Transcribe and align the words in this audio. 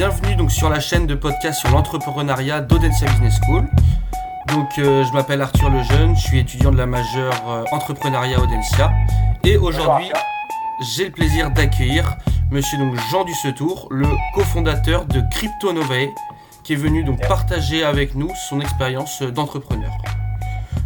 bienvenue 0.00 0.34
donc 0.34 0.50
sur 0.50 0.70
la 0.70 0.80
chaîne 0.80 1.06
de 1.06 1.14
podcast 1.14 1.60
sur 1.60 1.68
l'entrepreneuriat 1.72 2.62
d'Audencia 2.62 3.06
Business 3.06 3.38
School. 3.44 3.68
Donc 4.48 4.78
euh, 4.78 5.04
je 5.04 5.12
m'appelle 5.12 5.42
Arthur 5.42 5.68
Lejeune, 5.68 6.16
je 6.16 6.22
suis 6.22 6.38
étudiant 6.38 6.70
de 6.70 6.78
la 6.78 6.86
majeure 6.86 7.34
euh, 7.46 7.64
entrepreneuriat 7.70 8.40
Audencia 8.40 8.90
et 9.44 9.58
aujourd'hui 9.58 10.10
j'ai 10.80 11.04
le 11.04 11.10
plaisir 11.10 11.50
d'accueillir 11.50 12.16
monsieur 12.50 12.78
donc 12.78 12.96
Jean 13.10 13.24
Dussetour, 13.24 13.88
le 13.90 14.06
cofondateur 14.32 15.04
de 15.04 15.20
Crypto 15.32 15.70
Novae 15.74 16.08
qui 16.64 16.72
est 16.72 16.76
venu 16.76 17.04
donc 17.04 17.20
partager 17.28 17.84
avec 17.84 18.14
nous 18.14 18.30
son 18.48 18.62
expérience 18.62 19.20
d'entrepreneur. 19.20 19.92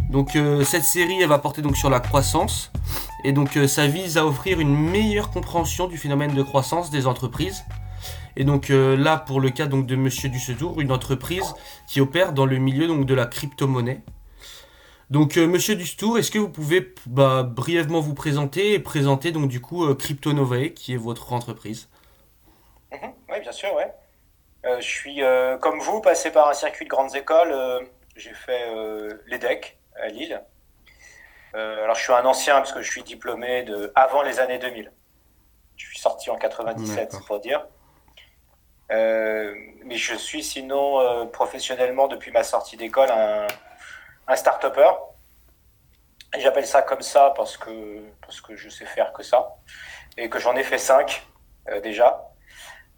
Donc 0.09 0.35
euh, 0.35 0.65
cette 0.65 0.83
série 0.83 1.21
elle 1.21 1.29
va 1.29 1.39
porter 1.39 1.61
donc 1.61 1.77
sur 1.77 1.89
la 1.89 2.01
croissance. 2.01 2.69
Et 3.23 3.31
donc 3.31 3.57
ça 3.67 3.87
vise 3.87 4.17
à 4.17 4.25
offrir 4.25 4.59
une 4.59 4.75
meilleure 4.75 5.31
compréhension 5.31 5.87
du 5.87 5.97
phénomène 5.97 6.35
de 6.35 6.43
croissance 6.43 6.89
des 6.91 7.07
entreprises 7.07 7.63
et 8.35 8.43
donc 8.43 8.69
euh, 8.69 8.97
là, 8.97 9.17
pour 9.17 9.39
le 9.39 9.49
cas 9.49 9.65
donc 9.65 9.85
de 9.85 9.95
Monsieur 9.95 10.29
Dussetour, 10.29 10.81
une 10.81 10.91
entreprise 10.91 11.53
qui 11.87 12.01
opère 12.01 12.33
dans 12.33 12.45
le 12.45 12.57
milieu 12.57 12.87
donc 12.87 13.05
de 13.05 13.13
la 13.13 13.25
crypto-monnaie. 13.25 14.01
Donc 15.09 15.37
euh, 15.37 15.47
Monsieur 15.47 15.75
Dussetour, 15.75 16.17
est-ce 16.17 16.31
que 16.31 16.39
vous 16.39 16.49
pouvez 16.49 16.93
bah, 17.05 17.43
brièvement 17.43 17.99
vous 17.99 18.13
présenter 18.13 18.73
et 18.73 18.79
présenter 18.79 19.31
donc 19.31 19.47
du 19.47 19.61
coup 19.61 19.85
euh, 19.85 19.95
Crypto 19.95 20.33
Novae, 20.33 20.69
qui 20.69 20.93
est 20.93 20.97
votre 20.97 21.31
entreprise? 21.31 21.87
Mhm. 22.91 23.13
Oui, 23.29 23.39
bien 23.39 23.51
sûr, 23.51 23.73
ouais. 23.73 23.91
je 24.63 24.85
suis 24.85 25.21
comme 25.61 25.79
vous 25.79 26.01
passé 26.01 26.31
par 26.31 26.49
un 26.49 26.53
circuit 26.53 26.85
de 26.85 26.89
grandes 26.89 27.15
écoles. 27.15 27.53
J'ai 28.15 28.33
fait 28.33 28.65
l'EDEC 29.27 29.77
à 30.01 30.07
Lille. 30.07 30.41
alors 31.53 31.95
je 31.95 32.01
suis 32.01 32.13
un 32.13 32.25
ancien 32.25 32.55
parce 32.55 32.71
que 32.71 32.81
je 32.81 32.89
suis 32.89 33.03
diplômé 33.03 33.63
de 33.63 33.91
avant 33.95 34.23
les 34.23 34.39
années 34.39 34.59
2000. 34.59 34.91
Je 35.75 35.85
suis 35.85 35.99
sorti 35.99 36.29
en 36.29 36.37
97 36.37 37.17
pour 37.27 37.39
dire. 37.39 37.67
Euh, 38.91 39.55
mais 39.83 39.97
je 39.97 40.13
suis 40.15 40.43
sinon 40.43 40.99
euh, 40.99 41.25
professionnellement 41.25 42.07
depuis 42.07 42.31
ma 42.31 42.43
sortie 42.43 42.77
d'école 42.77 43.09
un, 43.09 43.47
un 44.27 44.35
start-upper. 44.35 44.91
J'appelle 46.37 46.67
ça 46.67 46.81
comme 46.81 47.01
ça 47.01 47.33
parce 47.35 47.57
que, 47.57 48.03
parce 48.21 48.41
que 48.41 48.55
je 48.55 48.69
sais 48.69 48.85
faire 48.85 49.11
que 49.13 49.23
ça 49.23 49.55
et 50.17 50.29
que 50.29 50.37
j'en 50.37 50.55
ai 50.55 50.63
fait 50.63 50.77
cinq 50.77 51.25
euh, 51.69 51.81
déjà. 51.81 52.31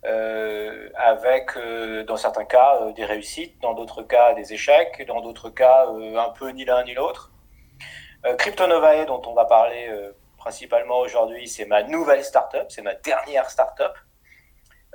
Euh, 0.05 0.89
avec 0.95 1.57
dans 2.05 2.17
certains 2.17 2.45
cas 2.45 2.91
des 2.95 3.03
réussites, 3.03 3.59
dans 3.61 3.73
d'autres 3.73 4.03
cas 4.03 4.33
des 4.35 4.53
échecs, 4.53 5.05
dans 5.07 5.21
d'autres 5.21 5.49
cas 5.49 5.87
un 5.87 6.29
peu 6.29 6.49
ni 6.49 6.65
l'un 6.65 6.83
ni 6.83 6.93
l'autre. 6.93 7.31
Cryptonovae, 8.37 9.05
dont 9.05 9.21
on 9.25 9.33
va 9.33 9.45
parler 9.45 9.89
principalement 10.37 10.99
aujourd'hui, 10.99 11.47
c'est 11.47 11.65
ma 11.65 11.83
nouvelle 11.83 12.23
startup, 12.23 12.67
c'est 12.69 12.83
ma 12.83 12.93
dernière 12.93 13.49
startup. 13.49 13.93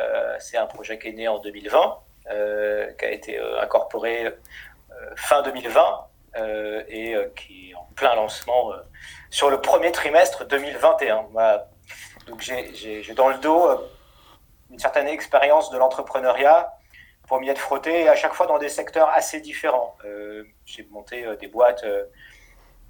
Euh, 0.03 0.36
c'est 0.39 0.56
un 0.56 0.67
projet 0.67 0.98
qui 0.98 1.08
est 1.08 1.12
né 1.12 1.28
en 1.28 1.39
2020, 1.39 1.98
euh, 2.31 2.92
qui 2.92 3.05
a 3.05 3.11
été 3.11 3.39
euh, 3.39 3.61
incorporé 3.61 4.34
fin 5.17 5.42
2020 5.42 6.06
et 6.89 7.17
qui 7.36 7.70
est 7.70 7.75
en 7.75 7.89
plein 7.97 8.14
lancement 8.14 8.72
sur 9.31 9.50
le 9.50 9.61
premier 9.61 9.91
trimestre 9.91 10.47
2021. 10.47 11.27
Donc 12.28 12.41
j'ai 12.41 13.14
dans 13.14 13.28
le 13.28 13.39
dos 13.39 13.69
une 14.70 14.78
certaine 14.78 15.09
expérience 15.09 15.70
de 15.70 15.78
l'entrepreneuriat 15.78 16.72
pour 17.27 17.41
m'y 17.41 17.48
être 17.48 17.59
frotté, 17.59 18.09
à 18.09 18.14
chaque 18.14 18.33
fois 18.33 18.47
dans 18.47 18.59
des 18.59 18.69
secteurs 18.69 19.09
assez 19.11 19.41
différents. 19.41 19.97
j'ai 20.64 20.87
monté 20.91 21.27
des 21.41 21.48
boîtes 21.48 21.84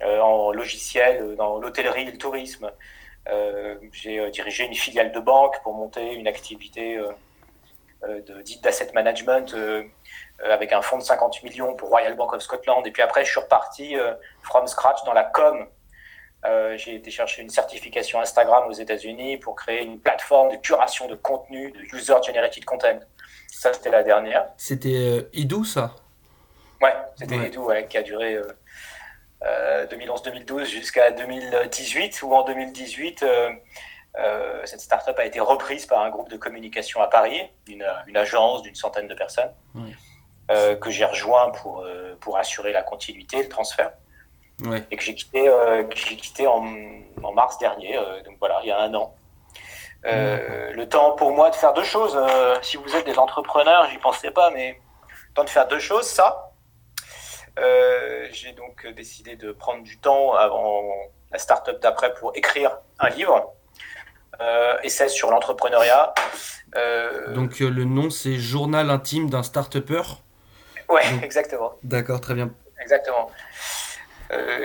en 0.03 0.53
logiciel, 0.53 1.35
dans 1.37 1.59
l'hôtellerie 1.59 2.09
et 2.09 2.13
le 2.13 2.19
tourisme. 2.19 2.71
Euh, 3.29 3.77
j'ai 3.93 4.19
euh, 4.19 4.31
dirigé 4.31 4.65
une 4.65 4.75
filiale 4.75 5.13
de 5.13 5.21
banque 5.21 5.63
pour 5.63 5.75
monter 5.75 6.15
une 6.15 6.27
activité 6.27 6.97
euh, 6.97 8.21
de, 8.23 8.43
dite 8.43 8.65
d'asset 8.65 8.91
management 8.95 9.55
avec 10.43 10.73
un 10.73 10.83
fonds 10.83 10.99
de 10.99 11.05
50 11.05 11.45
millions 11.45 11.75
pour 11.77 11.91
Royal 11.91 12.17
Bank 12.17 12.33
of 12.33 12.43
Scotland. 12.43 12.85
Et 12.85 12.91
puis 12.91 13.03
après, 13.03 13.25
je 13.25 13.31
suis 13.31 13.39
reparti 13.39 13.95
from 14.43 14.67
scratch 14.67 15.05
dans 15.05 15.13
la 15.13 15.23
com. 15.23 15.69
j'ai 16.75 16.97
été 16.97 17.13
chercher 17.13 17.43
une 17.43 17.49
certification 17.49 18.21
Instagram 18.21 18.69
aux 18.69 18.73
États-Unis 18.73 19.37
pour 19.37 19.55
créer 19.55 19.85
une 19.85 20.01
plateforme 20.01 20.51
de 20.51 20.57
curation 20.57 21.07
de 21.07 21.15
contenu, 21.15 21.71
de 21.71 21.97
user 21.97 22.17
generated 22.27 22.65
content. 22.65 22.99
Ça, 23.47 23.73
c'était 23.73 23.91
la 23.91 24.03
dernière. 24.03 24.49
C'était 24.57 25.29
Idou, 25.33 25.63
ça? 25.63 25.95
Ouais, 26.81 26.97
c'était 27.15 27.37
Idou, 27.37 27.71
qui 27.89 27.99
a 27.99 28.03
duré 28.03 28.37
2011-2012 29.45 30.53
euh, 30.53 30.65
jusqu'à 30.65 31.11
2018, 31.11 32.23
où 32.23 32.35
en 32.35 32.45
2018, 32.45 33.23
euh, 33.23 33.51
euh, 34.19 34.61
cette 34.65 34.81
start-up 34.81 35.19
a 35.19 35.25
été 35.25 35.41
reprise 35.41 35.87
par 35.87 36.03
un 36.03 36.11
groupe 36.11 36.31
de 36.31 36.37
communication 36.37 37.01
à 37.01 37.09
Paris, 37.09 37.41
une, 37.67 37.85
agence 38.15 38.63
d'une 38.63 38.75
centaine 38.75 39.09
de 39.09 39.15
personnes, 39.15 39.53
que 40.81 40.91
j'ai 40.91 41.07
rejoint 41.07 41.51
pour, 41.51 41.87
pour 42.21 42.37
assurer 42.37 42.73
la 42.73 42.83
continuité, 42.83 43.43
le 43.43 43.49
transfert. 43.49 43.93
Et 44.91 44.97
que 44.97 45.03
j'ai 45.03 45.15
quitté, 45.15 45.51
j'ai 45.95 46.17
quitté 46.17 46.47
en, 46.47 46.63
en, 47.23 47.33
mars 47.33 47.59
dernier, 47.59 47.99
donc 48.27 48.37
voilà, 48.39 48.61
il 48.63 48.69
y 48.69 48.71
a 48.71 48.79
un 48.79 48.93
an. 48.93 49.15
le 50.05 50.85
temps 50.85 51.13
pour 51.13 51.33
moi 51.33 51.49
de 51.49 51.55
faire 51.55 51.73
deux 51.73 51.85
choses. 51.85 52.19
si 52.61 52.77
vous 52.77 52.95
êtes 52.95 53.07
des 53.07 53.19
entrepreneurs, 53.19 53.89
j'y 53.91 53.97
pensais 53.97 54.31
pas, 54.31 54.51
mais 54.51 54.79
le 55.29 55.35
temps 55.35 55.45
de 55.45 55.51
faire 55.51 55.67
deux 55.69 55.79
choses, 55.79 56.07
ça, 56.07 56.52
j'ai 57.57 58.53
donc 58.53 58.87
décidé 58.87 59.37
de 59.37 59.53
prendre 59.53 59.83
du 59.83 59.99
temps 59.99 60.35
avant 60.35 60.83
la 61.31 61.39
start-up 61.39 61.81
d'après 61.81 62.15
pour 62.15 62.33
écrire 62.37 62.79
un 62.99 63.09
livre. 63.09 63.55
Euh, 64.41 64.79
essai 64.83 65.09
sur 65.09 65.31
l'entrepreneuriat. 65.31 66.15
Euh, 66.75 67.35
donc 67.35 67.61
le 67.61 67.85
nom 67.85 68.09
c'est 68.09 68.35
Journal 68.35 68.89
intime 68.91 69.29
d'un 69.29 69.43
start-upper 69.43 70.03
Ouais, 70.89 71.03
exactement. 71.23 71.75
D'accord, 71.83 72.21
très 72.21 72.35
bien. 72.35 72.51
Exactement. 72.81 73.31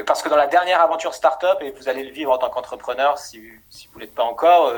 parce 0.06 0.24
que 0.24 0.30
dans 0.30 0.38
la 0.38 0.48
dernière 0.48 0.82
aventure 0.82 1.14
start-up, 1.14 1.58
et 1.62 1.72
vous 1.72 1.90
allez 1.90 2.04
le 2.04 2.12
vivre 2.12 2.32
en 2.32 2.38
tant 2.38 2.50
qu'entrepreneur 2.50 3.18
si, 3.18 3.44
si 3.70 3.88
vous 3.90 4.00
ne 4.00 4.06
l'êtes 4.06 4.16
pas 4.16 4.24
encore, 4.24 4.74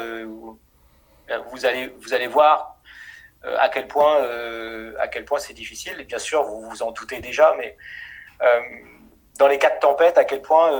vous, 1.52 1.66
allez, 1.66 1.94
vous 2.02 2.14
allez 2.14 2.28
voir 2.28 2.79
euh, 2.79 2.79
à 3.44 3.70
quel 3.70 3.88
point 3.88 4.18
euh, 4.18 4.94
à 5.00 5.08
quel 5.08 5.26
point 5.26 5.40
c'est 5.40 5.54
difficile. 5.54 6.04
Bien 6.06 6.20
sûr, 6.20 6.44
vous 6.44 6.62
vous 6.62 6.84
en 6.84 6.92
doutez 6.92 7.20
déjà, 7.20 7.56
mais 7.58 7.78
euh, 8.42 8.62
dans 9.38 9.48
les 9.48 9.58
cas 9.58 9.70
de 9.70 9.80
tempête, 9.80 10.18
à 10.18 10.26
quel 10.26 10.42
point 10.42 10.72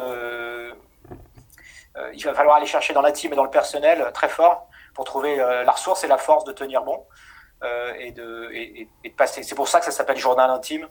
il 2.14 2.24
va 2.24 2.34
falloir 2.34 2.56
aller 2.56 2.66
chercher 2.66 2.94
dans 2.94 3.02
la 3.02 3.12
team 3.12 3.34
et 3.34 3.36
dans 3.36 3.44
le 3.44 3.50
personnel 3.50 4.10
très 4.14 4.30
fort 4.30 4.70
pour 4.94 5.04
trouver 5.06 5.36
la 5.38 5.72
ressource 5.72 6.04
et 6.04 6.08
la 6.08 6.18
force 6.18 6.46
de 6.46 6.54
tenir 6.54 6.84
bon 6.84 7.06
et, 7.98 8.12
de, 8.12 8.50
et, 8.54 8.88
de 9.04 9.16
passer. 9.16 9.44
C'est 9.44 9.56
pour 9.56 9.68
ça 9.68 9.80
que 9.80 9.86
ça 9.86 9.92
s'appelle 9.92 10.18
journal 10.18 10.50
intime 10.50 10.88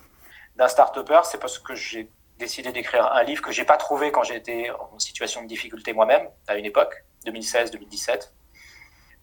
d'un 0.56 0.68
start-upper. 0.68 1.20
C'est 1.24 1.38
parce 1.38 1.58
que 1.58 1.74
j'ai 1.74 2.10
décidé 2.38 2.72
d'écrire 2.72 3.10
un 3.12 3.22
livre 3.22 3.42
que 3.42 3.52
j'ai 3.52 3.64
pas 3.64 3.76
trouvé 3.76 4.12
quand 4.12 4.22
j'étais 4.22 4.70
en 4.70 4.98
situation 4.98 5.42
de 5.42 5.46
difficulté 5.46 5.92
moi-même 5.92 6.28
à 6.46 6.56
une 6.56 6.64
époque, 6.64 7.04
2016-2017. 7.26 8.30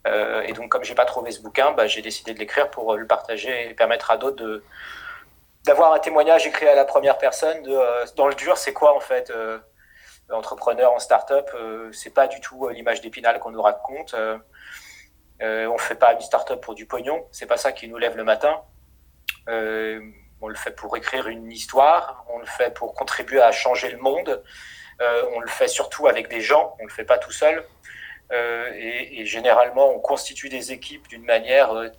Euh, 0.05 0.41
et 0.41 0.53
donc, 0.53 0.69
comme 0.69 0.83
j'ai 0.83 0.95
pas 0.95 1.05
trouvé 1.05 1.31
ce 1.31 1.41
bouquin, 1.41 1.71
bah, 1.71 1.87
j'ai 1.87 2.01
décidé 2.01 2.33
de 2.33 2.39
l'écrire 2.39 2.69
pour 2.69 2.93
euh, 2.93 2.97
le 2.97 3.07
partager 3.07 3.69
et 3.69 3.73
permettre 3.73 4.11
à 4.11 4.17
d'autres 4.17 4.63
d'avoir 5.63 5.93
un 5.93 5.99
témoignage 5.99 6.45
écrit 6.45 6.67
à 6.67 6.75
la 6.75 6.85
première 6.85 7.17
personne 7.17 7.65
euh, 7.67 8.05
dans 8.15 8.27
le 8.27 8.35
dur, 8.35 8.55
c'est 8.55 8.73
quoi 8.73 8.95
en 8.95 8.99
fait 8.99 9.33
entrepreneur 10.31 10.91
en 10.91 10.99
start-up, 10.99 11.49
c'est 11.91 12.13
pas 12.13 12.27
du 12.27 12.39
tout 12.39 12.67
l'image 12.69 13.01
d'épinal 13.01 13.39
qu'on 13.39 13.51
nous 13.51 13.61
raconte. 13.61 14.15
On 15.39 15.77
fait 15.77 15.95
pas 15.95 16.13
une 16.13 16.21
start-up 16.21 16.61
pour 16.61 16.75
du 16.75 16.85
pognon, 16.85 17.27
c'est 17.31 17.45
pas 17.47 17.57
ça 17.57 17.71
qui 17.71 17.87
nous 17.87 17.97
lève 17.97 18.15
le 18.15 18.23
matin. 18.23 18.61
on 19.47 20.47
le 20.47 20.55
fait 20.55 20.71
pour 20.71 20.97
écrire 20.97 21.27
une 21.27 21.51
histoire, 21.51 22.25
on 22.29 22.39
le 22.39 22.45
fait 22.45 22.71
pour 22.73 22.93
contribuer 22.93 23.41
à 23.41 23.51
changer 23.51 23.89
le 23.89 23.97
monde. 23.97 24.43
on 24.99 25.39
le 25.39 25.47
fait 25.47 25.67
surtout 25.67 26.07
avec 26.07 26.27
des 26.27 26.41
gens, 26.41 26.75
on 26.79 26.85
le 26.85 26.91
fait 26.91 27.05
pas 27.05 27.17
tout 27.17 27.31
seul. 27.31 27.63
Euh, 28.31 28.71
et, 28.73 29.25
généralement, 29.25 29.89
on 29.89 29.99
constitue 29.99 30.49
des 30.49 30.71
équipes 30.71 31.07
d'une 31.07 31.23
manière 31.23 31.73
euh, 31.73 31.89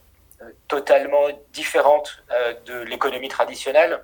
totalement 0.68 1.28
différente 1.52 2.22
euh, 2.32 2.54
de 2.66 2.80
l'économie 2.80 3.28
traditionnelle. 3.28 4.00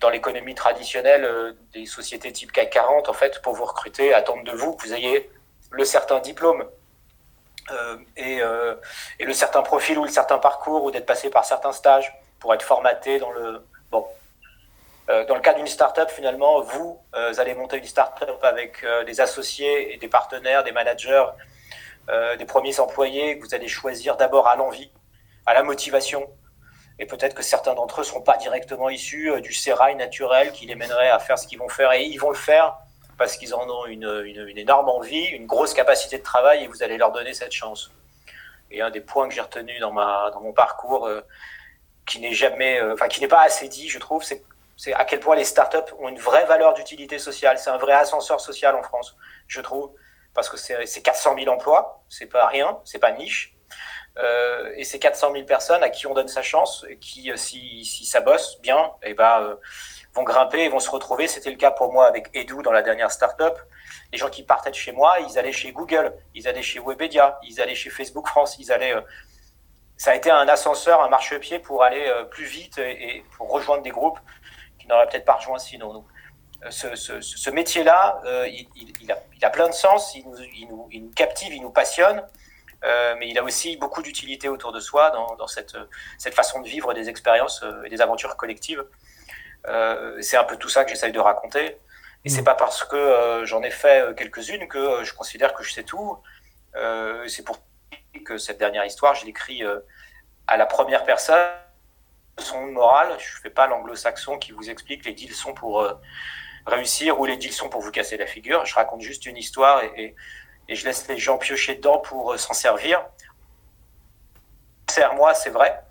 dans 0.00 0.10
l'économie 0.10 0.54
traditionnelle 0.54 1.54
des 1.72 1.86
sociétés 1.86 2.32
type 2.32 2.50
CAC 2.50 2.70
40, 2.70 3.08
en 3.08 3.12
fait, 3.12 3.40
pour 3.40 3.54
vous 3.54 3.64
recruter, 3.64 4.12
attendent 4.14 4.44
de 4.44 4.52
vous 4.52 4.74
que 4.74 4.86
vous 4.86 4.94
ayez 4.94 5.30
le 5.70 5.84
certain 5.84 6.18
diplôme 6.18 6.64
et, 8.16 8.40
le 9.20 9.32
certain 9.32 9.62
profil 9.62 9.98
ou 9.98 10.04
le 10.04 10.10
certain 10.10 10.38
parcours 10.38 10.82
ou 10.84 10.90
d'être 10.90 11.06
passé 11.06 11.30
par 11.30 11.44
certains 11.44 11.72
stages 11.72 12.12
pour 12.40 12.52
être 12.52 12.64
formaté 12.64 13.20
dans 13.20 13.30
le 13.30 13.64
dans 15.08 15.34
le 15.34 15.40
cas 15.40 15.54
d'une 15.54 15.66
startup, 15.66 16.08
finalement, 16.10 16.60
vous 16.60 17.00
euh, 17.14 17.34
allez 17.38 17.54
monter 17.54 17.78
une 17.78 17.84
startup 17.84 18.42
avec 18.42 18.84
euh, 18.84 19.04
des 19.04 19.20
associés 19.20 19.92
et 19.94 19.96
des 19.96 20.08
partenaires, 20.08 20.64
des 20.64 20.72
managers, 20.72 21.24
des 22.36 22.44
premiers 22.46 22.80
employés 22.80 23.36
vous 23.36 23.54
allez 23.54 23.68
choisir 23.68 24.16
d'abord 24.16 24.48
à 24.48 24.56
l'envie, 24.56 24.90
à 25.46 25.54
la 25.54 25.62
motivation. 25.62 26.28
Et 26.98 27.06
peut-être 27.06 27.34
que 27.34 27.42
certains 27.42 27.74
d'entre 27.74 28.00
eux 28.00 28.02
ne 28.02 28.06
seront 28.06 28.22
pas 28.22 28.36
directement 28.36 28.90
issus 28.90 29.40
du 29.40 29.52
sérail 29.52 29.94
naturel 29.94 30.50
qui 30.50 30.66
les 30.66 30.74
mènerait 30.74 31.10
à 31.10 31.20
faire 31.20 31.38
ce 31.38 31.46
qu'ils 31.46 31.60
vont 31.60 31.68
faire. 31.68 31.92
Et 31.92 32.02
ils 32.02 32.18
vont 32.18 32.30
le 32.30 32.36
faire 32.36 32.76
parce 33.18 33.36
qu'ils 33.36 33.54
en 33.54 33.68
ont 33.68 33.86
une, 33.86 34.04
énorme 34.56 34.88
envie, 34.88 35.24
une 35.26 35.46
grosse 35.46 35.74
capacité 35.74 36.18
de 36.18 36.24
travail, 36.24 36.64
et 36.64 36.66
vous 36.66 36.82
allez 36.82 36.96
leur 36.96 37.12
donner 37.12 37.34
cette 37.34 37.52
chance. 37.52 37.92
et 38.72 38.82
un 38.82 38.90
des 38.90 39.00
points 39.00 39.28
que 39.28 39.34
j'ai 39.34 39.40
retenu 39.40 39.78
dans 39.78 39.92
mon 39.92 40.52
parcours, 40.52 41.08
qui 42.04 42.18
n'est 42.18 42.34
jamais, 42.34 42.82
enfin, 42.82 43.06
qui 43.06 43.20
n'est 43.20 43.28
pas 43.28 43.42
assez 43.42 43.68
dit, 43.68 43.88
je 43.88 44.00
trouve, 44.00 44.24
c'est 44.24 44.42
c'est 44.82 44.94
à 44.94 45.04
quel 45.04 45.20
point 45.20 45.36
les 45.36 45.44
startups 45.44 45.92
ont 46.00 46.08
une 46.08 46.18
vraie 46.18 46.44
valeur 46.44 46.74
d'utilité 46.74 47.20
sociale. 47.20 47.56
C'est 47.56 47.70
un 47.70 47.76
vrai 47.76 47.92
ascenseur 47.92 48.40
social 48.40 48.74
en 48.74 48.82
France, 48.82 49.14
je 49.46 49.60
trouve, 49.60 49.92
parce 50.34 50.48
que 50.48 50.56
c'est 50.56 51.02
400 51.02 51.36
000 51.38 51.54
emplois, 51.54 52.02
c'est 52.08 52.26
pas 52.26 52.48
rien, 52.48 52.80
c'est 52.82 52.98
pas 52.98 53.12
niche. 53.12 53.54
Euh, 54.18 54.72
et 54.74 54.82
c'est 54.82 54.98
400 54.98 55.34
000 55.34 55.44
personnes 55.44 55.84
à 55.84 55.88
qui 55.88 56.08
on 56.08 56.14
donne 56.14 56.26
sa 56.26 56.42
chance, 56.42 56.84
et 56.88 56.96
qui, 56.98 57.30
euh, 57.30 57.36
si, 57.36 57.84
si 57.84 58.04
ça 58.04 58.20
bosse 58.20 58.60
bien, 58.60 58.90
et 59.04 59.10
eh 59.10 59.14
ben, 59.14 59.42
euh, 59.42 59.54
vont 60.14 60.24
grimper 60.24 60.64
et 60.64 60.68
vont 60.68 60.80
se 60.80 60.90
retrouver. 60.90 61.28
C'était 61.28 61.52
le 61.52 61.56
cas 61.56 61.70
pour 61.70 61.92
moi 61.92 62.08
avec 62.08 62.30
Edu 62.34 62.60
dans 62.64 62.72
la 62.72 62.82
dernière 62.82 63.12
startup. 63.12 63.56
Les 64.12 64.18
gens 64.18 64.30
qui 64.30 64.42
partaient 64.42 64.72
de 64.72 64.74
chez 64.74 64.90
moi, 64.90 65.14
ils 65.20 65.38
allaient 65.38 65.52
chez 65.52 65.70
Google, 65.70 66.12
ils 66.34 66.48
allaient 66.48 66.60
chez 66.60 66.80
Webedia, 66.80 67.38
ils 67.44 67.60
allaient 67.60 67.76
chez 67.76 67.90
Facebook 67.90 68.26
France, 68.26 68.56
ils 68.58 68.72
allaient. 68.72 68.96
ça 69.96 70.10
a 70.10 70.16
été 70.16 70.28
un 70.28 70.48
ascenseur, 70.48 71.04
un 71.04 71.08
marchepied 71.08 71.60
pour 71.60 71.84
aller 71.84 72.12
plus 72.32 72.46
vite 72.46 72.78
et, 72.78 73.18
et 73.18 73.24
pour 73.36 73.48
rejoindre 73.48 73.84
des 73.84 73.90
groupes 73.90 74.18
qui 74.82 74.88
n'aurait 74.88 75.06
peut-être 75.06 75.24
pas 75.24 75.34
rejoint 75.34 75.58
sinon. 75.58 76.04
Euh, 76.64 76.70
ce, 76.70 77.50
métier-là, 77.50 78.20
euh, 78.24 78.48
il, 78.48 79.12
a, 79.42 79.50
plein 79.50 79.68
de 79.68 79.74
sens, 79.74 80.14
il 80.14 80.24
nous, 80.68 81.10
captive, 81.14 81.52
il 81.52 81.62
nous 81.62 81.70
passionne, 81.70 82.22
euh, 82.84 83.14
mais 83.18 83.28
il 83.28 83.38
a 83.38 83.42
aussi 83.42 83.76
beaucoup 83.76 84.02
d'utilité 84.02 84.48
autour 84.48 84.72
de 84.72 84.80
soi 84.80 85.10
dans, 85.10 85.46
cette, 85.46 85.76
façon 86.34 86.60
de 86.60 86.68
vivre 86.68 86.94
des 86.94 87.08
expériences 87.08 87.64
et 87.84 87.88
des 87.88 88.00
aventures 88.00 88.36
collectives. 88.36 88.84
c'est 90.20 90.36
un 90.36 90.44
peu 90.44 90.56
tout 90.56 90.68
ça 90.68 90.84
que 90.84 90.90
j'essaye 90.90 91.12
de 91.12 91.20
raconter. 91.20 91.78
Et 92.24 92.28
c'est 92.28 92.42
mm. 92.42 92.44
pas 92.44 92.54
parce 92.54 92.84
que 92.84 93.42
j'en 93.44 93.62
ai 93.62 93.70
fait 93.70 94.14
quelques-unes 94.16 94.68
que 94.68 95.02
je 95.02 95.14
considère 95.14 95.54
que 95.54 95.62
je 95.64 95.72
sais 95.72 95.84
tout. 95.84 96.18
c'est 97.26 97.44
pour 97.44 97.58
que 98.24 98.38
cette 98.38 98.58
dernière 98.58 98.84
histoire, 98.84 99.14
je 99.14 99.26
l'écris 99.26 99.62
à 100.46 100.56
la 100.56 100.66
première 100.66 101.04
personne 101.04 101.48
son 102.38 102.66
morale. 102.66 103.16
Je 103.18 103.40
fais 103.40 103.50
pas 103.50 103.66
l'anglo-saxon 103.66 104.38
qui 104.38 104.52
vous 104.52 104.70
explique 104.70 105.04
les 105.04 105.12
deals 105.12 105.34
sont 105.34 105.54
pour 105.54 105.82
euh, 105.82 105.92
réussir 106.66 107.20
ou 107.20 107.26
les 107.26 107.36
deals 107.36 107.52
sont 107.52 107.68
pour 107.68 107.80
vous 107.80 107.90
casser 107.90 108.16
la 108.16 108.26
figure. 108.26 108.64
Je 108.64 108.74
raconte 108.74 109.00
juste 109.00 109.26
une 109.26 109.36
histoire 109.36 109.82
et, 109.84 110.14
je 110.68 110.84
laisse 110.86 111.06
les 111.08 111.18
gens 111.18 111.36
piocher 111.36 111.74
dedans 111.74 111.98
pour 111.98 112.32
euh, 112.32 112.38
s'en 112.38 112.54
servir. 112.54 113.04
Serre 114.90 115.14
moi, 115.14 115.34
c'est 115.34 115.50
vrai. 115.50 115.82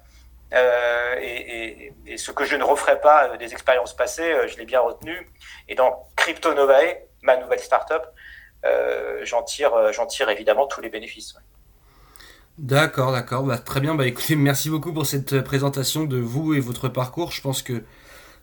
Euh, 0.53 1.15
et, 1.19 1.93
ce 2.17 2.31
que 2.31 2.43
je 2.43 2.55
ne 2.57 2.63
referai 2.63 2.99
pas 2.99 3.37
des 3.37 3.53
expériences 3.53 3.95
passées, 3.95 4.47
je 4.47 4.57
l'ai 4.57 4.65
bien 4.65 4.81
retenu. 4.81 5.29
Et 5.69 5.75
dans 5.75 6.09
Crypto 6.17 6.53
Novae, 6.53 6.97
ma 7.21 7.37
nouvelle 7.37 7.59
startup, 7.59 8.03
j'en 9.21 9.43
tire, 9.43 9.93
j'en 9.93 10.05
tire 10.07 10.29
évidemment 10.29 10.67
tous 10.67 10.81
les 10.81 10.89
bénéfices. 10.89 11.35
D'accord, 12.57 13.11
d'accord. 13.11 13.43
Bah, 13.43 13.57
très 13.57 13.79
bien. 13.81 13.95
Bah, 13.95 14.07
écoutez, 14.07 14.35
merci 14.37 14.69
beaucoup 14.69 14.93
pour 14.93 15.05
cette 15.05 15.41
présentation 15.41 16.05
de 16.05 16.17
vous 16.17 16.53
et 16.53 16.59
votre 16.59 16.89
parcours. 16.89 17.31
Je 17.31 17.41
pense 17.41 17.61
que 17.61 17.83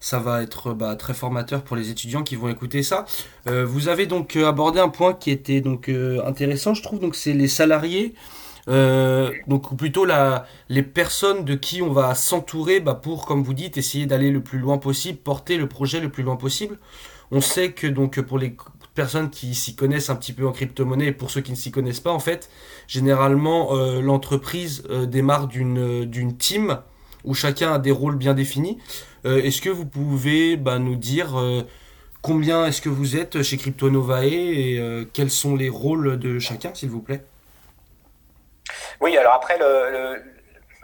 ça 0.01 0.19
va 0.19 0.43
être 0.43 0.75
bah, 0.75 0.97
très 0.97 1.15
formateur 1.15 1.63
pour 1.63 1.77
les 1.77 1.91
étudiants 1.91 2.23
qui 2.23 2.37
vont 2.37 2.49
écouter 2.49 2.83
ça. 2.83 3.05
Euh, 3.49 3.65
vous 3.67 3.89
avez 3.89 4.07
donc 4.07 4.37
euh, 4.37 4.47
abordé 4.49 4.81
un 4.81 4.89
point 4.89 5.15
qui 5.15 5.31
était 5.31 5.61
donc 5.61 5.89
euh, 5.89 6.25
intéressant, 6.27 6.75
je 6.75 6.83
trouve. 6.83 7.01
Donc, 7.01 7.15
c'est 7.17 7.33
les 7.33 7.49
salariés. 7.49 8.15
donc 9.47 9.77
plutôt 9.77 10.05
la, 10.05 10.47
les 10.69 10.83
personnes 10.83 11.45
de 11.45 11.55
qui 11.55 11.81
on 11.83 11.93
va 11.93 12.15
s'entourer 12.15 12.83
pour, 13.03 13.27
comme 13.27 13.43
vous 13.43 13.55
dites, 13.55 13.79
essayer 13.79 14.07
d'aller 14.07 14.31
le 14.31 14.43
plus 14.43 14.59
loin 14.59 14.79
possible, 14.79 15.19
porter 15.19 15.57
le 15.57 15.69
projet 15.69 16.01
le 16.01 16.11
plus 16.11 16.23
loin 16.23 16.37
possible. 16.37 16.79
On 17.31 17.41
sait 17.41 17.73
que 17.73 17.87
donc 17.87 18.21
pour 18.23 18.39
les 18.39 18.57
personnes 18.99 19.31
qui 19.31 19.55
s'y 19.55 19.77
connaissent 19.77 20.11
un 20.11 20.17
petit 20.17 20.33
peu 20.33 20.45
en 20.45 20.51
crypto-monnaie 20.51 21.13
pour 21.13 21.31
ceux 21.31 21.41
qui 21.41 21.53
ne 21.53 21.57
s'y 21.57 21.71
connaissent 21.71 22.01
pas, 22.01 22.11
en 22.11 22.19
fait, 22.19 22.51
généralement, 22.89 23.77
euh, 23.77 24.01
l'entreprise 24.01 24.83
euh, 24.91 25.07
démarre 25.07 25.47
d'une, 25.47 26.05
d'une 26.05 26.37
team 26.37 26.81
où 27.23 27.33
chacun 27.33 27.75
a 27.75 27.79
des 27.79 27.93
rôles 27.93 28.17
bien 28.17 28.35
définis. 28.35 28.83
Euh, 29.25 29.41
est-ce 29.41 29.63
que 29.63 29.71
vous 29.71 29.87
pouvez 29.87 30.57
bah, 30.57 30.81
nous 30.81 30.97
dire 30.97 31.29
combien 32.23 32.67
est-ce 32.67 32.83
que 32.83 32.89
vous 32.89 33.17
êtes 33.17 33.41
chez 33.43 33.57
Crypto 33.57 33.89
Novae 33.89 34.25
et 34.27 34.83
quels 35.13 35.31
sont 35.31 35.55
les 35.55 35.69
rôles 35.69 36.19
de 36.19 36.41
chacun, 36.41 36.75
s'il 36.75 36.91
vous 36.91 37.01
plaît? 37.01 37.23
Oui, 39.01 39.17
alors 39.17 39.35
après, 39.35 39.59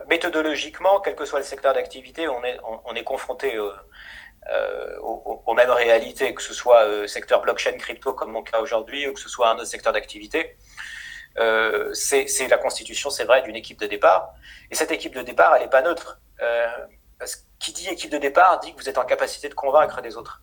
méthodologiquement, 0.08 1.00
quel 1.00 1.16
que 1.16 1.24
soit 1.24 1.40
le 1.40 1.44
secteur 1.44 1.74
d'activité, 1.74 2.28
on 2.28 2.44
est, 2.44 2.58
on, 2.84 2.94
est 2.94 3.02
confronté 3.02 3.58
euh, 4.52 4.98
aux, 5.00 5.54
mêmes 5.54 5.70
réalités, 5.70 6.34
que 6.34 6.42
ce 6.42 6.52
soit 6.52 6.84
euh, 6.84 7.06
secteur 7.06 7.40
blockchain, 7.40 7.78
crypto 7.78 8.12
comme 8.12 8.32
mon 8.32 8.42
cas 8.42 8.60
aujourd'hui, 8.60 9.08
ou 9.08 9.14
que 9.14 9.20
ce 9.20 9.28
soit 9.28 9.48
un 9.48 9.54
autre 9.54 9.66
secteur 9.66 9.92
d'activité. 9.92 10.56
Euh, 11.38 11.94
c'est 11.94 12.48
la 12.48 12.58
constitution, 12.58 13.08
c'est 13.08 13.24
vrai, 13.24 13.42
d'une 13.42 13.56
équipe 13.56 13.80
de 13.80 13.86
départ. 13.86 14.34
Et 14.70 14.74
cette 14.74 14.90
équipe 14.90 15.14
de 15.14 15.22
départ, 15.22 15.54
elle 15.54 15.62
n'est 15.62 15.70
pas 15.70 15.82
neutre. 15.82 16.20
parce 17.18 17.46
qui 17.58 17.72
dit 17.72 17.88
équipe 17.88 18.10
de 18.10 18.18
départ 18.18 18.60
dit 18.60 18.74
que 18.74 18.80
vous 18.80 18.88
êtes 18.88 18.98
en 18.98 19.04
capacité 19.04 19.48
de 19.48 19.54
convaincre 19.54 20.02
des 20.02 20.16
autres, 20.16 20.42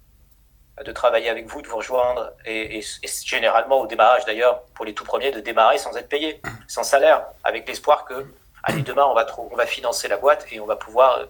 de 0.83 0.92
travailler 0.92 1.30
avec 1.30 1.45
vous, 1.48 1.62
de 1.62 1.68
vous 1.68 1.77
rejoindre, 1.77 2.33
et, 2.45 2.81
généralement 3.24 3.81
au 3.81 3.88
démarrage 3.88 4.25
d'ailleurs, 4.25 4.63
pour 4.74 4.86
les 4.86 4.95
tout 4.95 5.03
premiers, 5.03 5.31
de 5.31 5.42
démarrer 5.42 5.77
sans 5.77 5.95
être 5.95 6.09
payé, 6.09 6.42
sans 6.68 6.83
salaire, 6.83 7.25
avec 7.44 7.68
l'espoir 7.68 8.06
que, 8.06 8.25
allez, 8.63 8.81
demain 8.81 9.06
on 9.06 9.13
va, 9.13 9.27
on 9.38 9.56
va 9.56 9.68
financer 9.68 10.07
la 10.07 10.18
boîte 10.18 10.48
et 10.51 10.59
on 10.59 10.65
va 10.65 10.75
pouvoir 10.75 11.27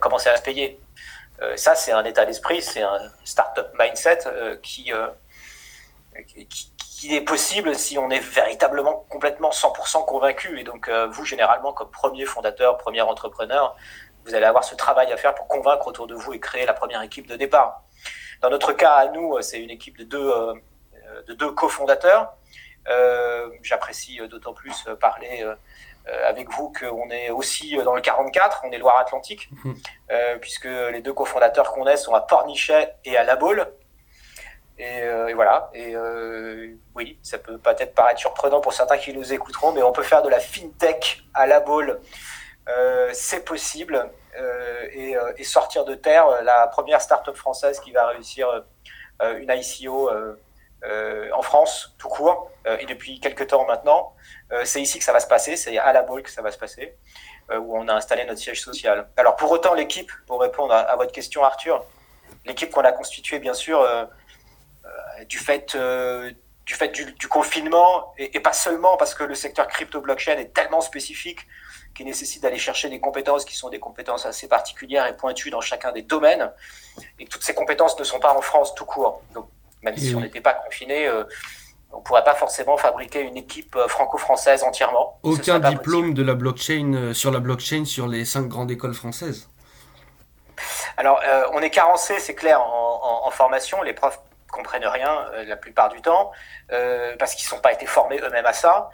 commencer 0.00 0.28
à 0.28 0.36
se 0.36 0.42
payer. 0.42 0.78
Euh, 1.42 1.56
ça, 1.56 1.74
c'est 1.74 1.92
un 1.92 2.04
état 2.04 2.24
d'esprit, 2.24 2.62
c'est 2.62 2.82
un 2.82 2.98
startup 3.24 3.68
mindset 3.78 4.26
euh, 4.26 4.54
euh, 4.54 4.56
qui, 4.56 4.92
qui, 6.78 7.14
est 7.14 7.20
possible 7.20 7.74
si 7.74 7.98
on 7.98 8.08
est 8.10 8.20
véritablement 8.20 9.04
complètement 9.10 9.50
100% 9.50 10.04
convaincu. 10.06 10.58
Et 10.58 10.64
donc, 10.64 10.88
vous, 10.88 11.24
généralement, 11.24 11.72
comme 11.72 11.90
premier 11.90 12.24
fondateur, 12.24 12.78
premier 12.78 13.02
entrepreneur, 13.02 13.76
vous 14.24 14.34
allez 14.34 14.46
avoir 14.46 14.64
ce 14.64 14.74
travail 14.74 15.12
à 15.12 15.16
faire 15.16 15.34
pour 15.34 15.46
convaincre 15.46 15.86
autour 15.86 16.06
de 16.06 16.14
vous 16.14 16.32
et 16.32 16.40
créer 16.40 16.64
la 16.64 16.72
première 16.72 17.02
équipe 17.02 17.26
de 17.26 17.36
départ. 17.36 17.82
Dans 18.40 18.50
notre 18.50 18.72
cas, 18.72 18.94
à 18.94 19.08
nous, 19.08 19.40
c'est 19.42 19.60
une 19.60 19.70
équipe 19.70 19.98
de 19.98 20.04
deux, 20.04 20.32
de 21.26 21.34
deux 21.34 21.52
cofondateurs. 21.52 22.34
J'apprécie 23.62 24.18
d'autant 24.28 24.54
plus 24.54 24.86
parler 24.98 25.44
avec 26.24 26.50
vous 26.50 26.72
qu'on 26.72 27.10
est 27.10 27.30
aussi 27.30 27.76
dans 27.84 27.94
le 27.94 28.00
44, 28.00 28.62
on 28.64 28.70
est 28.70 28.78
Loire-Atlantique, 28.78 29.50
euh, 30.10 30.36
puisque 30.38 30.64
les 30.66 31.00
deux 31.00 31.12
cofondateurs 31.12 31.72
qu'on 31.72 31.86
est 31.86 31.96
sont 31.96 32.14
à 32.14 32.20
Pornichet 32.20 32.94
et 33.04 33.16
à 33.16 33.24
La 33.24 33.36
Baule. 33.36 33.66
Et, 34.78 35.02
euh, 35.02 35.32
voilà. 35.34 35.70
Et 35.74 35.96
oui, 36.94 37.18
ça 37.22 37.38
peut 37.38 37.58
peut-être 37.58 37.94
paraître 37.94 38.20
surprenant 38.20 38.60
pour 38.60 38.72
certains 38.72 38.98
qui 38.98 39.12
nous 39.14 39.32
écouteront, 39.32 39.72
mais 39.72 39.82
on 39.82 39.92
peut 39.92 40.02
faire 40.02 40.22
de 40.22 40.28
la 40.28 40.40
fintech 40.40 41.24
à 41.34 41.46
La 41.46 41.60
Baule. 41.60 42.00
c'est 43.12 43.44
possible. 43.44 44.10
Et, 44.92 45.16
et, 45.38 45.44
sortir 45.44 45.86
de 45.86 45.94
terre 45.94 46.26
la 46.42 46.66
première 46.66 47.00
start-up 47.00 47.36
française 47.36 47.80
qui 47.80 47.90
va 47.90 48.06
réussir 48.08 48.64
une 49.22 49.50
ICO 49.50 50.10
en 51.34 51.42
France, 51.42 51.94
tout 51.98 52.08
court, 52.08 52.50
et 52.78 52.86
depuis 52.86 53.20
quelques 53.20 53.48
temps 53.48 53.66
maintenant. 53.66 54.14
Euh, 54.52 54.64
c'est 54.64 54.80
ici 54.80 54.98
que 54.98 55.04
ça 55.04 55.12
va 55.12 55.20
se 55.20 55.26
passer, 55.26 55.56
c'est 55.56 55.76
à 55.78 55.92
la 55.92 56.02
boule 56.02 56.22
que 56.22 56.30
ça 56.30 56.42
va 56.42 56.52
se 56.52 56.58
passer, 56.58 56.96
euh, 57.50 57.58
où 57.58 57.76
on 57.76 57.88
a 57.88 57.94
installé 57.94 58.24
notre 58.24 58.40
siège 58.40 58.62
social. 58.62 59.08
Alors 59.16 59.36
pour 59.36 59.50
autant, 59.50 59.74
l'équipe, 59.74 60.10
pour 60.26 60.40
répondre 60.40 60.72
à, 60.72 60.94
votre 60.96 61.12
question 61.12 61.42
Arthur, 61.44 61.84
l'équipe 62.44 62.70
qu'on 62.70 62.84
a 62.84 62.92
constituée 62.92 63.38
bien 63.38 63.54
sûr 63.54 63.80
euh, 63.80 64.04
du 65.28 65.38
fait 65.38 65.74
du 67.18 67.28
confinement, 67.28 68.12
et, 68.18 68.40
pas 68.40 68.52
seulement 68.52 68.96
parce 68.96 69.14
que 69.14 69.24
le 69.24 69.34
secteur 69.34 69.66
crypto-blockchain 69.66 70.38
est 70.38 70.52
tellement 70.54 70.80
spécifique 70.80 71.40
qu'il 71.94 72.06
nécessite 72.06 72.42
d'aller 72.42 72.58
chercher 72.58 72.88
des 72.88 73.00
compétences 73.00 73.44
qui 73.44 73.56
sont 73.56 73.70
des 73.70 73.80
compétences 73.80 74.26
assez 74.26 74.46
particulières 74.48 75.06
et 75.06 75.16
pointues 75.16 75.50
dans 75.50 75.60
chacun 75.60 75.90
des 75.92 76.02
domaines, 76.02 76.52
et 77.18 77.26
toutes 77.26 77.42
ces 77.42 77.54
compétences 77.54 77.98
ne 77.98 78.04
sont 78.04 78.20
pas 78.20 78.36
en 78.36 78.42
France 78.42 78.74
tout 78.74 78.84
court. 78.84 79.22
Donc, 79.32 79.48
même 79.82 79.96
si 79.96 80.14
on 80.14 80.20
n'était 80.20 80.40
pas 80.40 80.54
confiné, 80.54 81.08
on 81.92 81.98
ne 81.98 82.04
pourrait 82.04 82.24
pas 82.24 82.34
forcément 82.34 82.76
fabriquer 82.76 83.20
une 83.20 83.36
équipe 83.36 83.76
euh, 83.76 83.88
franco-française 83.88 84.62
entièrement. 84.62 85.18
Aucun 85.22 85.58
diplôme 85.58 86.14
de 86.14 86.22
la 86.22 86.34
blockchain 86.34 86.92
euh, 86.94 87.14
sur 87.14 87.30
la 87.30 87.40
blockchain 87.40 87.84
sur 87.84 88.06
les 88.06 88.24
cinq 88.24 88.48
grandes 88.48 88.70
écoles 88.70 88.94
françaises. 88.94 89.48
Alors, 90.96 91.20
euh, 91.26 91.44
on 91.52 91.60
est 91.60 91.70
carencé, 91.70 92.18
c'est 92.18 92.34
clair, 92.34 92.60
en, 92.60 93.30
formation. 93.30 93.82
Les 93.82 93.92
profs 93.92 94.20
comprennent 94.50 94.86
rien 94.86 95.26
la 95.46 95.56
plupart 95.56 95.90
du 95.90 96.00
temps 96.00 96.32
parce 97.18 97.34
qu'ils 97.34 97.54
n'ont 97.54 97.60
pas 97.60 97.72
été 97.74 97.84
formés 97.84 98.18
eux-mêmes 98.22 98.46
à 98.46 98.54
ça. 98.54 98.88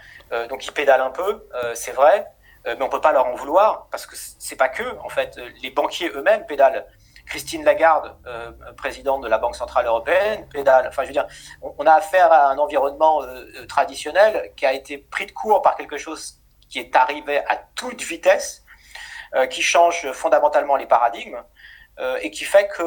donc, 0.48 0.66
ils 0.66 0.72
pédalent 0.72 1.02
un 1.02 1.10
peu, 1.10 1.46
c'est 1.74 1.92
vrai, 1.92 2.26
mais 2.64 2.82
on 2.82 2.88
peut 2.88 3.00
pas 3.00 3.12
leur 3.12 3.26
en 3.26 3.36
vouloir 3.36 3.86
parce 3.92 4.06
que 4.06 4.16
c'est 4.16 4.56
pas 4.56 4.68
que. 4.68 4.82
En 5.04 5.08
fait, 5.10 5.38
les 5.62 5.70
banquiers 5.70 6.10
eux-mêmes 6.12 6.44
pédalent. 6.44 6.84
Christine 7.26 7.64
Lagarde, 7.64 8.16
euh, 8.26 8.52
présidente 8.76 9.22
de 9.22 9.28
la 9.28 9.38
Banque 9.38 9.56
Centrale 9.56 9.86
Européenne, 9.86 10.46
pédale. 10.48 10.86
Enfin, 10.88 11.02
je 11.02 11.08
veux 11.08 11.12
dire, 11.12 11.26
on, 11.62 11.86
a 11.86 11.92
affaire 11.92 12.32
à 12.32 12.50
un 12.50 12.58
environnement 12.58 13.22
euh, 13.22 13.44
euh, 13.56 13.66
traditionnel 13.66 14.52
qui 14.56 14.66
a 14.66 14.72
été 14.72 14.98
pris 14.98 15.26
de 15.26 15.32
court 15.32 15.62
par 15.62 15.76
quelque 15.76 15.98
chose 15.98 16.38
qui 16.68 16.78
est 16.78 16.94
arrivé 16.96 17.38
à 17.48 17.56
toute 17.74 18.02
vitesse, 18.02 18.64
qui 19.50 19.62
change 19.62 20.10
fondamentalement 20.12 20.76
les 20.76 20.86
paradigmes 20.86 21.42
et 22.20 22.30
qui 22.30 22.44
fait 22.44 22.68
que, 22.68 22.82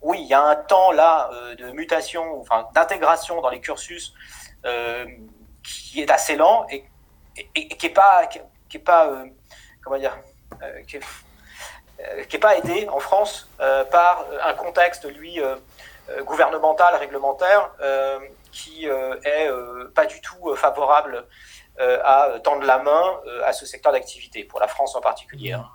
oui, 0.00 0.18
il 0.20 0.26
y 0.26 0.34
a 0.34 0.42
un 0.42 0.56
temps 0.56 0.90
là 0.90 1.30
de 1.56 1.70
mutation, 1.70 2.40
enfin 2.40 2.68
d'intégration 2.74 3.40
dans 3.40 3.50
les 3.50 3.60
cursus 3.60 4.14
qui 5.62 6.00
est 6.00 6.10
assez 6.10 6.34
lent 6.34 6.66
et 6.70 6.84
qui 7.54 7.86
n'est 7.86 7.92
pas, 7.92 8.26
qui, 8.26 8.76
est 8.76 8.90
comment 9.80 9.98
dire, 9.98 10.16
pas 12.40 12.56
aidé 12.56 12.88
en 12.88 13.00
France 13.00 13.48
par 13.90 14.26
un 14.44 14.54
contexte, 14.54 15.04
lui, 15.04 15.40
gouvernemental, 16.22 16.94
réglementaire, 16.96 17.70
qui 18.50 18.86
est 18.86 19.50
pas 19.94 20.06
du 20.06 20.20
tout 20.20 20.54
favorable 20.56 21.26
à 21.78 22.34
tendre 22.42 22.64
la 22.64 22.78
main 22.78 23.20
à 23.44 23.52
ce 23.52 23.66
secteur 23.66 23.92
d'activité, 23.92 24.44
pour 24.44 24.60
la 24.60 24.68
France 24.68 24.94
en 24.94 25.00
particulier. 25.00 25.52
Hein. 25.52 25.66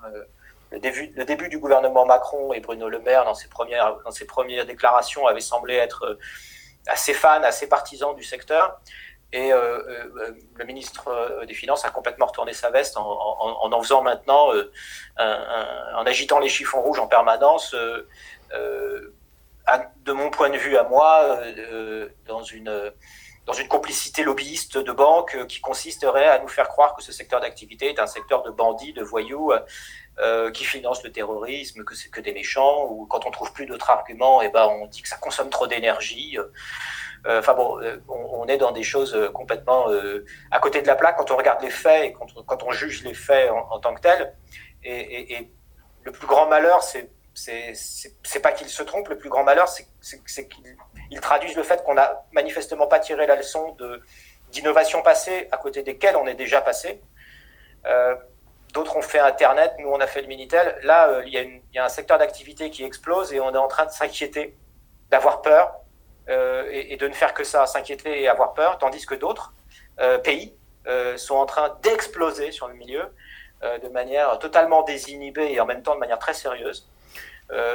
Le 0.71 0.79
début, 0.79 1.13
le 1.15 1.23
début, 1.23 1.47
du 1.47 1.59
gouvernement 1.59 2.05
Macron 2.05 2.51
et 2.51 2.59
Bruno 2.59 2.89
Le 2.89 2.99
Maire, 2.99 3.23
dans 3.23 3.33
ses 3.33 3.47
premières, 3.47 3.97
dans 4.03 4.11
ses 4.11 4.25
premières 4.25 4.65
déclarations, 4.65 5.25
avait 5.25 5.39
semblé 5.39 5.75
être 5.75 6.17
assez 6.87 7.13
fan, 7.13 7.43
assez 7.45 7.67
partisan 7.67 8.13
du 8.13 8.23
secteur. 8.23 8.79
Et 9.33 9.51
euh, 9.51 9.79
euh, 9.87 10.31
le 10.55 10.65
ministre 10.65 11.09
euh, 11.09 11.45
des 11.45 11.53
Finances 11.53 11.83
a 11.83 11.89
complètement 11.89 12.27
retourné 12.27 12.53
sa 12.53 12.69
veste 12.69 12.95
en 12.95 13.03
en, 13.05 13.81
faisant 13.81 14.01
maintenant, 14.01 14.51
en 15.17 16.05
agitant 16.05 16.39
les 16.39 16.49
chiffons 16.49 16.81
rouges 16.81 16.99
en 16.99 17.07
permanence, 17.07 17.75
de 18.53 19.11
mon 20.13 20.29
point 20.29 20.49
de 20.49 20.57
vue 20.57 20.77
à 20.77 20.83
moi, 20.83 21.39
dans 22.25 22.43
une 22.43 22.93
dans 23.45 23.53
une 23.53 23.67
complicité 23.69 24.23
lobbyiste 24.23 24.77
de 24.77 24.91
banque 24.91 25.45
qui 25.47 25.61
consisterait 25.61 26.27
à 26.27 26.39
nous 26.39 26.49
faire 26.49 26.67
croire 26.67 26.95
que 26.95 27.03
ce 27.03 27.13
secteur 27.13 27.39
d'activité 27.39 27.89
est 27.89 27.99
un 27.99 28.07
secteur 28.07 28.43
de 28.43 28.51
bandits, 28.51 28.93
de 28.93 29.03
voyous, 29.03 29.51
qui 30.53 30.63
financent 30.63 31.03
le 31.03 31.11
terrorisme, 31.11 31.83
que 31.83 31.95
c'est 31.95 32.09
que 32.09 32.21
des 32.21 32.33
méchants, 32.33 32.85
ou 32.89 33.05
quand 33.05 33.25
on 33.25 33.31
trouve 33.31 33.51
plus 33.51 33.65
d'autres 33.65 33.89
arguments, 33.89 34.41
et 34.41 34.45
eh 34.45 34.49
ben 34.49 34.65
on 34.65 34.87
dit 34.87 35.01
que 35.01 35.09
ça 35.09 35.17
consomme 35.17 35.49
trop 35.49 35.67
d'énergie. 35.67 36.37
Euh, 37.25 37.39
enfin 37.39 37.53
bon, 37.53 37.81
euh, 37.81 37.97
on, 38.07 38.45
est 38.47 38.57
dans 38.57 38.71
des 38.71 38.83
choses 38.83 39.15
euh, 39.15 39.29
complètement 39.29 39.87
à 40.51 40.59
côté 40.59 40.81
de 40.81 40.87
la 40.87 40.95
plaque 40.95 41.17
quand 41.17 41.31
on 41.31 41.37
regarde 41.37 41.61
les 41.61 41.69
faits 41.69 42.05
et 42.05 42.13
quand, 42.13 42.63
on 42.63 42.71
juge 42.71 43.03
les 43.03 43.13
faits 43.13 43.49
en, 43.51 43.79
tant 43.79 43.93
que 43.93 44.01
tels. 44.01 44.33
Et, 44.83 45.51
le 46.03 46.11
plus 46.13 46.27
grand 46.27 46.47
malheur, 46.47 46.83
c'est 46.83 48.41
pas 48.41 48.51
qu'ils 48.53 48.69
se 48.69 48.83
trompent, 48.83 49.09
le 49.09 49.17
plus 49.17 49.29
grand 49.29 49.43
malheur, 49.43 49.67
c'est 49.67 50.47
qu'ils 50.47 51.21
traduisent 51.21 51.57
le 51.57 51.63
fait 51.63 51.83
qu'on 51.83 51.95
n'a 51.95 52.23
manifestement 52.31 52.87
pas 52.87 52.99
tiré 52.99 53.27
la 53.27 53.35
leçon 53.35 53.75
d'innovations 54.51 55.01
passées 55.01 55.49
à 55.51 55.57
côté 55.57 55.83
desquelles 55.83 56.15
on 56.15 56.27
est 56.27 56.35
déjà 56.35 56.61
passé. 56.61 57.01
D'autres 58.73 58.95
ont 58.95 59.01
fait 59.01 59.19
Internet, 59.19 59.73
nous 59.79 59.89
on 59.89 59.99
a 59.99 60.07
fait 60.07 60.21
le 60.21 60.27
Minitel. 60.27 60.77
Là, 60.83 61.21
il, 61.25 61.33
y 61.33 61.61
y 61.73 61.79
a 61.79 61.83
un 61.83 61.89
secteur 61.89 62.17
d'activité 62.19 62.69
qui 62.69 62.85
explose 62.85 63.33
et 63.33 63.41
on 63.41 63.53
est 63.53 63.57
en 63.57 63.67
train 63.67 63.85
de 63.85 63.91
s'inquiéter, 63.91 64.55
d'avoir 65.09 65.41
peur, 65.41 65.81
euh, 66.29 66.65
et, 66.71 66.97
de 66.97 67.07
ne 67.07 67.13
faire 67.13 67.33
que 67.33 67.43
ça, 67.43 67.65
s'inquiéter 67.65 68.21
et 68.21 68.27
avoir 68.27 68.53
peur, 68.53 68.77
tandis 68.77 69.05
que 69.05 69.15
d'autres 69.15 69.53
euh, 69.99 70.17
pays 70.17 70.53
euh, 70.87 71.15
sont 71.15 71.35
en 71.35 71.45
train 71.45 71.77
d'exploser 71.83 72.51
sur 72.51 72.67
le 72.67 72.73
milieu 72.73 73.03
de 73.81 73.89
manière 73.89 74.37
totalement 74.37 74.83
désinhibée 74.83 75.51
et 75.51 75.59
en 75.59 75.65
même 75.65 75.81
temps 75.81 75.95
de 75.95 75.99
manière 75.99 76.19
très 76.19 76.35
sérieuse. 76.35 76.87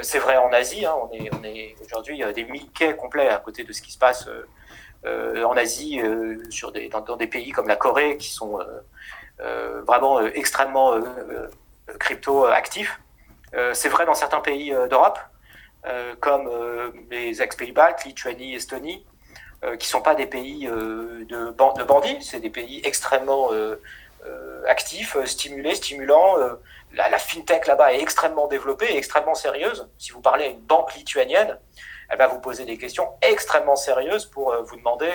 c'est 0.02 0.20
vrai 0.20 0.36
en 0.36 0.52
Asie, 0.52 0.86
hein, 0.86 0.94
on 1.02 1.10
est, 1.12 1.28
on 1.34 1.42
est 1.42 1.74
aujourd'hui 1.84 2.22
des 2.32 2.44
Mickey 2.44 2.94
complets 2.94 3.28
à 3.28 3.38
côté 3.38 3.64
de 3.64 3.72
ce 3.72 3.82
qui 3.82 3.90
se 3.90 3.98
passe 3.98 4.28
en 5.04 5.56
Asie, 5.56 6.00
des, 6.72 6.88
dans, 6.88 7.16
des 7.16 7.26
pays 7.26 7.50
comme 7.50 7.66
la 7.66 7.74
Corée, 7.74 8.16
qui 8.16 8.30
sont 8.30 8.60
vraiment 9.84 10.20
extrêmement 10.20 10.94
crypto 11.98 12.44
actifs. 12.44 13.00
c'est 13.72 13.88
vrai 13.88 14.06
dans 14.06 14.14
certains 14.14 14.40
pays 14.40 14.70
d'Europe, 14.88 15.18
comme 16.20 16.46
euh, 16.48 16.92
les 17.10 17.42
ex-pays 17.42 17.72
baltes, 17.72 18.04
Lituanie, 18.04 18.54
Estonie, 18.54 19.04
euh, 19.64 19.76
qui 19.76 19.88
ne 19.88 19.90
sont 19.90 20.02
pas 20.02 20.14
des 20.14 20.26
pays 20.26 20.66
de, 20.66 21.84
bandits, 21.84 22.22
c'est 22.22 22.40
des 22.40 22.50
pays 22.50 22.80
extrêmement 22.84 23.50
actifs, 24.66 25.16
stimulés, 25.24 25.74
stimulants. 25.74 26.36
La, 26.94 27.08
la, 27.08 27.18
fintech 27.18 27.66
là-bas 27.66 27.94
est 27.94 28.00
extrêmement 28.00 28.46
développée 28.46 28.96
extrêmement 28.96 29.34
sérieuse. 29.34 29.88
Si 29.98 30.12
vous 30.12 30.20
parlez 30.20 30.44
à 30.44 30.48
une 30.48 30.60
banque 30.60 30.94
lituanienne, 30.94 31.58
elle 32.08 32.18
va 32.18 32.28
vous 32.28 32.40
poser 32.40 32.64
des 32.64 32.76
questions 32.76 33.08
extrêmement 33.22 33.76
sérieuses 33.76 34.26
pour 34.26 34.54
vous 34.62 34.76
demander, 34.76 35.10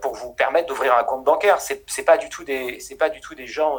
pour 0.00 0.14
vous 0.14 0.32
permettre 0.32 0.68
d'ouvrir 0.68 0.96
un 0.96 1.04
compte 1.04 1.24
bancaire. 1.24 1.60
C'est 1.60 2.04
pas 2.04 2.16
du 2.16 2.28
tout 2.28 2.44
des, 2.44 2.80
c'est 2.80 2.96
pas 2.96 3.10
du 3.10 3.20
tout 3.20 3.34
des 3.34 3.46
gens, 3.46 3.78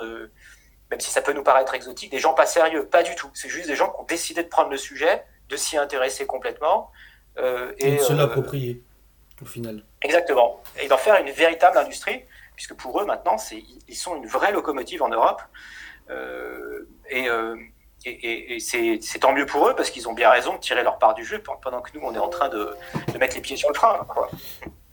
même 0.92 1.00
si 1.00 1.10
ça 1.10 1.22
peut 1.22 1.34
nous 1.34 1.44
paraître 1.44 1.74
exotique, 1.74 2.12
des 2.12 2.20
gens 2.20 2.34
pas 2.34 2.46
sérieux, 2.46 2.86
pas 2.86 3.02
du 3.02 3.16
tout. 3.16 3.32
C'est 3.34 3.50
juste 3.50 3.68
des 3.68 3.76
gens 3.76 3.90
qui 3.90 4.02
ont 4.02 4.06
décidé 4.06 4.44
de 4.44 4.50
prendre 4.50 4.70
le 4.70 4.78
sujet 4.78 5.24
de 5.50 5.56
s'y 5.56 5.78
intéresser 5.78 6.26
complètement. 6.26 6.92
Euh, 7.38 7.72
et, 7.80 7.98
de 7.98 7.98
se 7.98 8.14
euh, 8.14 8.16
l'approprier, 8.16 8.84
au 9.42 9.46
final. 9.46 9.84
Exactement. 10.02 10.62
Et 10.82 10.88
d'en 10.88 10.98
faire 10.98 11.20
une 11.22 11.32
véritable 11.32 11.78
industrie, 11.78 12.22
puisque 12.56 12.76
pour 12.76 13.02
eux, 13.02 13.06
maintenant, 13.06 13.38
ils 13.88 13.96
sont 13.96 14.16
une 14.16 14.28
vraie 14.28 14.52
locomotive 14.52 15.02
en 15.02 15.10
Europe. 15.10 15.42
Euh, 16.10 16.86
et, 17.10 17.28
et, 18.06 18.60
c'est 18.60 19.20
tant 19.20 19.34
mieux 19.34 19.46
pour 19.46 19.68
eux, 19.68 19.76
parce 19.76 19.90
qu'ils 19.90 20.08
ont 20.08 20.14
bien 20.14 20.30
raison 20.30 20.54
de 20.54 20.60
tirer 20.60 20.84
leur 20.84 21.00
part 21.00 21.14
du 21.14 21.24
jeu, 21.26 21.42
pendant 21.62 21.82
que 21.82 21.98
nous, 21.98 22.04
on 22.04 22.14
est 22.14 22.20
en 22.20 22.30
train 22.30 22.50
de, 22.50 22.70
mettre 23.18 23.36
les 23.36 23.42
pieds 23.42 23.56
sur 23.56 23.70
le 23.70 23.76
frein. 23.76 24.06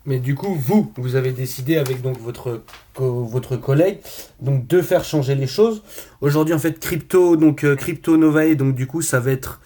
Mais 0.06 0.18
du 0.18 0.34
coup, 0.34 0.54
vous, 0.54 0.92
vous 0.96 1.16
avez 1.16 1.32
décidé 1.32 1.76
avec 1.76 2.00
donc 2.00 2.18
votre, 2.18 2.62
votre 2.94 3.56
collègue 3.56 3.98
donc 4.40 4.66
de 4.66 4.80
faire 4.80 5.04
changer 5.04 5.34
les 5.34 5.46
choses. 5.46 5.82
Aujourd'hui, 6.22 6.54
en 6.54 6.58
fait, 6.58 6.78
crypto 6.78 7.36
donc 7.36 7.66
crypto 7.76 8.16
Novae, 8.16 8.54
donc 8.54 8.74
du 8.74 8.86
coup, 8.86 9.02
ça 9.02 9.20
va 9.20 9.32
être 9.32 9.60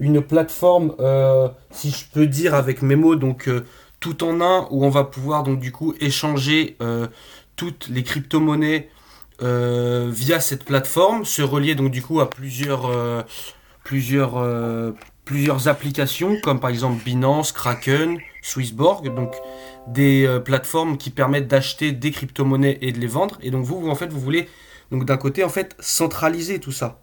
une 0.00 0.22
plateforme, 0.22 0.94
euh, 1.00 1.48
si 1.70 1.90
je 1.90 2.04
peux 2.12 2.26
dire 2.26 2.54
avec 2.54 2.82
mes 2.82 2.96
mots, 2.96 3.16
donc 3.16 3.48
euh, 3.48 3.64
tout 4.00 4.24
en 4.24 4.40
un, 4.40 4.66
où 4.70 4.84
on 4.84 4.90
va 4.90 5.04
pouvoir 5.04 5.42
donc 5.42 5.60
du 5.60 5.72
coup 5.72 5.94
échanger 6.00 6.76
euh, 6.80 7.08
toutes 7.56 7.88
les 7.88 8.02
crypto-monnaies 8.02 8.88
via 9.40 10.40
cette 10.40 10.64
plateforme, 10.64 11.24
se 11.24 11.42
relier 11.42 11.76
donc 11.76 11.92
du 11.92 12.02
coup 12.02 12.18
à 12.18 12.28
plusieurs, 12.28 12.90
plusieurs, 13.84 15.68
applications, 15.68 16.40
comme 16.42 16.58
par 16.58 16.70
exemple 16.70 17.00
Binance, 17.04 17.52
Kraken, 17.52 18.18
Swissborg, 18.42 19.14
donc 19.14 19.32
des 19.86 20.40
plateformes 20.44 20.98
qui 20.98 21.10
permettent 21.10 21.46
d'acheter 21.46 21.92
des 21.92 22.10
crypto-monnaies 22.10 22.78
et 22.80 22.90
de 22.90 22.98
les 22.98 23.06
vendre. 23.06 23.38
Et 23.40 23.52
donc 23.52 23.64
vous, 23.64 23.80
vous 23.80 23.88
en 23.88 23.94
fait, 23.94 24.08
vous 24.08 24.18
voulez 24.18 24.48
donc 24.90 25.04
d'un 25.04 25.16
côté 25.16 25.44
en 25.44 25.48
fait 25.48 25.76
centraliser 25.78 26.58
tout 26.58 26.72
ça 26.72 26.98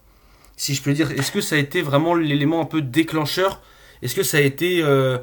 si 0.56 0.74
je 0.74 0.82
peux 0.82 0.92
dire. 0.92 1.10
Est-ce 1.12 1.30
que 1.30 1.40
ça 1.40 1.54
a 1.54 1.58
été 1.58 1.82
vraiment 1.82 2.14
l'élément 2.14 2.60
un 2.60 2.64
peu 2.64 2.80
déclencheur? 2.80 3.60
Est-ce 4.02 4.14
que 4.14 4.22
ça 4.22 4.38
a 4.38 4.40
été... 4.40 4.82
Euh, 4.82 5.18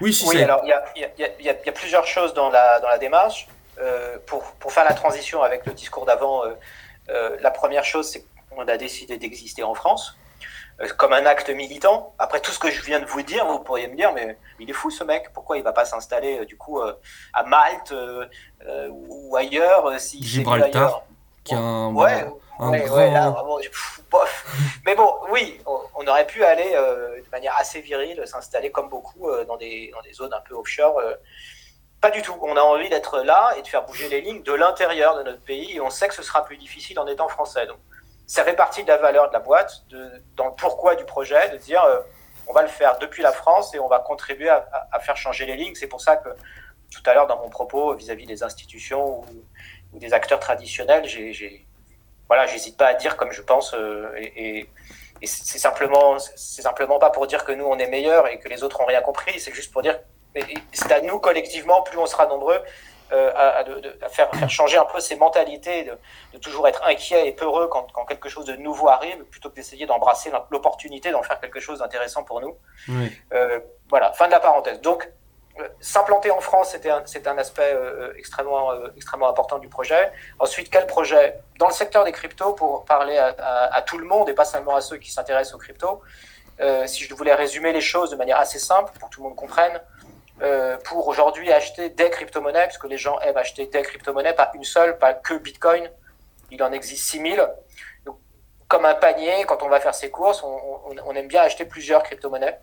oui, 0.00 0.12
si 0.12 0.26
oui 0.26 0.42
alors 0.42 0.62
il 0.64 1.08
y 1.40 1.48
a, 1.48 1.72
plusieurs 1.72 2.06
choses 2.06 2.34
dans 2.34 2.50
la, 2.50 2.80
dans 2.80 2.88
la 2.88 2.98
démarche. 2.98 3.46
Euh, 3.80 4.18
pour, 4.26 4.44
pour, 4.60 4.72
faire 4.72 4.84
la 4.84 4.94
transition 4.94 5.42
avec 5.42 5.66
le 5.66 5.72
discours 5.72 6.06
d'avant, 6.06 6.42
euh, 6.44 7.36
la 7.40 7.50
première 7.50 7.84
chose, 7.84 8.08
c'est 8.08 8.24
qu'on 8.50 8.66
a 8.68 8.76
décidé 8.76 9.18
d'exister 9.18 9.62
en 9.62 9.74
France 9.74 10.16
comme 10.96 11.12
un 11.12 11.24
acte 11.24 11.50
militant. 11.50 12.14
Après 12.18 12.40
tout 12.40 12.50
ce 12.50 12.58
que 12.58 12.68
je 12.68 12.82
viens 12.82 12.98
de 12.98 13.04
vous 13.04 13.22
dire, 13.22 13.46
vous 13.46 13.60
pourriez 13.60 13.86
me 13.86 13.94
dire, 13.94 14.12
mais 14.12 14.36
il 14.58 14.68
est 14.68 14.72
fou 14.72 14.90
ce 14.90 15.04
mec, 15.04 15.32
pourquoi 15.32 15.56
il 15.56 15.62
va 15.62 15.72
pas 15.72 15.84
s'installer 15.84 16.44
du 16.46 16.56
coup 16.56 16.80
à 16.80 17.42
Malte 17.44 17.94
ou 18.90 19.36
ailleurs 19.36 20.00
si 20.00 20.20
Gibraltar, 20.20 21.04
qui 21.44 21.54
a 21.54 21.58
un, 21.58 21.94
ouais, 21.94 22.26
mais 24.86 24.94
bon, 24.94 25.12
oui, 25.30 25.60
on, 25.66 26.06
aurait 26.06 26.26
pu 26.26 26.44
aller 26.44 26.72
euh, 26.74 27.20
de 27.20 27.30
manière 27.30 27.56
assez 27.58 27.80
virile, 27.80 28.22
s'installer 28.26 28.70
comme 28.70 28.88
beaucoup 28.88 29.28
euh, 29.28 29.44
dans, 29.44 29.56
des, 29.56 29.90
dans, 29.92 30.02
des, 30.02 30.12
zones 30.12 30.32
un 30.32 30.40
peu 30.40 30.54
offshore. 30.54 30.98
Euh. 30.98 31.14
pas 32.00 32.10
du 32.10 32.22
tout. 32.22 32.36
On 32.42 32.56
a 32.56 32.60
envie 32.60 32.88
d'être 32.88 33.20
là 33.20 33.54
et 33.58 33.62
de 33.62 33.66
faire 33.66 33.84
bouger 33.84 34.08
les 34.08 34.20
lignes 34.20 34.42
de 34.42 34.52
l'intérieur 34.52 35.16
de 35.16 35.22
notre 35.22 35.42
pays 35.42 35.76
et 35.76 35.80
on 35.80 35.90
sait 35.90 36.08
que 36.08 36.14
ce 36.14 36.22
sera 36.22 36.44
plus 36.44 36.56
difficile 36.56 36.98
en 37.00 37.06
étant 37.06 37.28
français. 37.28 37.66
Donc, 37.66 37.78
ça 38.26 38.44
fait 38.44 38.54
partie 38.54 38.84
de 38.84 38.88
la 38.88 38.96
valeur 38.98 39.28
de 39.28 39.32
la 39.32 39.40
boîte, 39.40 39.82
de, 39.88 40.10
dans 40.36 40.46
le 40.46 40.54
pourquoi 40.56 40.94
du 40.94 41.04
projet, 41.04 41.50
de 41.50 41.56
dire 41.56 41.84
on 42.46 42.52
va 42.52 42.62
le 42.62 42.68
faire 42.68 42.98
depuis 42.98 43.22
la 43.22 43.32
France 43.32 43.74
et 43.74 43.78
on 43.78 43.88
va 43.88 43.98
contribuer 43.98 44.48
à, 44.48 44.66
à, 44.92 45.00
faire 45.00 45.16
changer 45.16 45.44
les 45.46 45.56
lignes. 45.56 45.74
C'est 45.74 45.86
pour 45.86 46.00
ça 46.00 46.16
que 46.16 46.28
tout 46.90 47.02
à 47.06 47.14
l'heure, 47.14 47.26
dans 47.26 47.38
mon 47.38 47.48
propos 47.48 47.94
vis-à-vis 47.94 48.26
des 48.26 48.42
institutions 48.42 49.20
ou, 49.20 49.26
ou, 49.92 49.98
des 49.98 50.12
acteurs 50.12 50.40
traditionnels, 50.40 51.06
j'ai 51.06 51.66
voilà, 52.28 52.46
j'hésite 52.46 52.76
pas 52.76 52.86
à 52.86 52.94
dire 52.94 53.16
comme 53.16 53.32
je 53.32 53.42
pense. 53.42 53.74
Euh, 53.74 54.10
et, 54.16 54.68
c'est 55.22 55.58
simplement, 55.58 56.18
c'est 56.18 56.60
simplement 56.60 56.98
pas 56.98 57.08
pour 57.08 57.26
dire 57.26 57.44
que 57.44 57.52
nous 57.52 57.64
on 57.64 57.78
est 57.78 57.86
meilleurs 57.86 58.28
et 58.28 58.38
que 58.38 58.48
les 58.48 58.62
autres 58.62 58.82
ont 58.82 58.84
rien 58.84 59.00
compris. 59.00 59.40
C'est 59.40 59.54
juste 59.54 59.72
pour 59.72 59.80
dire, 59.80 59.98
c'est 60.72 60.92
à 60.92 61.00
nous 61.00 61.18
collectivement, 61.18 61.80
plus 61.82 61.96
on 61.96 62.04
sera 62.04 62.26
nombreux, 62.26 62.60
euh, 63.12 63.32
à, 63.34 63.64
faire, 64.08 64.30
faire, 64.34 64.50
changer 64.50 64.76
un 64.76 64.84
peu 64.84 64.98
ces 64.98 65.16
mentalités, 65.16 65.84
de, 66.32 66.38
toujours 66.38 66.66
être 66.66 66.82
inquiet 66.84 67.28
et 67.28 67.32
peureux 67.32 67.68
quand, 67.68 67.86
quand, 67.92 68.04
quelque 68.06 68.28
chose 68.28 68.44
de 68.44 68.56
nouveau 68.56 68.88
arrive, 68.88 69.24
plutôt 69.24 69.50
que 69.50 69.54
d'essayer 69.54 69.86
d'embrasser 69.86 70.32
l'opportunité 70.50 71.10
d'en 71.10 71.22
faire 71.22 71.40
quelque 71.40 71.60
chose 71.60 71.78
d'intéressant 71.78 72.24
pour 72.24 72.40
nous. 72.40 72.56
Euh, 73.32 73.60
voilà, 73.88 74.12
fin 74.12 74.26
de 74.26 74.32
la 74.32 74.40
parenthèse. 74.40 74.80
Donc, 74.80 75.08
S'implanter 75.80 76.32
en 76.32 76.40
France, 76.40 76.70
c'était 76.72 76.90
un, 76.90 77.04
un, 77.26 77.38
aspect 77.38 77.72
euh, 77.74 78.12
extrêmement, 78.16 78.72
euh, 78.72 78.88
extrêmement 78.96 79.28
important 79.28 79.58
du 79.58 79.68
projet. 79.68 80.10
Ensuite, 80.40 80.68
quel 80.68 80.86
projet? 80.86 81.38
Dans 81.58 81.68
le 81.68 81.72
secteur 81.72 82.04
des 82.04 82.10
cryptos, 82.10 82.54
pour 82.54 82.84
parler 82.84 83.16
à, 83.16 83.82
tout 83.82 83.98
le 83.98 84.04
monde 84.04 84.28
et 84.28 84.34
pas 84.34 84.44
seulement 84.44 84.74
à 84.74 84.80
ceux 84.80 84.96
qui 84.96 85.12
s'intéressent 85.12 85.54
aux 85.54 85.58
cryptos, 85.58 86.02
euh, 86.60 86.86
si 86.88 87.04
je 87.04 87.14
voulais 87.14 87.34
résumer 87.34 87.72
les 87.72 87.80
choses 87.80 88.10
de 88.10 88.16
manière 88.16 88.38
assez 88.38 88.58
simple 88.58 88.92
pour 88.98 89.08
que 89.08 89.14
tout 89.14 89.22
le 89.22 89.28
monde 89.28 89.36
comprenne, 89.36 89.80
pour 90.84 91.06
aujourd'hui 91.06 91.52
acheter 91.52 91.90
des 91.90 92.10
crypto-monnaies, 92.10 92.66
puisque 92.66 92.84
les 92.84 92.98
gens 92.98 93.18
aiment 93.20 93.36
acheter 93.36 93.66
des 93.66 93.82
crypto-monnaies, 93.82 94.34
pas 94.34 94.50
une 94.54 94.64
seule, 94.64 94.98
pas 94.98 95.14
que 95.14 95.34
Bitcoin. 95.34 95.88
Il 96.50 96.62
en 96.62 96.72
existe 96.72 97.04
6000. 97.04 97.48
Donc, 98.04 98.18
comme 98.66 98.84
un 98.84 98.94
panier, 98.94 99.44
quand 99.46 99.62
on 99.62 99.68
va 99.68 99.78
faire 99.78 99.94
ses 99.94 100.10
courses, 100.10 100.42
on, 100.42 101.14
aime 101.14 101.28
bien 101.28 101.42
acheter 101.42 101.64
plusieurs 101.64 102.02
crypto-monnaies. 102.02 102.58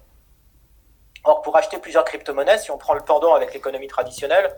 Or, 1.23 1.41
pour 1.41 1.55
acheter 1.55 1.77
plusieurs 1.77 2.03
crypto-monnaies, 2.03 2.57
si 2.57 2.71
on 2.71 2.77
prend 2.77 2.93
le 2.93 3.01
pendant 3.01 3.35
avec 3.35 3.53
l'économie 3.53 3.87
traditionnelle, 3.87 4.55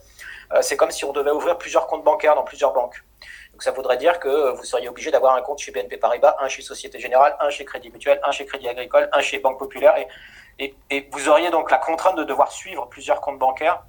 c'est 0.62 0.78
comme 0.78 0.92
si 0.92 1.04
on 1.04 1.12
devait 1.12 1.32
ouvrir 1.32 1.58
plusieurs 1.58 1.88
comptes 1.88 2.04
bancaires 2.04 2.36
dans 2.36 2.44
plusieurs 2.44 2.74
banques. 2.74 3.04
Donc 3.54 3.62
ça 3.62 3.72
voudrait 3.72 3.98
dire 3.98 4.20
que 4.20 4.52
vous 4.52 4.64
seriez 4.64 4.90
obligé 4.90 5.12
d'avoir 5.12 5.36
un 5.36 5.42
compte 5.42 5.60
chez 5.60 5.72
BNP 5.72 5.98
Paribas, 5.98 6.36
un 6.40 6.48
chez 6.48 6.64
Société 6.64 7.00
Générale, 7.00 7.36
un 7.40 7.50
chez 7.52 7.66
Crédit 7.66 7.92
Mutuel, 7.92 8.20
un 8.24 8.32
chez 8.32 8.46
Crédit 8.46 8.68
Agricole, 8.68 9.10
un 9.14 9.22
chez 9.22 9.40
Banque 9.40 9.60
Populaire. 9.60 9.94
Et, 10.60 10.76
et, 10.90 11.10
vous 11.12 11.30
auriez 11.30 11.52
donc 11.52 11.70
la 11.70 11.78
contrainte 11.78 12.16
de 12.16 12.24
devoir 12.24 12.52
suivre 12.52 12.88
plusieurs 12.88 13.22
comptes 13.22 13.38
bancaires, 13.40 13.84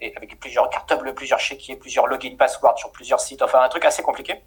et 0.00 0.12
avec 0.16 0.38
plusieurs 0.40 0.68
cartes 0.70 0.98
bleus, 0.98 1.14
plusieurs 1.14 1.38
chéquiers, 1.38 1.76
plusieurs 1.76 2.06
login 2.06 2.36
passwords 2.36 2.78
sur 2.78 2.90
plusieurs 2.90 3.20
sites, 3.20 3.42
enfin 3.42 3.60
un 3.60 3.68
truc 3.68 3.84
assez 3.84 4.02
compliqué. 4.02 4.42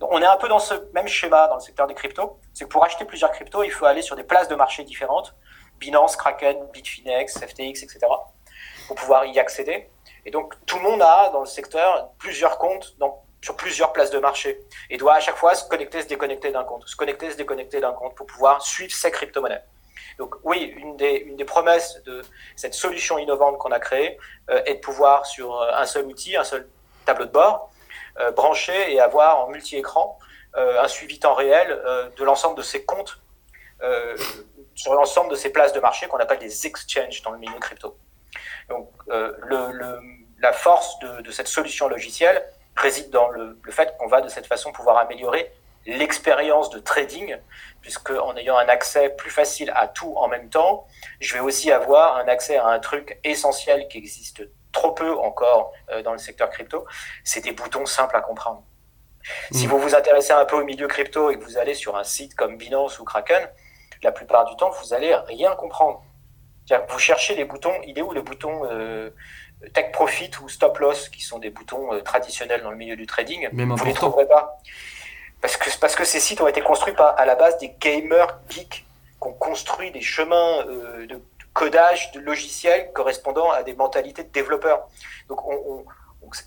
Donc 0.00 0.10
on 0.12 0.20
est 0.20 0.26
un 0.26 0.36
peu 0.36 0.48
dans 0.48 0.58
ce 0.58 0.74
même 0.92 1.08
schéma 1.08 1.48
dans 1.48 1.56
le 1.56 1.60
secteur 1.60 1.86
des 1.86 1.94
cryptos. 1.94 2.38
C'est 2.52 2.64
que 2.64 2.70
pour 2.70 2.84
acheter 2.84 3.04
plusieurs 3.04 3.32
cryptos, 3.32 3.64
il 3.64 3.70
faut 3.70 3.86
aller 3.86 4.02
sur 4.02 4.16
des 4.16 4.22
places 4.22 4.48
de 4.48 4.54
marché 4.54 4.84
différentes, 4.84 5.34
Binance, 5.82 6.16
Kraken, 6.16 6.56
Bitfinex, 6.72 7.38
FTX, 7.38 7.82
etc., 7.82 7.98
pour 8.86 8.96
pouvoir 8.96 9.26
y 9.26 9.38
accéder. 9.38 9.90
Et 10.24 10.30
donc 10.30 10.54
tout 10.66 10.76
le 10.76 10.82
monde 10.82 11.02
a 11.02 11.30
dans 11.30 11.40
le 11.40 11.46
secteur 11.46 12.10
plusieurs 12.18 12.58
comptes 12.58 12.96
sur 13.42 13.56
plusieurs 13.56 13.92
places 13.92 14.10
de 14.10 14.20
marché 14.20 14.60
et 14.88 14.96
doit 14.96 15.14
à 15.14 15.20
chaque 15.20 15.36
fois 15.36 15.54
se 15.54 15.68
connecter, 15.68 16.02
se 16.02 16.06
déconnecter 16.06 16.52
d'un 16.52 16.62
compte, 16.62 16.86
se 16.86 16.94
connecter, 16.94 17.30
se 17.32 17.36
déconnecter 17.36 17.80
d'un 17.80 17.92
compte 17.92 18.14
pour 18.14 18.26
pouvoir 18.26 18.62
suivre 18.62 18.92
ses 18.92 19.10
crypto-monnaies. 19.10 19.62
Donc 20.18 20.36
oui, 20.44 20.72
une 20.76 20.96
des, 20.96 21.16
une 21.26 21.36
des 21.36 21.44
promesses 21.44 22.00
de 22.04 22.22
cette 22.54 22.74
solution 22.74 23.18
innovante 23.18 23.58
qu'on 23.58 23.72
a 23.72 23.80
créée 23.80 24.18
euh, 24.50 24.62
est 24.66 24.74
de 24.74 24.80
pouvoir 24.80 25.26
sur 25.26 25.60
euh, 25.60 25.72
un 25.74 25.86
seul 25.86 26.06
outil, 26.06 26.36
un 26.36 26.44
seul 26.44 26.68
tableau 27.04 27.24
de 27.24 27.32
bord, 27.32 27.72
euh, 28.20 28.30
brancher 28.30 28.92
et 28.92 29.00
avoir 29.00 29.40
en 29.40 29.48
multi-écran 29.48 30.18
un 30.54 30.86
suivi 30.86 31.18
temps 31.18 31.32
réel 31.32 31.80
de 32.14 32.24
l'ensemble 32.24 32.58
de 32.58 32.62
ses 32.62 32.84
comptes 32.84 33.22
sur 34.74 34.94
l'ensemble 34.94 35.30
de 35.30 35.36
ces 35.36 35.50
places 35.50 35.72
de 35.72 35.80
marché 35.80 36.06
qu'on 36.08 36.18
appelle 36.18 36.38
des 36.38 36.66
exchanges 36.66 37.22
dans 37.22 37.30
le 37.30 37.38
milieu 37.38 37.58
crypto. 37.58 37.96
Donc 38.68 38.90
le, 39.06 39.36
le, 39.72 40.00
la 40.40 40.52
force 40.52 40.98
de, 41.00 41.20
de 41.20 41.30
cette 41.30 41.48
solution 41.48 41.88
logicielle, 41.88 42.42
réside 42.76 43.10
dans 43.10 43.28
le, 43.28 43.58
fait 43.70 43.96
qu'on 43.98 44.08
va 44.08 44.20
de 44.20 44.28
cette 44.28 44.46
façon 44.46 44.72
pouvoir 44.72 44.98
améliorer 44.98 45.52
l'expérience 45.84 46.70
de 46.70 46.78
trading, 46.78 47.36
puisque 47.80 48.10
en 48.10 48.36
ayant 48.36 48.56
un 48.56 48.68
accès 48.68 49.10
plus 49.10 49.30
facile 49.30 49.72
à 49.74 49.88
tout 49.88 50.14
en 50.16 50.28
même 50.28 50.48
temps, 50.48 50.86
je 51.20 51.34
vais 51.34 51.40
aussi 51.40 51.72
avoir 51.72 52.16
un 52.16 52.28
accès 52.28 52.56
à 52.56 52.66
un 52.66 52.78
truc 52.78 53.18
essentiel 53.24 53.88
qui 53.88 53.98
existe 53.98 54.48
trop 54.70 54.92
peu 54.92 55.12
encore 55.18 55.72
euh, 55.90 56.02
dans 56.02 56.12
le 56.12 56.18
secteur 56.18 56.48
crypto, 56.50 56.86
c'est 57.24 57.40
des 57.40 57.52
boutons 57.52 57.84
simples 57.84 58.16
à 58.16 58.20
comprendre. 58.20 58.62
Si 59.50 59.66
mmh. 59.66 59.70
vous 59.70 59.78
vous 59.78 59.94
intéressez 59.94 60.32
un 60.32 60.44
peu 60.44 60.56
au 60.56 60.64
milieu 60.64 60.88
crypto 60.88 61.30
et 61.30 61.38
que 61.38 61.44
vous 61.44 61.58
allez 61.58 61.74
sur 61.74 61.96
un 61.96 62.04
site 62.04 62.34
comme 62.34 62.56
Binance 62.56 62.98
ou 62.98 63.04
Kraken, 63.04 63.48
la 64.02 64.12
plupart 64.12 64.44
du 64.46 64.56
temps, 64.56 64.70
vous 64.70 64.94
allez 64.94 65.14
rien 65.14 65.54
comprendre. 65.54 66.02
Vous 66.88 66.98
cherchez 66.98 67.34
les 67.34 67.44
boutons, 67.44 67.74
il 67.86 67.98
est 67.98 68.02
où 68.02 68.12
le 68.12 68.22
bouton 68.22 68.62
euh, 68.64 69.10
Take 69.74 69.90
Profit 69.90 70.30
ou 70.42 70.48
Stop 70.48 70.78
Loss, 70.78 71.08
qui 71.08 71.22
sont 71.22 71.38
des 71.38 71.50
boutons 71.50 71.92
euh, 71.92 72.00
traditionnels 72.00 72.62
dans 72.62 72.70
le 72.70 72.76
milieu 72.76 72.96
du 72.96 73.06
trading, 73.06 73.48
vous 73.52 73.58
ne 73.58 73.84
les 73.84 73.94
trouverez 73.94 74.26
pas. 74.26 74.58
Parce 75.40 75.56
que, 75.56 75.68
parce 75.80 75.96
que 75.96 76.04
ces 76.04 76.20
sites 76.20 76.40
ont 76.40 76.46
été 76.46 76.60
construits 76.60 76.94
par, 76.94 77.18
à 77.18 77.26
la 77.26 77.34
base 77.34 77.58
des 77.58 77.74
gamers 77.80 78.38
geeks 78.48 78.86
qui 79.20 79.28
ont 79.28 79.32
construit 79.32 79.90
des 79.90 80.00
chemins 80.00 80.64
euh, 80.66 81.06
de 81.06 81.20
codage 81.52 82.12
de 82.12 82.20
logiciels 82.20 82.92
correspondant 82.92 83.50
à 83.50 83.62
des 83.62 83.74
mentalités 83.74 84.22
de 84.24 84.30
développeurs. 84.30 84.88
Donc, 85.28 85.44
on, 85.46 85.84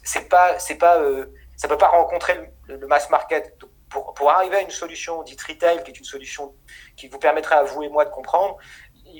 c'est 0.03 0.29
pas, 0.29 0.57
c'est 0.59 0.75
pas, 0.75 0.97
euh, 0.97 1.25
ça 1.55 1.67
peut 1.67 1.77
pas 1.77 1.89
rencontrer 1.89 2.51
le, 2.67 2.88
mass 2.88 3.09
market. 3.09 3.57
Pour, 4.04 4.30
arriver 4.30 4.58
à 4.58 4.62
une 4.62 4.70
solution 4.70 5.24
dite 5.24 5.42
retail, 5.42 5.84
qui 5.84 5.92
est 5.92 5.98
une 5.98 6.06
solution 6.06 6.53
qui 6.96 7.08
vous 7.08 7.20
permettrait 7.20 7.55
à 7.55 7.64
vous 7.64 7.84
et 7.84 7.90
moi 7.90 8.05
de 8.05 8.10
comprendre, 8.10 8.58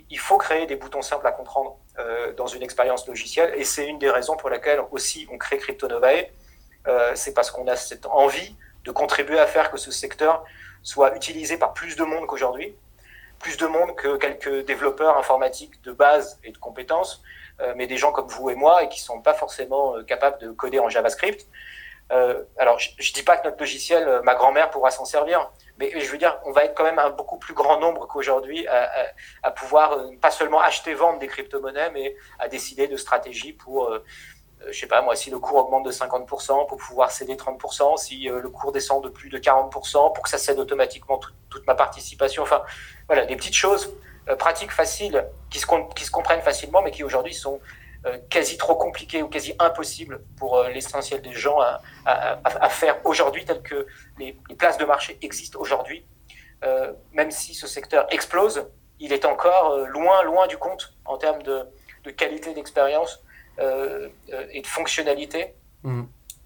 il 0.10 0.20
faut 0.20 0.38
créer 0.38 0.66
des 0.66 0.76
boutons 0.76 1.02
simples 1.02 1.28
à 1.28 1.32
comprendre 1.32 1.78
euh, 2.00 2.34
dans 2.34 2.48
une 2.48 2.64
expérience 2.64 3.08
logicielle. 3.08 3.54
Et 3.56 3.64
c'est 3.64 3.88
une 3.88 4.00
des 4.00 4.10
raisons 4.10 4.36
pour 4.36 4.50
laquelle 4.50 4.82
aussi 4.92 5.28
on 5.32 5.38
crée 5.38 5.58
CryptoNovae. 5.58 6.28
Euh, 6.88 7.12
c'est 7.16 7.34
parce 7.34 7.52
qu'on 7.52 7.68
a 7.68 7.76
cette 7.76 8.06
envie 8.06 8.56
de 8.84 8.92
contribuer 8.92 9.40
à 9.40 9.48
faire 9.48 9.72
que 9.72 9.78
ce 9.78 9.92
secteur 9.92 10.44
soit 10.84 11.16
utilisé 11.16 11.58
par 11.58 11.74
plus 11.74 11.96
de 11.96 12.04
monde 12.04 12.28
qu'aujourd'hui, 12.28 12.76
plus 13.40 13.58
de 13.58 13.66
monde 13.66 13.96
que 13.96 14.18
quelques 14.18 14.66
développeurs 14.66 15.18
informatiques 15.18 15.82
de 15.84 15.92
base 15.92 16.40
et 16.44 16.52
de 16.52 16.58
compétences, 16.58 17.24
euh, 17.62 17.74
mais 17.76 17.88
des 17.88 17.98
gens 17.98 18.12
comme 18.12 18.28
vous 18.28 18.50
et 18.50 18.56
moi 18.56 18.84
et 18.84 18.90
qui 18.90 19.00
sont 19.00 19.22
pas 19.22 19.34
forcément 19.34 20.04
capables 20.04 20.40
de 20.40 20.52
coder 20.52 20.80
en 20.80 20.90
JavaScript. 20.90 21.48
Alors, 22.10 22.80
je, 22.80 22.90
ne 22.90 23.14
dis 23.14 23.24
pas 23.24 23.38
que 23.38 23.48
notre 23.48 23.60
logiciel, 23.60 24.22
ma 24.24 24.36
grand-mère 24.36 24.70
pourra 24.70 24.92
s'en 24.92 25.06
servir, 25.06 25.50
mais 25.78 25.92
je 26.00 26.10
veux 26.10 26.18
dire, 26.18 26.40
on 26.46 26.52
va 26.52 26.64
être 26.64 26.74
quand 26.74 26.84
même 26.84 27.00
un 27.00 27.10
beaucoup 27.10 27.38
plus 27.38 27.54
grand 27.54 27.80
nombre 27.80 28.08
qu'aujourd'hui 28.08 28.66
à, 29.44 29.52
pouvoir 29.52 29.94
euh, 29.94 30.12
pas 30.22 30.32
seulement 30.32 30.62
acheter, 30.62 30.94
vendre 30.94 31.20
des 31.20 31.28
crypto-monnaies, 31.28 31.92
mais 31.94 32.16
à 32.40 32.48
décider 32.48 32.88
de 32.88 32.96
stratégies 32.96 33.54
pour, 33.54 33.86
euh, 33.86 34.04
euh, 34.62 34.72
je 34.72 34.80
sais 34.80 34.88
pas 34.88 35.02
moi, 35.02 35.16
si 35.16 35.30
le 35.30 35.40
cours 35.40 35.58
augmente 35.58 35.86
de 35.86 35.92
50%, 35.92 36.68
pour 36.68 36.78
pouvoir 36.78 37.12
céder 37.12 37.36
30%, 37.36 37.98
si 37.98 38.24
le 38.30 38.50
cours 38.50 38.72
descend 38.72 39.04
de 39.04 39.10
plus 39.10 39.30
de 39.30 39.38
40%, 39.38 40.14
pour 40.14 40.24
que 40.24 40.30
ça 40.30 40.38
cède 40.38 40.60
automatiquement 40.60 41.20
toute 41.50 41.68
ma 41.68 41.76
participation. 41.76 42.44
Enfin, 42.44 42.64
voilà, 43.08 43.26
des 43.26 43.36
petites 43.36 43.56
choses 43.56 43.94
pratiques, 44.40 44.72
faciles, 44.72 45.28
qui 45.50 45.60
se, 45.60 46.12
comprennent 46.12 46.42
facilement, 46.42 46.82
mais 46.82 46.92
qui 46.92 47.04
aujourd'hui 47.04 47.34
sont 47.34 47.56
euh, 47.56 47.60
quasi 48.30 48.58
trop 48.58 48.76
compliqué 48.76 49.24
ou 49.24 49.28
quasi 49.28 49.54
impossible 49.60 50.22
pour 50.38 50.58
euh, 50.58 50.70
l'essentiel 50.70 51.22
des 51.22 51.34
gens 51.34 51.60
à, 52.06 52.70
faire 52.70 52.98
aujourd'hui, 53.04 53.46
tel 53.46 53.62
que 53.62 53.88
les, 54.20 54.38
places 54.58 54.78
de 54.78 54.86
marché 54.86 55.18
existent 55.22 55.60
aujourd'hui. 55.60 56.06
Euh, 56.64 56.94
même 57.14 57.32
si 57.32 57.54
ce 57.54 57.68
secteur 57.68 58.08
explose, 58.12 58.68
il 59.00 59.12
est 59.12 59.26
encore 59.26 59.78
loin, 59.88 60.24
loin 60.24 60.48
du 60.48 60.58
compte 60.58 60.96
en 61.06 61.18
termes 61.18 61.44
de, 61.44 61.66
qualité 62.12 62.54
d'expérience 62.54 63.24
et 63.60 64.62
de 64.62 64.68
fonctionnalité 64.68 65.56
mmh. 65.84 66.04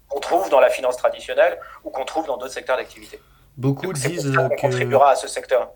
qu'on 0.08 0.20
trouve 0.20 0.48
dans 0.48 0.60
la 0.60 0.70
finance 0.70 0.96
traditionnelle 0.96 1.58
ou 1.84 1.90
qu'on 1.90 2.04
trouve 2.04 2.26
dans 2.26 2.38
d'autres 2.38 2.54
secteurs 2.54 2.78
d'activité. 2.78 3.20
Beaucoup 3.56 3.92
disent 3.92 4.34
qu'on 4.34 4.48
contribuera 4.56 5.10
à 5.10 5.16
ce 5.16 5.28
secteur. 5.28 5.70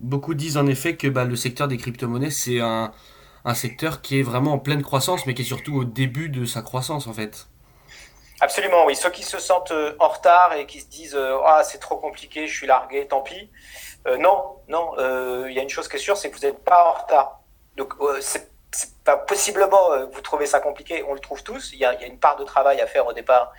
Beaucoup 0.00 0.34
disent 0.34 0.56
en 0.56 0.66
effet 0.66 0.96
que 0.96 1.08
bah, 1.08 1.24
le 1.24 1.36
secteur 1.36 1.66
des 1.66 1.76
crypto-monnaies, 1.76 2.30
c'est 2.30 2.60
un, 2.60 2.92
un 3.46 3.54
secteur 3.54 4.02
qui 4.02 4.18
est 4.18 4.22
vraiment 4.22 4.54
en 4.54 4.58
pleine 4.58 4.82
croissance, 4.82 5.24
mais 5.24 5.32
qui 5.32 5.42
est 5.42 5.46
surtout 5.46 5.76
au 5.76 5.84
début 5.84 6.28
de 6.28 6.44
sa 6.44 6.62
croissance 6.62 7.06
en 7.06 7.12
fait. 7.12 7.46
Absolument, 8.40 8.84
oui. 8.84 8.96
Ceux 8.96 9.10
qui 9.10 9.22
se 9.22 9.38
sentent 9.38 9.70
euh, 9.70 9.96
en 9.98 10.08
retard 10.08 10.52
et 10.54 10.66
qui 10.66 10.80
se 10.80 10.88
disent 10.88 11.14
euh, 11.14 11.38
ah 11.46 11.62
c'est 11.64 11.78
trop 11.78 11.96
compliqué, 11.96 12.48
je 12.48 12.54
suis 12.54 12.66
largué, 12.66 13.06
tant 13.06 13.22
pis. 13.22 13.50
Euh, 14.06 14.18
non, 14.18 14.56
non. 14.68 14.92
Il 15.46 15.52
y 15.52 15.58
a 15.60 15.62
une 15.62 15.70
chose 15.70 15.88
qui 15.88 15.96
est 15.96 16.00
sûre, 16.00 16.16
c'est 16.16 16.30
que 16.30 16.36
vous 16.36 16.44
n'êtes 16.44 16.62
pas 16.62 16.90
en 16.90 17.00
retard. 17.00 17.40
Donc 17.76 17.94
c'est 18.20 18.50
pas 19.04 19.16
possiblement 19.16 20.06
vous 20.12 20.20
trouvez 20.20 20.46
ça 20.46 20.60
compliqué. 20.60 21.04
On 21.08 21.14
le 21.14 21.20
trouve 21.20 21.42
tous. 21.42 21.72
Il 21.72 21.78
y 21.78 21.84
a, 21.84 22.04
une 22.04 22.18
part 22.18 22.36
de 22.36 22.44
travail 22.44 22.80
à 22.80 22.86
faire 22.86 23.06
au 23.06 23.12
départ, 23.12 23.52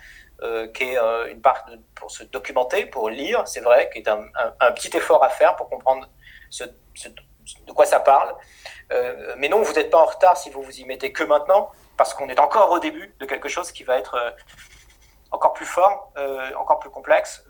qui 0.74 0.84
est 0.84 0.98
une 1.30 1.40
part 1.40 1.66
pour 1.94 2.10
se 2.10 2.24
documenter, 2.24 2.86
pour 2.86 3.10
lire. 3.10 3.46
C'est 3.48 3.60
vrai, 3.60 3.90
qui 3.92 4.00
est 4.00 4.08
un, 4.08 4.22
petit 4.72 4.96
effort 4.96 5.24
à 5.24 5.28
faire 5.28 5.56
pour 5.56 5.68
comprendre 5.68 6.08
de 7.66 7.72
quoi 7.72 7.86
ça 7.86 8.00
parle. 8.00 8.34
Euh, 8.92 9.34
mais 9.36 9.48
non, 9.48 9.62
vous 9.62 9.72
n'êtes 9.74 9.90
pas 9.90 9.98
en 9.98 10.06
retard 10.06 10.36
si 10.36 10.50
vous 10.50 10.62
vous 10.62 10.80
y 10.80 10.84
mettez 10.84 11.12
que 11.12 11.24
maintenant, 11.24 11.70
parce 11.96 12.14
qu'on 12.14 12.28
est 12.28 12.40
encore 12.40 12.70
au 12.70 12.78
début 12.78 13.14
de 13.18 13.26
quelque 13.26 13.48
chose 13.48 13.72
qui 13.72 13.84
va 13.84 13.98
être 13.98 14.14
euh, 14.14 14.30
encore 15.30 15.52
plus 15.52 15.66
fort, 15.66 16.12
euh, 16.16 16.50
encore 16.54 16.78
plus 16.78 16.90
complexe, 16.90 17.44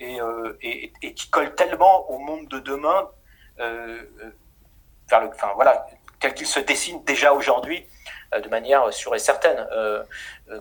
et, 0.00 0.18
et, 0.62 1.14
qui 1.14 1.30
colle 1.30 1.54
tellement 1.54 2.10
au 2.10 2.18
monde 2.18 2.48
de 2.48 2.58
demain, 2.58 3.10
vers 3.58 5.20
le, 5.20 5.28
enfin, 5.28 5.52
voilà, 5.54 5.86
tel 6.20 6.32
qu'il 6.32 6.46
se 6.46 6.60
dessine 6.60 7.04
déjà 7.04 7.34
aujourd'hui, 7.34 7.86
de 8.32 8.48
manière 8.48 8.92
sûre 8.94 9.14
et 9.14 9.18
certaine, 9.18 9.66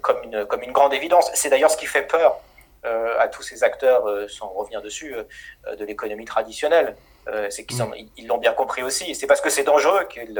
comme, 0.01 0.23
une, 0.23 0.45
comme 0.45 0.61
une 0.61 0.73
grande 0.73 0.93
évidence. 0.93 1.31
C'est 1.35 1.49
d'ailleurs 1.49 1.71
ce 1.71 1.77
qui 1.77 1.85
fait 1.85 2.01
peur 2.01 2.37
à 2.83 3.29
tous 3.29 3.43
ces 3.43 3.63
acteurs, 3.63 4.29
sans 4.29 4.49
revenir 4.49 4.81
dessus, 4.81 5.15
de 5.71 5.85
l'économie 5.85 6.25
traditionnelle. 6.25 6.97
Euh, 7.27 7.47
c'est 7.49 7.65
qu'ils 7.65 7.81
mm. 7.81 7.93
ils 8.17 8.27
l'ont 8.27 8.37
bien 8.37 8.53
compris 8.53 8.83
aussi. 8.83 9.15
C'est 9.15 9.27
parce 9.27 9.41
que 9.41 9.49
c'est 9.49 9.63
dangereux 9.63 10.07
qu'ils 10.09 10.39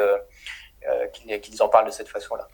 euh, 0.88 1.38
qu'ils 1.40 1.62
en 1.62 1.68
parlent 1.68 1.88
de 1.88 1.92
cette 1.92 2.08
façon-là. 2.08 2.48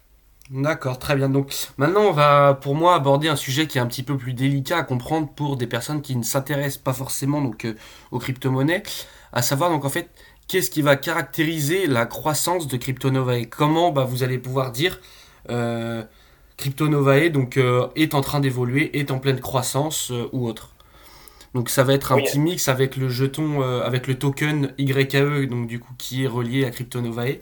D'accord, 0.49 0.97
très 0.97 1.15
bien. 1.15 1.29
Donc 1.29 1.53
maintenant, 1.77 2.01
on 2.01 2.11
va, 2.11 2.57
pour 2.59 2.73
moi, 2.73 2.95
aborder 2.95 3.27
un 3.27 3.35
sujet 3.35 3.67
qui 3.67 3.77
est 3.77 3.81
un 3.81 3.85
petit 3.85 4.01
peu 4.01 4.17
plus 4.17 4.33
délicat 4.33 4.77
à 4.77 4.83
comprendre 4.83 5.29
pour 5.29 5.55
des 5.55 5.67
personnes 5.67 6.01
qui 6.01 6.15
ne 6.15 6.23
s'intéressent 6.23 6.81
pas 6.81 6.93
forcément 6.93 7.41
donc 7.41 7.65
euh, 7.65 7.75
aux 8.11 8.19
crypto-monnaies, 8.19 8.83
à 9.33 9.41
savoir 9.41 9.69
donc 9.69 9.85
en 9.85 9.89
fait 9.89 10.09
qu'est-ce 10.47 10.71
qui 10.71 10.81
va 10.81 10.95
caractériser 10.95 11.85
la 11.85 12.05
croissance 12.05 12.67
de 12.67 12.75
CryptoNovae? 12.77 13.45
Comment 13.45 13.91
bah, 13.91 14.03
vous 14.03 14.23
allez 14.23 14.39
pouvoir 14.39 14.71
dire 14.71 14.99
euh, 15.49 16.03
CryptoNovae 16.57 17.29
donc 17.29 17.59
est 17.95 18.15
en 18.15 18.21
train 18.21 18.39
d'évoluer, 18.39 18.97
est 18.97 19.11
en 19.11 19.19
pleine 19.19 19.39
croissance 19.39 20.11
ou 20.31 20.47
autre? 20.47 20.72
Donc 21.53 21.69
ça 21.69 21.83
va 21.83 21.93
être 21.93 22.11
un 22.11 22.17
petit 22.17 22.39
mix 22.39 22.67
avec 22.67 22.95
le 22.95 23.09
jeton, 23.09 23.61
euh, 23.61 23.83
avec 23.83 24.07
le 24.07 24.17
token 24.17 24.73
YKE, 24.77 25.47
donc 25.47 25.67
du 25.67 25.79
coup 25.79 25.93
qui 25.97 26.23
est 26.23 26.27
relié 26.27 26.65
à 26.65 26.71
CryptoNovae. 26.71 27.37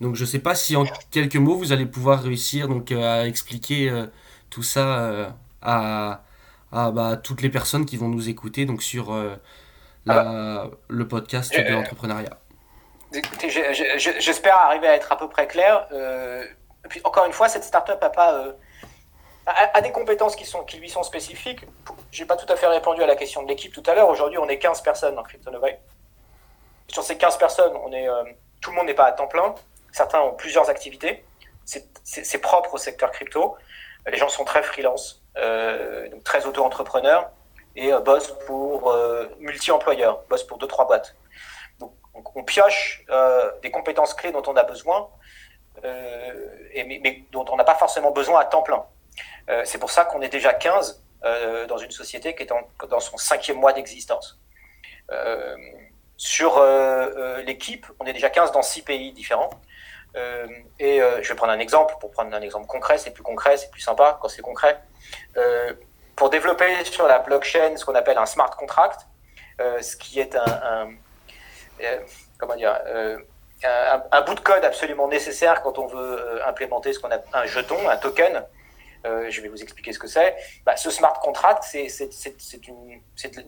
Donc 0.00 0.16
je 0.16 0.22
ne 0.22 0.26
sais 0.26 0.38
pas 0.38 0.54
si 0.54 0.76
en 0.76 0.84
quelques 1.10 1.36
mots 1.36 1.56
vous 1.56 1.72
allez 1.72 1.86
pouvoir 1.86 2.22
réussir 2.22 2.68
donc 2.68 2.92
à 2.92 3.26
expliquer 3.26 3.90
tout 4.48 4.62
ça 4.62 5.34
à, 5.60 6.22
à 6.70 6.90
bah, 6.92 7.16
toutes 7.16 7.42
les 7.42 7.48
personnes 7.48 7.84
qui 7.84 7.96
vont 7.96 8.08
nous 8.08 8.28
écouter 8.28 8.64
donc 8.64 8.82
sur 8.82 9.12
la, 10.06 10.70
le 10.88 11.08
podcast 11.08 11.52
de 11.52 11.72
l'entrepreneuriat. 11.72 12.38
J'espère 13.12 14.56
arriver 14.58 14.86
à 14.86 14.94
être 14.94 15.12
à 15.12 15.16
peu 15.16 15.28
près 15.28 15.46
clair. 15.46 15.86
Euh, 15.92 16.44
puis 16.88 17.00
encore 17.04 17.26
une 17.26 17.32
fois, 17.32 17.48
cette 17.48 17.64
startup 17.64 18.02
a 18.02 18.10
pas 18.10 18.54
euh, 19.48 19.66
a, 19.74 19.80
des 19.80 19.92
compétences 19.92 20.36
qui, 20.36 20.78
lui 20.78 20.88
sont 20.88 21.02
spécifiques. 21.02 21.64
J'ai 22.10 22.24
pas 22.24 22.36
tout 22.36 22.50
à 22.52 22.56
fait 22.56 22.66
répondu 22.66 23.02
à 23.02 23.06
la 23.06 23.16
question 23.16 23.42
de 23.42 23.48
l'équipe 23.48 23.72
tout 23.72 23.82
à 23.86 23.94
l'heure. 23.94 24.08
Aujourd'hui, 24.08 24.38
on 24.38 24.48
est 24.48 24.58
15 24.58 24.82
personnes 24.82 25.14
dans 25.14 25.22
CryptoNovae. 25.22 25.78
Sur 26.88 27.02
ces 27.02 27.16
15 27.16 27.38
personnes, 27.38 27.76
on 27.84 27.92
est, 27.92 28.08
euh, 28.08 28.24
tout 28.60 28.70
le 28.70 28.76
monde 28.76 28.86
n'est 28.86 28.94
pas 28.94 29.06
à 29.06 29.12
temps 29.12 29.28
plein. 29.28 29.54
Certains 29.92 30.20
ont 30.20 30.34
plusieurs 30.34 30.70
activités. 30.70 31.24
C'est 31.64 32.40
propre 32.40 32.74
au 32.74 32.78
secteur 32.78 33.10
crypto. 33.10 33.56
Les 34.06 34.16
gens 34.16 34.30
sont 34.30 34.44
très 34.44 34.62
freelance, 34.62 35.22
donc 35.34 36.24
très 36.24 36.46
auto-entrepreneurs 36.46 37.30
et 37.76 37.92
bossent 38.02 38.34
pour 38.46 38.96
multi-employeurs, 39.38 40.22
bossent 40.30 40.46
pour 40.46 40.56
deux 40.56 40.66
trois 40.66 40.86
boîtes 40.86 41.14
on 42.34 42.44
pioche 42.44 43.04
euh, 43.10 43.50
des 43.62 43.70
compétences 43.70 44.14
clés 44.14 44.32
dont 44.32 44.42
on 44.46 44.56
a 44.56 44.64
besoin, 44.64 45.08
euh, 45.84 46.48
et, 46.72 46.84
mais, 46.84 47.24
dont 47.30 47.44
on 47.50 47.56
n'a 47.56 47.64
pas 47.64 47.74
forcément 47.74 48.10
besoin 48.10 48.40
à 48.40 48.44
temps 48.44 48.62
plein. 48.62 48.84
Euh, 49.48 49.62
c'est 49.64 49.78
pour 49.78 49.90
ça 49.90 50.04
qu'on 50.04 50.20
est 50.20 50.28
déjà 50.28 50.52
15 50.52 51.02
dans 51.68 51.78
une 51.78 51.90
société 51.90 52.36
qui 52.36 52.44
est 52.44 52.48
dans 52.88 53.00
son 53.00 53.16
cinquième 53.16 53.58
mois 53.58 53.72
d'existence. 53.72 54.38
sur 56.16 56.62
l'équipe, 57.44 57.86
on 57.98 58.06
est 58.06 58.12
déjà 58.12 58.30
15 58.30 58.52
dans 58.52 58.62
six 58.62 58.82
pays 58.82 59.12
différents. 59.12 59.50
et 60.78 61.00
je 61.00 61.28
vais 61.28 61.34
prendre 61.34 61.52
un 61.52 61.58
exemple, 61.58 61.96
pour 62.00 62.12
prendre 62.12 62.32
un 62.36 62.40
exemple 62.40 62.68
concret, 62.68 62.98
c'est 62.98 63.10
plus 63.10 63.24
concret, 63.24 63.56
c'est 63.56 63.68
plus 63.68 63.80
sympa 63.80 64.16
quand 64.22 64.28
c'est 64.28 64.42
concret. 64.42 64.78
pour 66.14 66.30
développer 66.30 66.84
sur 66.84 67.08
la 67.08 67.18
blockchain 67.18 67.76
ce 67.76 67.84
qu'on 67.84 67.96
appelle 67.96 68.18
un 68.18 68.26
smart 68.26 68.50
contract, 68.50 69.08
ce 69.58 69.96
qui 69.96 70.20
est 70.20 70.36
un 70.36 70.90
euh, 71.80 71.98
comment 72.38 72.56
dire, 72.56 72.78
euh, 72.86 73.18
un, 74.12 74.20
bout 74.22 74.34
de 74.34 74.40
code 74.40 74.64
absolument 74.64 75.08
nécessaire 75.08 75.62
quand 75.62 75.78
on 75.78 75.86
veut 75.86 76.20
euh, 76.20 76.46
implémenter 76.46 76.92
ce 76.92 76.98
qu'on 77.00 77.10
a 77.10 77.18
un 77.32 77.46
jeton, 77.46 77.88
un 77.88 77.96
token. 77.96 78.44
Je 79.04 79.40
vais 79.40 79.48
vous 79.48 79.62
expliquer 79.62 79.92
ce 79.92 79.98
que 79.98 80.06
c'est. 80.06 80.36
Bah, 80.64 80.76
ce 80.76 80.90
smart 80.90 81.18
contract, 81.20 81.64
c'est 81.64 82.68
une, 82.68 83.00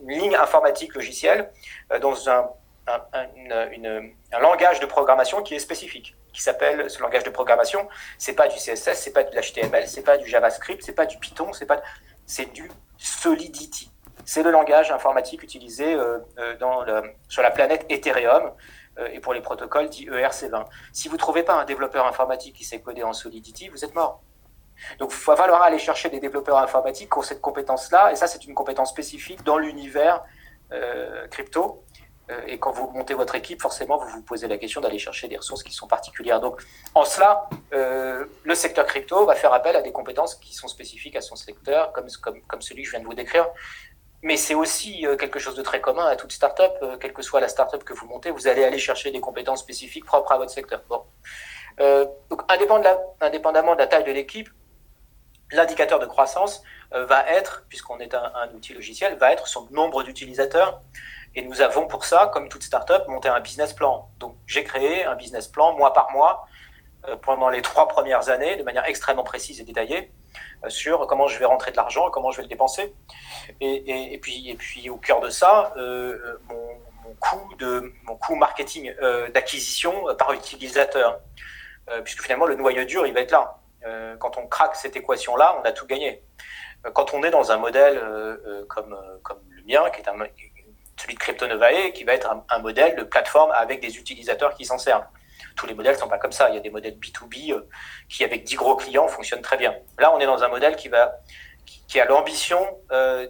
ligne 0.07 0.35
informatique 0.35 0.95
logicielle 0.95 1.51
dans 2.01 2.29
un, 2.29 2.49
langage 4.39 4.79
de 4.79 4.85
programmation 4.85 5.41
qui 5.43 5.55
est 5.55 5.59
spécifique, 5.59 6.15
qui 6.33 6.41
s'appelle 6.41 6.89
ce 6.89 7.01
langage 7.01 7.23
de 7.23 7.29
programmation. 7.29 7.87
C'est 8.17 8.35
pas 8.35 8.47
du 8.47 8.57
CSS, 8.57 8.95
c'est 8.95 9.13
pas 9.13 9.23
du 9.23 9.37
HTML, 9.37 9.87
c'est 9.87 10.03
pas 10.03 10.17
du 10.17 10.27
JavaScript, 10.27 10.83
c'est 10.83 10.95
pas 10.95 11.05
du 11.05 11.17
Python, 11.17 11.53
c'est 11.53 11.65
pas, 11.65 11.81
c'est 12.25 12.51
du 12.51 12.69
Solidity. 12.97 13.91
C'est 14.25 14.43
le 14.43 14.51
langage 14.51 14.91
informatique 14.91 15.43
utilisé 15.43 15.93
euh, 15.93 16.19
euh, 16.37 17.01
sur 17.27 17.41
la 17.41 17.51
planète 17.51 17.85
Ethereum 17.89 18.51
euh, 18.99 19.07
et 19.11 19.19
pour 19.19 19.33
les 19.33 19.41
protocoles 19.41 19.89
dits 19.89 20.07
ERC20. 20.07 20.65
Si 20.93 21.07
vous 21.07 21.15
ne 21.15 21.19
trouvez 21.19 21.43
pas 21.43 21.55
un 21.55 21.65
développeur 21.65 22.05
informatique 22.05 22.55
qui 22.55 22.63
sait 22.63 22.79
coder 22.79 23.03
en 23.03 23.13
Solidity, 23.13 23.69
vous 23.69 23.83
êtes 23.83 23.95
mort. 23.95 24.21
Donc, 24.99 25.11
il 25.13 25.25
va 25.25 25.35
falloir 25.35 25.61
aller 25.61 25.79
chercher 25.79 26.09
des 26.09 26.19
développeurs 26.19 26.57
informatiques 26.57 27.11
qui 27.11 27.17
ont 27.17 27.21
cette 27.21 27.41
compétence-là, 27.41 28.11
et 28.11 28.15
ça, 28.15 28.27
c'est 28.27 28.45
une 28.45 28.53
compétence 28.53 28.89
spécifique 28.89 29.43
dans 29.43 29.57
l'univers 29.57 30.23
crypto. 31.29 31.83
et 32.47 32.57
quand 32.59 32.71
vous 32.71 32.89
montez 32.91 33.13
votre 33.13 33.35
équipe, 33.35 33.61
forcément, 33.61 33.97
vous 33.97 34.07
vous 34.07 34.21
posez 34.21 34.47
la 34.47 34.57
question 34.57 34.79
d'aller 34.79 34.99
chercher 34.99 35.27
des 35.27 35.35
ressources 35.35 35.63
qui 35.63 35.73
sont 35.73 35.87
particulières. 35.87 36.39
Donc, 36.39 36.61
en 36.95 37.03
cela, 37.03 37.49
le 37.71 38.55
secteur 38.55 38.85
crypto 38.85 39.25
va 39.25 39.35
faire 39.35 39.51
appel 39.51 39.75
à 39.75 39.81
des 39.81 39.91
compétences 39.91 40.35
qui 40.35 40.53
sont 40.53 40.69
spécifiques 40.69 41.17
à 41.17 41.21
son 41.21 41.35
secteur, 41.35 41.91
comme, 41.91 42.07
celui 42.61 42.83
que 42.83 42.87
je 42.87 42.91
viens 42.91 43.01
de 43.01 43.05
vous 43.05 43.13
décrire. 43.13 43.47
Mais 44.23 44.37
c'est 44.37 44.53
aussi 44.53 45.05
euh, 45.05 45.15
quelque 45.15 45.39
chose 45.39 45.55
de 45.55 45.63
très 45.63 45.81
commun 45.81 46.05
à 46.05 46.15
toute 46.15 46.31
startup, 46.31 46.73
euh, 46.83 46.97
quelle 46.97 47.13
que 47.13 47.23
soit 47.23 47.39
la 47.39 47.47
startup 47.47 47.83
que 47.83 47.93
vous 47.93 48.05
montez, 48.05 48.29
vous 48.29 48.47
allez 48.47 48.63
aller 48.63 48.77
chercher 48.77 49.11
des 49.11 49.19
compétences 49.19 49.61
spécifiques 49.61 50.05
propres 50.05 50.31
à 50.31 50.37
votre 50.37 50.51
secteur. 50.51 50.83
Euh, 51.79 52.05
donc, 52.29 52.43
indépendamment 52.49 53.73
de 53.73 53.79
la 53.79 53.87
taille 53.87 54.03
de 54.03 54.11
l'équipe, 54.11 54.49
l'indicateur 55.51 55.99
de 55.99 56.05
croissance 56.05 56.63
va 56.91 57.25
être, 57.29 57.65
puisqu'on 57.69 57.99
est 57.99 58.13
un, 58.13 58.49
outil 58.53 58.73
logiciel, 58.73 59.15
va 59.17 59.31
être 59.31 59.47
son 59.47 59.67
nombre 59.71 60.03
d'utilisateurs. 60.03 60.81
Et 61.35 61.41
nous 61.41 61.61
avons 61.61 61.87
pour 61.87 62.03
ça, 62.03 62.29
comme 62.33 62.49
toute 62.49 62.63
startup, 62.63 63.07
monté 63.07 63.29
un 63.29 63.39
business 63.39 63.71
plan. 63.71 64.09
Donc 64.19 64.35
j'ai 64.45 64.65
créé 64.65 65.05
un 65.05 65.15
business 65.15 65.47
plan 65.47 65.77
mois 65.77 65.93
par 65.93 66.11
mois 66.11 66.45
pendant 67.21 67.49
les 67.49 67.61
trois 67.61 67.87
premières 67.87 68.29
années, 68.29 68.57
de 68.57 68.63
manière 68.63 68.85
extrêmement 68.85 69.23
précise 69.23 69.59
et 69.61 69.63
détaillée, 69.63 70.11
sur 70.67 71.07
comment 71.07 71.27
je 71.27 71.39
vais 71.39 71.45
rentrer 71.45 71.71
de 71.71 71.77
l'argent 71.77 72.09
comment 72.09 72.31
je 72.31 72.37
vais 72.37 72.43
le 72.43 72.49
dépenser. 72.49 72.93
Et, 73.59 74.19
puis, 74.21 74.49
et 74.49 74.55
puis 74.55 74.89
au 74.89 74.97
cœur 74.97 75.19
de 75.21 75.29
ça, 75.29 75.73
euh, 75.77 76.37
mon, 76.49 77.15
coût 77.19 77.55
de 77.59 77.93
mon 78.03 78.15
coût 78.15 78.35
marketing 78.35 78.93
euh, 79.01 79.29
d'acquisition 79.29 79.93
par 80.17 80.33
utilisateur, 80.33 81.19
euh, 81.89 82.01
puisque 82.01 82.23
finalement 82.23 82.45
le 82.45 82.55
noyau 82.55 82.83
dur 82.85 83.05
il 83.05 83.13
va 83.13 83.21
être 83.21 83.31
là. 83.31 83.60
Quand 84.19 84.37
on 84.37 84.47
craque 84.47 84.75
cette 84.75 84.95
équation 84.95 85.35
là, 85.35 85.57
on 85.59 85.63
a 85.63 85.71
tout 85.71 85.85
gagné. 85.85 86.23
Quand 86.93 87.13
on 87.13 87.23
est 87.23 87.31
dans 87.31 87.51
un 87.51 87.57
modèle 87.57 87.99
comme 88.67 88.95
comme 89.23 89.39
le 89.49 89.63
mien, 89.63 89.89
qui 89.91 90.01
est 90.01 90.07
un 90.07 90.15
celui 90.97 91.15
de 91.15 91.19
CryptoNovae, 91.19 91.91
qui 91.93 92.03
va 92.03 92.13
être 92.13 92.29
un, 92.29 92.45
un 92.49 92.59
modèle 92.59 92.95
de 92.95 93.03
plateforme 93.03 93.51
avec 93.51 93.81
des 93.81 93.97
utilisateurs 93.97 94.53
qui 94.53 94.65
s'en 94.65 94.77
servent 94.77 95.05
tous 95.55 95.65
les 95.65 95.73
modèles 95.73 95.93
ne 95.93 95.99
sont 95.99 96.07
pas 96.07 96.17
comme 96.17 96.31
ça. 96.31 96.49
Il 96.49 96.55
y 96.55 96.57
a 96.57 96.61
des 96.61 96.69
modèles 96.69 96.97
B2B 96.97 97.63
qui, 98.09 98.23
avec 98.23 98.43
10 98.43 98.55
gros 98.55 98.75
clients, 98.75 99.07
fonctionnent 99.07 99.41
très 99.41 99.57
bien. 99.57 99.75
Là, 99.99 100.13
on 100.13 100.19
est 100.19 100.25
dans 100.25 100.43
un 100.43 100.47
modèle 100.47 100.75
qui 100.75 100.89
va 100.89 101.19
qui, 101.87 102.01
a 102.01 102.05
l'ambition 102.05 102.59
euh, 102.91 103.27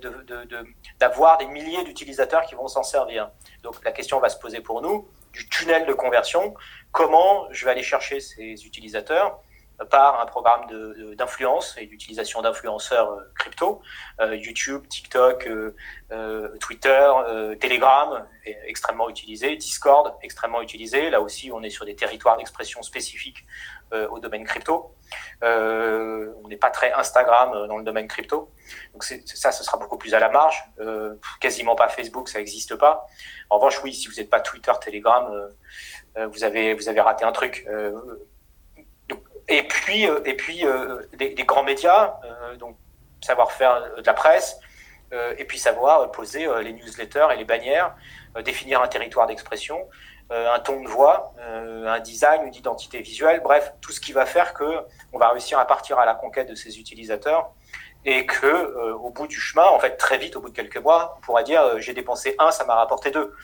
d'avoir 0.99 1.37
des 1.37 1.45
milliers 1.45 1.83
d'utilisateurs 1.83 2.43
qui 2.43 2.55
vont 2.55 2.67
s'en 2.67 2.81
servir. 2.81 3.29
Donc 3.61 3.75
la 3.83 3.91
question 3.91 4.19
va 4.19 4.29
se 4.29 4.37
poser 4.39 4.61
pour 4.61 4.81
nous 4.81 5.07
du 5.33 5.47
tunnel 5.49 5.85
de 5.85 5.93
conversion. 5.93 6.55
Comment 6.91 7.47
je 7.51 7.65
vais 7.65 7.71
aller 7.71 7.83
chercher 7.83 8.19
ces 8.19 8.65
utilisateurs 8.65 9.39
par 9.89 10.21
un 10.21 10.25
programme 10.25 10.65
d'influence 11.15 11.75
et 11.77 11.85
d'utilisation 11.85 12.41
d'influenceurs 12.41 13.11
euh, 13.11 13.21
crypto, 13.37 13.81
euh, 14.19 14.35
YouTube, 14.35 14.87
TikTok, 14.87 15.47
euh, 15.47 16.57
Twitter, 16.59 17.11
Telegram, 17.59 18.27
extrêmement 18.45 19.09
utilisé, 19.09 19.55
Discord, 19.55 20.15
extrêmement 20.21 20.61
utilisé. 20.61 21.09
Là 21.09 21.21
aussi, 21.21 21.51
on 21.51 21.63
est 21.63 21.69
sur 21.69 21.85
des 21.85 21.95
territoires 21.95 22.37
d'expression 22.37 22.81
spécifiques 22.81 23.45
au 24.09 24.19
domaine 24.19 24.45
crypto. 24.45 24.95
on 25.41 26.47
n'est 26.47 26.57
pas 26.57 26.69
très 26.69 26.93
Instagram 26.93 27.67
dans 27.67 27.77
le 27.77 27.83
domaine 27.83 28.07
crypto. 28.07 28.51
Donc 28.93 29.03
ça, 29.03 29.51
ce 29.51 29.63
sera 29.63 29.77
beaucoup 29.77 29.97
plus 29.97 30.13
à 30.13 30.19
la 30.19 30.29
marge. 30.29 30.63
quasiment 31.39 31.75
pas 31.75 31.89
Facebook, 31.89 32.29
ça 32.29 32.39
n'existe 32.39 32.75
pas. 32.75 33.05
En 33.49 33.57
revanche, 33.57 33.81
oui, 33.83 33.93
si 33.93 34.07
vous 34.07 34.15
n'êtes 34.15 34.29
pas 34.29 34.39
Twitter, 34.39 34.71
Telegram, 34.81 35.49
vous 36.15 36.43
avez 36.43 36.73
vous 36.73 36.89
avez 36.89 37.01
raté 37.01 37.25
un 37.25 37.31
truc. 37.31 37.65
Et 39.47 39.63
puis, 39.63 40.07
euh, 40.07 40.19
et 40.25 40.35
puis 40.35 40.65
euh, 40.65 41.01
des, 41.13 41.33
grands 41.43 41.63
médias, 41.63 42.15
euh, 42.23 42.55
donc 42.55 42.77
savoir 43.21 43.51
faire 43.51 43.95
de 43.97 44.05
la 44.05 44.13
presse, 44.13 44.57
et 45.37 45.43
puis 45.43 45.59
savoir 45.59 46.09
poser 46.11 46.47
les 46.63 46.71
newsletters 46.71 47.27
et 47.33 47.35
les 47.35 47.43
bannières, 47.43 47.93
définir 48.45 48.81
un 48.81 48.87
territoire 48.87 49.27
d'expression, 49.27 49.89
un 50.29 50.57
ton 50.61 50.81
de 50.81 50.87
voix, 50.87 51.33
un 51.37 51.99
design, 51.99 52.45
une 52.45 52.55
identité 52.55 53.01
visuelle, 53.01 53.41
bref, 53.41 53.73
tout 53.81 53.91
ce 53.91 53.99
qui 53.99 54.13
va 54.13 54.25
faire 54.25 54.53
que 54.53 54.85
on 55.11 55.17
va 55.17 55.27
réussir 55.27 55.59
à 55.59 55.67
partir 55.67 55.99
à 55.99 56.05
la 56.05 56.15
conquête 56.15 56.47
de 56.47 56.55
ces 56.55 56.79
utilisateurs 56.79 57.51
et 58.05 58.25
que 58.25 58.93
au 58.93 59.09
bout 59.09 59.27
du 59.27 59.37
chemin, 59.37 59.65
en 59.65 59.79
fait, 59.79 59.97
très 59.97 60.17
vite, 60.17 60.37
au 60.37 60.39
bout 60.39 60.49
de 60.49 60.55
quelques 60.55 60.77
mois, 60.77 61.15
on 61.17 61.21
pourra 61.21 61.43
dire 61.43 61.77
j'ai 61.79 61.93
dépensé 61.93 62.33
un, 62.39 62.49
ça 62.49 62.63
m'a 62.63 62.75
rapporté 62.75 63.11
deux 63.11 63.35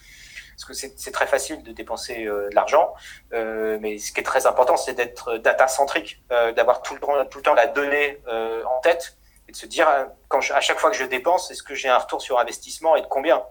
parce 0.58 0.65
que 0.65 0.74
c'est 0.74 1.12
très 1.12 1.28
facile 1.28 1.62
de 1.62 1.72
dépenser 1.72 2.26
euh, 2.26 2.50
de 2.50 2.56
l'argent, 2.56 2.96
euh, 3.32 3.78
mais 3.80 4.00
ce 4.00 4.12
qui 4.12 4.22
est 4.22 4.24
très 4.24 4.48
important, 4.48 4.76
c'est 4.76 4.96
d'être 4.96 5.38
data-centrique, 5.38 6.24
euh, 6.32 6.52
d'avoir 6.52 6.82
tout 6.82 6.96
le, 6.96 7.00
temps, 7.00 7.26
tout 7.26 7.38
le 7.38 7.43
temps 7.43 7.54
la 7.54 7.67
donnée 7.67 8.20
en 8.28 8.80
tête 8.82 9.17
et 9.48 9.52
de 9.52 9.56
se 9.56 9.67
dire, 9.67 9.88
quand 10.30 10.39
à 10.52 10.60
chaque 10.60 10.80
fois 10.80 10.89
que 10.89 10.98
je 10.98 11.06
dépense, 11.06 11.52
est-ce 11.52 11.62
que 11.62 11.76
j'ai 11.76 11.89
un 11.89 11.98
retour 11.98 12.22
sur 12.22 12.39
investissement 12.39 12.96
et 12.96 13.02
de 13.02 13.08
combien? 13.08 13.43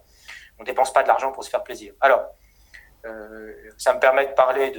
On 0.59 0.63
ne 0.63 0.67
dépense 0.67 0.93
pas 0.93 1.03
de 1.03 1.09
l'argent 1.09 1.31
pour 1.31 1.45
se 1.45 1.49
faire 1.49 1.63
plaisir. 1.63 1.95
Alors, 2.01 2.23
ça 3.79 3.95
me 3.95 4.01
permet 4.01 4.27
de 4.27 4.33
parler 4.33 4.73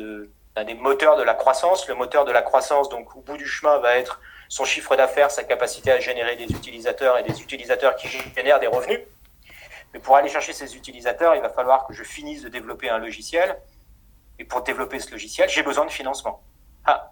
d'un 0.55 0.63
des 0.63 0.73
moteurs 0.73 1.15
de 1.17 1.23
la 1.23 1.33
croissance. 1.33 1.87
Le 1.87 1.95
moteur 1.95 2.25
de 2.25 2.31
la 2.31 2.41
croissance, 2.41 2.89
donc 2.89 3.15
au 3.15 3.21
bout 3.21 3.37
du 3.37 3.47
chemin, 3.47 3.77
va 3.79 3.97
être 3.97 4.19
son 4.49 4.65
chiffre 4.65 4.95
d'affaires, 4.95 5.31
sa 5.31 5.43
capacité 5.43 5.91
à 5.91 5.99
générer 5.99 6.35
des 6.35 6.45
utilisateurs 6.45 7.17
et 7.17 7.23
des 7.23 7.41
utilisateurs 7.41 7.95
qui 7.95 8.09
génèrent 8.09 8.59
des 8.59 8.67
revenus. 8.67 8.99
Mais 9.93 9.99
pour 9.99 10.15
aller 10.15 10.29
chercher 10.29 10.53
ces 10.53 10.75
utilisateurs, 10.75 11.35
il 11.35 11.41
va 11.41 11.49
falloir 11.49 11.85
que 11.87 11.93
je 11.93 12.03
finisse 12.03 12.41
de 12.41 12.49
développer 12.49 12.89
un 12.89 12.97
logiciel. 12.97 13.59
Et 14.39 14.45
pour 14.45 14.61
développer 14.61 14.99
ce 14.99 15.11
logiciel, 15.11 15.49
j'ai 15.49 15.63
besoin 15.63 15.85
de 15.85 15.91
financement. 15.91 16.43
Ah, 16.85 17.11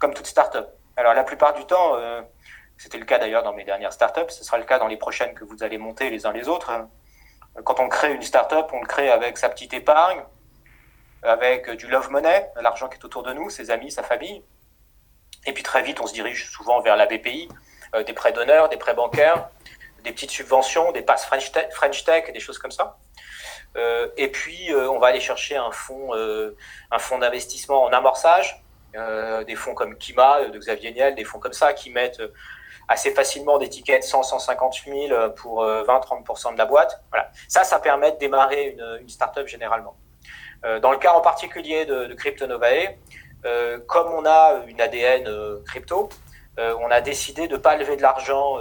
comme 0.00 0.14
toute 0.14 0.26
startup. 0.26 0.66
Alors 0.96 1.14
la 1.14 1.24
plupart 1.24 1.54
du 1.54 1.64
temps, 1.64 1.96
euh, 1.96 2.22
c'était 2.76 2.98
le 2.98 3.04
cas 3.04 3.18
d'ailleurs 3.18 3.42
dans 3.42 3.52
mes 3.52 3.64
dernières 3.64 3.92
startups, 3.92 4.30
ce 4.30 4.44
sera 4.44 4.58
le 4.58 4.64
cas 4.64 4.78
dans 4.78 4.88
les 4.88 4.96
prochaines 4.96 5.34
que 5.34 5.44
vous 5.44 5.62
allez 5.62 5.78
monter 5.78 6.10
les 6.10 6.26
uns 6.26 6.32
les 6.32 6.48
autres. 6.48 6.70
Quand 7.64 7.80
on 7.80 7.88
crée 7.88 8.12
une 8.12 8.22
startup, 8.22 8.66
on 8.72 8.80
le 8.80 8.86
crée 8.86 9.10
avec 9.10 9.36
sa 9.38 9.48
petite 9.48 9.74
épargne, 9.74 10.22
avec 11.22 11.70
du 11.70 11.86
love 11.86 12.10
money, 12.10 12.50
l'argent 12.60 12.88
qui 12.88 12.98
est 12.98 13.04
autour 13.04 13.22
de 13.22 13.32
nous, 13.32 13.50
ses 13.50 13.70
amis, 13.70 13.90
sa 13.90 14.02
famille. 14.02 14.42
Et 15.46 15.52
puis 15.52 15.62
très 15.62 15.82
vite, 15.82 16.00
on 16.00 16.06
se 16.06 16.14
dirige 16.14 16.50
souvent 16.50 16.80
vers 16.80 16.96
la 16.96 17.06
BPI, 17.06 17.48
des 18.06 18.12
prêts 18.14 18.32
d'honneur, 18.32 18.70
des 18.70 18.78
prêts 18.78 18.94
bancaires, 18.94 19.48
des 20.04 20.12
petites 20.12 20.30
subventions, 20.30 20.92
des 20.92 21.02
passes 21.02 21.26
French 21.26 22.04
Tech, 22.04 22.32
des 22.32 22.40
choses 22.40 22.58
comme 22.58 22.70
ça. 22.70 22.98
Euh, 23.76 24.08
et 24.16 24.28
puis, 24.28 24.72
euh, 24.72 24.90
on 24.90 24.98
va 24.98 25.08
aller 25.08 25.20
chercher 25.20 25.56
un 25.56 25.70
fonds, 25.70 26.14
euh, 26.14 26.56
un 26.90 26.98
fonds 26.98 27.18
d'investissement 27.18 27.84
en 27.84 27.92
amorçage, 27.92 28.62
des 29.46 29.54
fonds 29.54 29.72
comme 29.72 29.96
Kima, 29.96 30.44
de 30.48 30.58
Xavier 30.58 30.92
Niel, 30.92 31.14
des 31.14 31.24
fonds 31.24 31.38
comme 31.38 31.54
ça 31.54 31.72
qui 31.72 31.88
mettent 31.88 32.20
assez 32.88 33.10
facilement 33.14 33.56
des 33.56 33.70
tickets 33.70 34.02
de 34.02 34.06
100, 34.06 34.22
150 34.22 34.82
000 34.84 35.30
pour 35.30 35.64
20-30% 35.64 36.52
de 36.52 36.58
la 36.58 36.66
boîte. 36.66 37.02
Voilà. 37.10 37.30
Ça, 37.48 37.64
ça 37.64 37.78
permet 37.78 38.12
de 38.12 38.18
démarrer 38.18 38.64
une, 38.66 38.98
une 39.00 39.08
start-up 39.08 39.46
généralement. 39.46 39.96
dans 40.82 40.92
le 40.92 40.98
cas 40.98 41.14
en 41.14 41.22
particulier 41.22 41.86
de, 41.86 42.04
de 42.04 42.12
Crypto 42.12 42.46
Novae, 42.46 42.98
comme 43.86 44.12
on 44.12 44.26
a 44.26 44.60
une 44.66 44.78
ADN 44.78 45.62
crypto, 45.64 46.10
on 46.58 46.90
a 46.90 47.00
décidé 47.00 47.48
de 47.48 47.56
ne 47.56 47.62
pas 47.62 47.76
lever 47.76 47.96
de 47.96 48.02
l'argent 48.02 48.58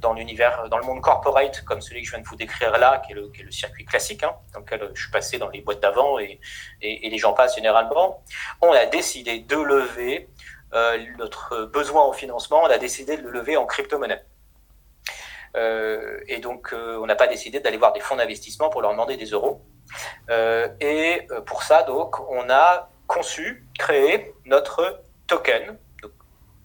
dans 0.00 0.12
l'univers, 0.12 0.68
dans 0.68 0.78
le 0.78 0.84
monde 0.84 1.00
corporate, 1.00 1.62
comme 1.64 1.80
celui 1.80 2.02
que 2.02 2.06
je 2.06 2.12
viens 2.12 2.20
de 2.20 2.26
vous 2.26 2.36
décrire 2.36 2.76
là, 2.78 3.02
qui 3.04 3.12
est 3.12 3.14
le, 3.14 3.50
circuit 3.50 3.84
classique, 3.84 4.22
hein, 4.22 4.34
dans 4.52 4.60
lequel 4.60 4.90
je 4.94 5.02
suis 5.02 5.10
passé 5.10 5.38
dans 5.38 5.48
les 5.48 5.60
boîtes 5.60 5.80
d'avant 5.80 6.18
et, 6.18 6.40
les 6.82 7.18
gens 7.18 7.32
passent 7.32 7.54
généralement, 7.54 8.22
on 8.62 8.72
a 8.72 8.86
décidé 8.86 9.40
de 9.40 9.56
lever 9.56 10.28
euh, 10.74 10.98
notre 11.18 11.64
besoin 11.66 12.02
en 12.02 12.12
financement, 12.12 12.62
on 12.62 12.66
a 12.66 12.78
décidé 12.78 13.16
de 13.16 13.22
le 13.22 13.30
lever 13.30 13.56
en 13.56 13.66
crypto-monnaie. 13.66 14.22
Euh, 15.56 16.20
et 16.28 16.38
donc, 16.38 16.72
euh, 16.72 16.98
on 17.00 17.06
n'a 17.06 17.16
pas 17.16 17.26
décidé 17.26 17.60
d'aller 17.60 17.78
voir 17.78 17.92
des 17.92 18.00
fonds 18.00 18.16
d'investissement 18.16 18.68
pour 18.68 18.82
leur 18.82 18.90
demander 18.92 19.16
des 19.16 19.26
euros. 19.26 19.62
Euh, 20.30 20.68
et 20.80 21.26
euh, 21.30 21.40
pour 21.40 21.62
ça, 21.62 21.82
donc, 21.82 22.20
on 22.30 22.50
a 22.50 22.90
conçu, 23.06 23.66
créé 23.78 24.34
notre 24.44 25.02
token, 25.26 25.78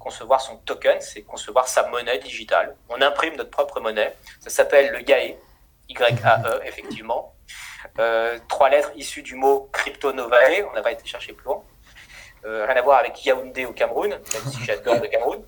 concevoir 0.02 0.42
son 0.42 0.58
token, 0.58 1.00
c'est 1.00 1.22
concevoir 1.22 1.68
sa 1.68 1.88
monnaie 1.88 2.18
digitale. 2.20 2.76
On 2.90 3.02
imprime 3.02 3.36
notre 3.36 3.52
propre 3.52 3.80
monnaie. 3.80 4.16
Ça 4.40 4.50
s'appelle 4.50 4.92
le 4.92 5.02
YAE, 5.08 5.38
Y-A-E, 5.90 6.62
effectivement. 6.66 7.36
Euh, 8.00 8.38
trois 8.48 8.70
lettres 8.70 8.92
issues 8.96 9.22
du 9.22 9.36
mot 9.36 9.70
crypto 9.72 10.12
novae. 10.14 10.66
On 10.70 10.74
n'a 10.74 10.82
pas 10.82 10.92
été 10.92 11.06
chercher 11.06 11.34
plus 11.34 11.46
loin. 11.46 11.64
Euh, 12.46 12.66
rien 12.66 12.76
à 12.76 12.82
voir 12.82 13.00
avec 13.00 13.24
Yaoundé 13.24 13.66
au 13.66 13.74
Cameroun, 13.74 14.10
même 14.10 14.52
si 14.52 14.64
j'adore 14.64 14.96
le 14.96 15.08
Cameroun. 15.08 15.44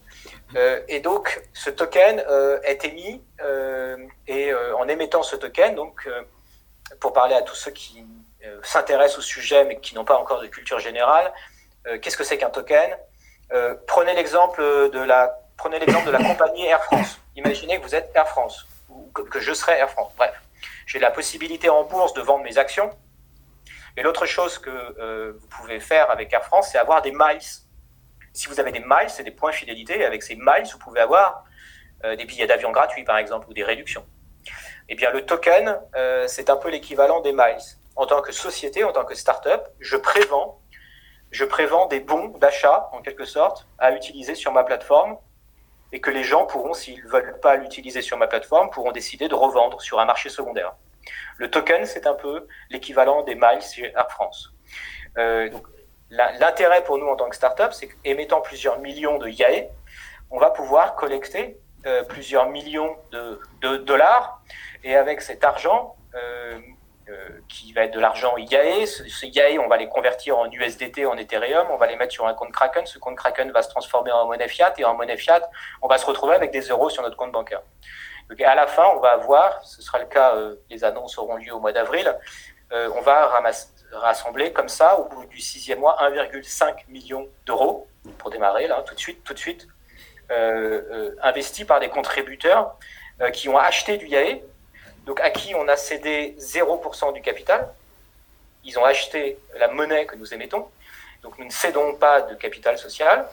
Euh, 0.56 0.82
et 0.88 1.00
donc, 1.00 1.42
ce 1.54 1.72
token 1.72 2.24
est 2.64 2.86
émis, 2.86 3.24
et 4.28 4.54
en 4.54 4.88
émettant 4.88 5.24
ce 5.24 5.36
token, 5.36 5.76
donc, 5.76 6.08
pour 7.00 7.14
parler 7.14 7.34
à 7.34 7.42
tous 7.42 7.56
ceux 7.56 7.72
qui 7.72 8.06
s'intéressent 8.62 9.20
au 9.20 9.22
sujet 9.22 9.64
mais 9.66 9.80
qui 9.80 9.96
n'ont 9.96 10.06
pas 10.06 10.18
encore 10.18 10.42
de 10.42 10.48
culture 10.48 10.80
générale, 10.80 11.34
qu'est-ce 12.02 12.18
que 12.18 12.24
c'est 12.24 12.38
qu'un 12.38 12.52
token? 12.52 12.96
Euh, 13.54 13.76
prenez 13.88 14.16
l'exemple 14.16 14.62
de 14.62 15.00
la 15.00 15.40
prenez 15.58 15.78
l'exemple 15.78 16.08
de 16.08 16.12
la 16.12 16.24
compagnie 16.24 16.66
Air 16.66 16.84
France. 16.84 17.22
Imaginez 17.36 17.78
que 17.78 17.84
vous 17.84 17.94
êtes 17.94 18.12
Air 18.16 18.28
France 18.28 18.66
ou 18.90 19.12
que, 19.12 19.40
je 19.40 19.54
serais 19.54 19.78
Air 19.78 19.90
France. 19.90 20.12
Bref, 20.18 20.34
j'ai 20.88 21.00
la 21.00 21.12
possibilité 21.12 21.70
en 21.70 21.84
bourse 21.84 22.14
de 22.14 22.22
vendre 22.22 22.44
mes 22.44 22.58
actions. 22.58 22.90
Et 23.96 24.02
l'autre 24.02 24.26
chose 24.26 24.58
que 24.58 24.72
euh, 24.72 25.34
vous 25.40 25.48
pouvez 25.48 25.80
faire 25.80 26.10
avec 26.10 26.34
Air 26.34 26.44
France, 26.44 26.70
c'est 26.72 26.80
avoir 26.80 27.04
des 27.04 27.12
miles. 27.12 27.42
Si 28.34 28.48
vous 28.48 28.60
avez 28.60 28.72
des 28.72 28.80
miles, 28.80 29.10
c'est 29.10 29.24
des 29.24 29.32
points 29.32 29.52
fidélité. 29.52 30.04
Avec 30.04 30.24
ces 30.24 30.36
miles, 30.36 30.68
vous 30.72 30.80
pouvez 30.80 31.00
avoir 31.00 31.44
euh, 32.04 32.16
des 32.16 32.26
billets 32.26 32.48
d'avion 32.48 32.72
gratuits, 32.72 33.04
par 33.04 33.18
exemple, 33.18 33.48
ou 33.50 33.54
des 33.54 33.64
réductions. 33.64 34.06
Eh 34.90 34.96
bien, 34.96 35.12
le 35.12 35.26
token, 35.26 35.80
c'est 36.28 36.50
un 36.50 36.58
peu 36.58 36.70
l'équivalent 36.70 37.22
des 37.22 37.32
miles. 37.32 37.62
En 37.96 38.06
tant 38.06 38.22
que 38.22 38.32
société, 38.32 38.84
en 38.84 38.92
tant 38.92 39.06
que 39.06 39.16
start-up, 39.16 39.68
je 39.80 39.96
prévends 39.96 40.60
je 41.34 41.44
prévends 41.44 41.88
des 41.88 42.00
bons 42.00 42.28
d'achat, 42.38 42.90
en 42.94 43.02
quelque 43.02 43.26
sorte, 43.26 43.68
à 43.80 43.92
utiliser 43.92 44.36
sur 44.36 44.52
ma 44.52 44.64
plateforme 44.64 45.18
et 45.92 46.00
que 46.00 46.12
les 46.12 46.24
gens 46.24 46.46
pourront, 46.46 46.74
s'ils 46.74 47.04
ne 47.04 47.10
veulent 47.10 47.40
pas 47.42 47.56
l'utiliser 47.56 48.02
sur 48.02 48.18
ma 48.18 48.28
plateforme, 48.28 48.70
pourront 48.70 48.92
décider 48.92 49.28
de 49.28 49.36
revendre 49.36 49.82
sur 49.82 50.00
un 50.00 50.06
marché 50.06 50.30
secondaire. 50.30 50.74
Le 51.38 51.50
token, 51.50 51.86
c'est 51.86 52.08
un 52.08 52.14
peu 52.14 52.48
l'équivalent 52.70 53.24
des 53.24 53.36
miles 53.36 53.62
chez 53.62 53.92
Air 53.96 54.10
France. 54.10 54.54
Euh, 55.18 55.50
L'intérêt 56.12 56.84
pour 56.84 57.00
nous 57.00 57.08
en 57.08 57.16
tant 57.16 57.28
que 57.28 57.36
startup, 57.36 57.74
c'est 57.74 57.88
qu'émettant 57.88 58.40
plusieurs 58.40 58.78
millions 58.80 59.18
de 59.18 59.28
YAE, 59.28 59.70
on 60.30 60.38
va 60.38 60.52
pouvoir 60.52 60.96
collecter 60.96 61.60
euh, 61.88 62.04
plusieurs 62.04 62.50
millions 62.50 62.96
de, 63.12 63.78
dollars 63.78 64.40
et 64.84 64.96
avec 64.96 65.22
cet 65.22 65.44
argent, 65.44 65.96
euh, 66.14 66.60
qui 67.48 67.74
va 67.74 67.84
être 67.84 67.94
de 67.94 68.00
l'argent 68.00 68.36
IAE. 68.38 68.86
Ce, 68.86 69.26
IAE, 69.26 69.60
on 69.60 69.68
va 69.68 69.78
les 69.78 69.90
convertir 69.90 70.38
en 70.38 70.50
USDT, 70.50 71.06
en 71.06 71.18
Ethereum, 71.18 71.68
on 71.72 71.78
va 71.78 71.88
les 71.88 71.96
mettre 71.96 72.14
sur 72.14 72.28
un 72.28 72.34
compte 72.34 72.52
Kraken. 72.52 72.86
Ce 72.86 72.98
compte 73.00 73.18
Kraken 73.18 73.52
va 73.52 73.62
se 73.62 73.70
transformer 73.70 74.12
en 74.12 74.26
monnaie 74.26 74.48
fiat 74.48 74.74
et 74.78 74.86
en 74.86 74.96
monnaie 74.96 75.18
fiat, 75.18 75.42
on 75.82 75.88
va 75.88 75.98
se 75.98 76.06
retrouver 76.06 76.36
avec 76.36 76.52
des 76.52 76.62
euros 76.62 76.90
sur 76.90 77.04
notre 77.04 77.18
compte 77.18 77.32
bancaire. 77.32 77.62
Donc 78.30 78.40
à 78.42 78.56
la 78.56 78.68
fin, 78.68 78.86
on 78.96 79.00
va 79.00 79.10
avoir, 79.10 79.64
ce 79.66 79.82
sera 79.82 80.00
le 80.00 80.06
cas, 80.06 80.36
euh, 80.36 80.56
les 80.70 80.84
annonces 80.84 81.18
auront 81.18 81.36
lieu 81.36 81.54
au 81.54 81.60
mois 81.60 81.74
d'avril, 81.74 82.18
euh, 82.72 82.90
on 82.96 83.02
va 83.02 83.42
rassembler 83.92 84.54
comme 84.54 84.70
ça, 84.70 84.98
au 84.98 85.06
bout 85.06 85.26
du 85.26 85.40
sixième 85.40 85.80
mois, 85.80 85.98
1,5 86.02 86.88
million 86.88 87.28
d'euros 87.46 87.88
pour 88.18 88.30
démarrer 88.30 88.68
là, 88.68 88.82
tout 88.86 88.96
de 88.96 89.00
suite, 89.00 89.24
tout 89.24 89.34
de 89.34 89.40
suite, 89.40 89.68
investis 91.22 91.66
par 91.66 91.80
des 91.80 91.90
contributeurs 91.90 92.76
qui 93.34 93.50
ont 93.50 93.58
acheté 93.58 93.98
du 93.98 94.08
IAE 94.08 94.42
donc 95.06 95.20
à 95.22 95.30
qui 95.30 95.54
on 95.56 95.68
a 95.68 95.76
cédé 95.76 96.36
0% 96.40 97.14
du 97.14 97.22
capital. 97.22 97.74
Ils 98.64 98.80
ont 98.80 98.86
acheté 98.86 99.38
la 99.58 99.68
monnaie 99.68 100.06
que 100.06 100.16
nous 100.16 100.34
émettons. 100.34 100.68
Donc 101.22 101.38
nous 101.38 101.46
ne 101.46 101.52
cédons 101.52 101.96
pas 101.96 102.22
de 102.22 102.36
capital 102.36 102.78
social. 102.78 103.28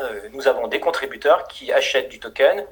Euh, 0.00 0.28
nous 0.32 0.46
avons 0.46 0.68
des 0.68 0.80
contributeurs 0.80 1.48
qui 1.48 1.72
achètent 1.72 2.08
du 2.08 2.20
token 2.20 2.64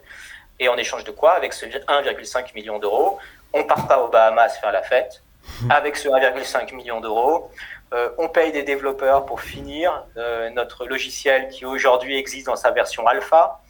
et 0.60 0.68
en 0.68 0.76
échange 0.76 1.04
de 1.04 1.10
quoi, 1.10 1.32
avec 1.32 1.52
ce 1.52 1.66
1,5 1.66 2.54
million 2.54 2.78
d'euros, 2.78 3.18
on 3.52 3.64
part 3.64 3.86
pas 3.86 4.02
aux 4.02 4.08
Bahamas 4.08 4.58
faire 4.60 4.72
la 4.72 4.82
fête. 4.82 5.22
Avec 5.70 5.96
ce 5.96 6.08
1,5 6.08 6.74
million 6.74 7.00
d'euros, 7.00 7.50
euh, 7.94 8.10
on 8.18 8.28
paye 8.28 8.52
des 8.52 8.64
développeurs 8.64 9.24
pour 9.24 9.40
finir 9.40 10.04
euh, 10.16 10.50
notre 10.50 10.84
logiciel 10.86 11.48
qui 11.48 11.64
aujourd'hui 11.64 12.18
existe 12.18 12.46
dans 12.46 12.56
sa 12.56 12.70
version 12.70 13.06
alpha, 13.06 13.60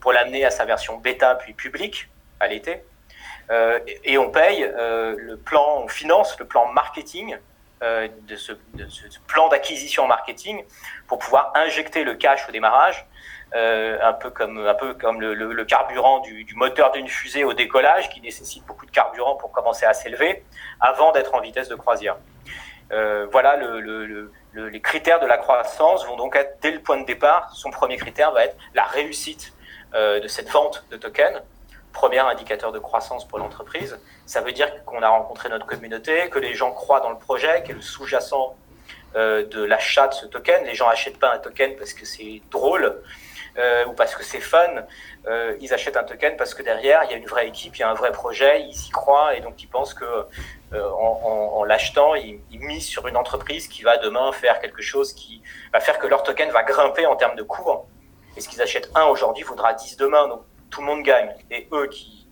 pour 0.00 0.12
l'amener 0.12 0.44
à 0.44 0.50
sa 0.50 0.64
version 0.64 0.96
bêta 0.96 1.34
puis 1.36 1.52
publique 1.52 2.08
à 2.40 2.48
l'été. 2.48 2.82
Euh, 3.50 3.78
et 4.04 4.18
on 4.18 4.30
paye 4.30 4.62
euh, 4.62 5.14
le 5.16 5.36
plan, 5.36 5.82
on 5.82 5.88
finance 5.88 6.38
le 6.38 6.46
plan 6.46 6.70
marketing 6.72 7.38
euh, 7.82 8.08
de 8.26 8.36
ce, 8.36 8.52
plan 9.26 9.48
d'acquisition 9.48 10.06
marketing 10.06 10.64
pour 11.06 11.18
pouvoir 11.18 11.52
injecter 11.54 12.04
le 12.04 12.14
cash 12.14 12.46
au 12.48 12.52
démarrage, 12.52 13.06
un 13.54 14.12
peu 14.12 14.30
comme 14.30 14.66
un 14.66 14.74
peu 14.74 14.92
comme 14.94 15.20
le, 15.22 15.64
carburant 15.64 16.20
du, 16.20 16.46
moteur 16.54 16.92
d'une 16.92 17.08
fusée 17.08 17.44
au 17.44 17.54
décollage, 17.54 18.10
qui 18.10 18.20
nécessite 18.20 18.66
beaucoup 18.66 18.84
de 18.84 18.90
carburant 18.90 19.36
pour 19.36 19.52
commencer 19.52 19.86
à 19.86 19.94
s'élever, 19.94 20.44
avant 20.80 21.12
d'être 21.12 21.34
en 21.34 21.40
vitesse 21.40 21.68
de 21.68 21.76
croisière. 21.76 22.16
Voilà, 22.90 23.56
le, 23.56 24.30
les 24.52 24.80
critères 24.82 25.20
de 25.20 25.26
la 25.26 25.38
croissance 25.38 26.06
vont 26.06 26.16
donc 26.16 26.36
être 26.36 26.58
dès 26.60 26.72
le 26.72 26.80
point 26.80 26.98
de 26.98 27.06
départ. 27.06 27.50
Son 27.54 27.70
premier 27.70 27.96
critère 27.96 28.32
va 28.32 28.44
être 28.44 28.56
la 28.74 28.84
réussite 28.84 29.54
de 29.94 30.28
cette 30.28 30.50
vente 30.50 30.84
de 30.90 30.98
tokens 30.98 31.40
premier 31.92 32.18
indicateur 32.18 32.72
de 32.72 32.78
croissance 32.78 33.26
pour 33.26 33.38
l'entreprise. 33.38 33.98
Ça 34.26 34.40
veut 34.40 34.52
dire 34.52 34.84
qu'on 34.84 35.02
a 35.02 35.08
rencontré 35.08 35.48
notre 35.48 35.66
communauté, 35.66 36.28
que 36.30 36.38
les 36.38 36.54
gens 36.54 36.72
croient 36.72 37.00
dans 37.00 37.10
le 37.10 37.18
projet, 37.18 37.62
qui 37.64 37.72
est 37.72 37.74
le 37.74 37.82
sous-jacent 37.82 38.56
euh, 39.16 39.46
de 39.46 39.64
l'achat 39.64 40.08
de 40.08 40.14
ce 40.14 40.26
token. 40.26 40.64
Les 40.64 40.74
gens 40.74 40.88
n'achètent 40.88 41.18
pas 41.18 41.32
un 41.32 41.38
token 41.38 41.76
parce 41.76 41.94
que 41.94 42.04
c'est 42.04 42.42
drôle 42.50 43.00
euh, 43.56 43.86
ou 43.86 43.94
parce 43.94 44.14
que 44.14 44.22
c'est 44.22 44.40
fun. 44.40 44.68
Euh, 45.26 45.56
ils 45.60 45.72
achètent 45.72 45.96
un 45.96 46.04
token 46.04 46.36
parce 46.36 46.52
que 46.52 46.62
derrière, 46.62 47.04
il 47.04 47.10
y 47.10 47.14
a 47.14 47.16
une 47.16 47.26
vraie 47.26 47.48
équipe, 47.48 47.74
il 47.76 47.80
y 47.80 47.82
a 47.82 47.90
un 47.90 47.94
vrai 47.94 48.12
projet, 48.12 48.60
ils 48.60 48.86
y 48.86 48.90
croient 48.90 49.34
et 49.34 49.40
donc 49.40 49.62
ils 49.62 49.66
pensent 49.66 49.94
que 49.94 50.04
en, 50.74 51.64
l'achetant, 51.64 52.14
ils, 52.14 52.40
misent 52.50 52.86
sur 52.86 53.08
une 53.08 53.16
entreprise 53.16 53.66
qui 53.66 53.82
va 53.82 53.96
demain 53.96 54.30
faire 54.32 54.60
quelque 54.60 54.82
chose 54.82 55.14
qui 55.14 55.42
va 55.72 55.80
faire 55.80 55.98
que 55.98 56.06
leur 56.06 56.22
token 56.22 56.50
va 56.50 56.62
grimper 56.62 57.06
en 57.06 57.16
termes 57.16 57.36
de 57.36 57.42
cours. 57.42 57.86
Et 58.36 58.42
ce 58.42 58.48
qu'ils 58.48 58.60
achètent 58.60 58.90
un 58.94 59.06
aujourd'hui 59.06 59.42
vaudra 59.42 59.72
10 59.72 59.96
demain. 59.96 60.28
Donc 60.28 60.42
tout 60.70 60.80
le 60.80 60.86
monde 60.86 61.02
gagne, 61.02 61.34
et 61.50 61.68
eux 61.72 61.86
qui 61.88 62.26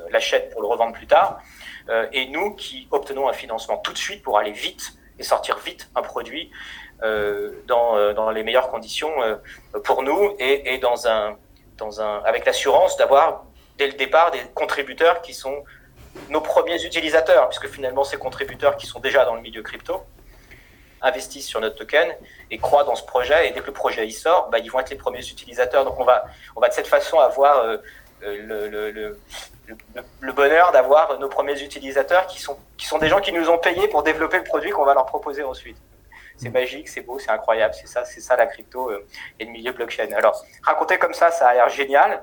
euh, 0.00 0.04
l'achètent 0.10 0.50
pour 0.50 0.60
le 0.62 0.66
revendre 0.66 0.92
plus 0.92 1.06
tard, 1.06 1.40
euh, 1.88 2.06
et 2.12 2.26
nous 2.28 2.54
qui 2.54 2.88
obtenons 2.90 3.28
un 3.28 3.32
financement 3.32 3.78
tout 3.78 3.92
de 3.92 3.98
suite 3.98 4.22
pour 4.22 4.38
aller 4.38 4.52
vite 4.52 4.94
et 5.18 5.22
sortir 5.22 5.58
vite 5.58 5.90
un 5.94 6.02
produit 6.02 6.50
euh, 7.02 7.52
dans, 7.66 8.12
dans 8.12 8.30
les 8.30 8.42
meilleures 8.42 8.70
conditions 8.70 9.12
pour 9.84 10.02
nous 10.02 10.34
et, 10.38 10.74
et 10.74 10.78
dans 10.78 11.06
un, 11.06 11.36
dans 11.76 12.00
un, 12.00 12.22
avec 12.24 12.44
l'assurance 12.46 12.96
d'avoir 12.96 13.44
dès 13.78 13.86
le 13.86 13.94
départ 13.94 14.30
des 14.30 14.40
contributeurs 14.54 15.22
qui 15.22 15.34
sont 15.34 15.64
nos 16.28 16.40
premiers 16.40 16.82
utilisateurs, 16.84 17.48
puisque 17.48 17.68
finalement 17.68 18.04
ces 18.04 18.18
contributeurs 18.18 18.76
qui 18.76 18.86
sont 18.86 19.00
déjà 19.00 19.24
dans 19.24 19.34
le 19.34 19.40
milieu 19.40 19.62
crypto 19.62 20.02
investissent 21.02 21.46
sur 21.46 21.60
notre 21.60 21.76
token 21.76 22.14
et 22.50 22.58
croient 22.58 22.84
dans 22.84 22.94
ce 22.94 23.04
projet. 23.04 23.48
Et 23.48 23.52
dès 23.52 23.60
que 23.60 23.66
le 23.66 23.72
projet 23.72 24.06
y 24.06 24.12
sort, 24.12 24.48
bah, 24.50 24.58
ils 24.58 24.70
vont 24.70 24.80
être 24.80 24.90
les 24.90 24.96
premiers 24.96 25.26
utilisateurs. 25.26 25.84
Donc 25.84 25.98
on 25.98 26.04
va, 26.04 26.24
on 26.56 26.60
va 26.60 26.68
de 26.68 26.74
cette 26.74 26.86
façon 26.86 27.18
avoir 27.18 27.58
euh, 27.58 27.76
le, 28.22 28.68
le, 28.68 28.90
le, 28.90 29.18
le, 30.20 30.32
bonheur 30.32 30.72
d'avoir 30.72 31.18
nos 31.18 31.28
premiers 31.28 31.60
utilisateurs 31.62 32.26
qui 32.26 32.40
sont, 32.40 32.58
qui 32.76 32.86
sont 32.86 32.98
des 32.98 33.08
gens 33.08 33.20
qui 33.20 33.32
nous 33.32 33.48
ont 33.48 33.58
payés 33.58 33.88
pour 33.88 34.02
développer 34.02 34.38
le 34.38 34.44
produit 34.44 34.70
qu'on 34.70 34.84
va 34.84 34.94
leur 34.94 35.06
proposer 35.06 35.42
ensuite. 35.42 35.76
C'est 36.36 36.48
mm. 36.48 36.52
magique, 36.52 36.88
c'est 36.88 37.02
beau, 37.02 37.18
c'est 37.18 37.30
incroyable, 37.30 37.74
c'est 37.74 37.86
ça, 37.86 38.04
c'est 38.04 38.20
ça 38.20 38.36
la 38.36 38.46
crypto 38.46 38.90
euh, 38.90 39.06
et 39.38 39.44
le 39.44 39.50
milieu 39.50 39.72
blockchain. 39.72 40.10
Alors, 40.14 40.42
raconter 40.62 40.98
comme 40.98 41.14
ça, 41.14 41.30
ça 41.30 41.48
a 41.48 41.54
l'air 41.54 41.68
génial. 41.68 42.22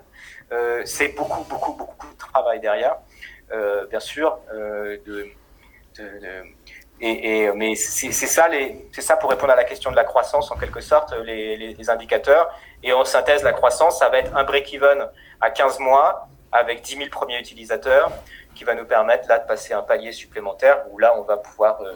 Euh, 0.51 0.81
c'est 0.85 1.09
beaucoup, 1.09 1.43
beaucoup, 1.43 1.73
beaucoup 1.73 2.07
de 2.11 2.17
travail 2.17 2.59
derrière, 2.59 2.97
euh, 3.51 3.85
bien 3.87 3.99
sûr. 3.99 4.39
de, 4.51 5.01
de, 5.97 6.43
et, 6.99 7.43
et, 7.43 7.51
mais 7.53 7.75
c'est 7.75 8.12
ça, 8.12 8.47
c'est 8.91 9.01
ça 9.01 9.17
pour 9.17 9.29
répondre 9.29 9.53
à 9.53 9.55
la 9.55 9.63
question 9.63 9.91
de 9.91 9.95
la 9.95 10.03
croissance 10.03 10.49
en 10.51 10.57
quelque 10.57 10.81
sorte, 10.81 11.13
les, 11.23 11.55
les, 11.55 11.89
indicateurs. 11.89 12.49
Et 12.81 12.91
en 12.91 13.05
synthèse, 13.05 13.43
la 13.43 13.53
croissance, 13.53 13.99
ça 13.99 14.10
va 14.10 14.17
être 14.19 14.36
un 14.36 14.43
break-even 14.43 15.07
à 15.39 15.51
15 15.51 15.79
mois 15.79 16.27
avec 16.51 16.81
10 16.81 16.97
000 16.97 17.10
premiers 17.10 17.39
utilisateurs 17.39 18.12
qui 18.55 18.63
va 18.63 18.73
nous 18.73 18.86
permettre 18.86 19.27
là 19.27 19.38
de 19.38 19.47
passer 19.47 19.73
un 19.73 19.83
palier 19.83 20.12
supplémentaire 20.12 20.86
où 20.89 20.97
là 20.97 21.13
on 21.17 21.21
va 21.21 21.38
pouvoir 21.38 21.79
euh, 21.81 21.93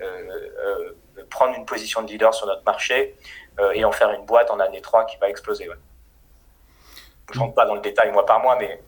euh, 0.00 0.92
prendre 1.28 1.54
une 1.56 1.66
position 1.66 2.02
de 2.02 2.08
leader 2.08 2.32
sur 2.32 2.46
notre 2.46 2.64
marché 2.64 3.16
euh, 3.58 3.72
et 3.72 3.84
en 3.84 3.92
faire 3.92 4.10
une 4.10 4.24
boîte 4.24 4.50
en 4.50 4.60
année 4.60 4.80
3 4.80 5.04
qui 5.06 5.18
va 5.18 5.28
exploser. 5.28 5.68
Ouais. 5.68 5.76
Je 7.32 7.38
rentre 7.38 7.54
pas 7.54 7.66
dans 7.66 7.74
le 7.74 7.80
détail 7.80 8.10
mois 8.12 8.24
par 8.24 8.40
mois, 8.40 8.56
mais 8.56 8.80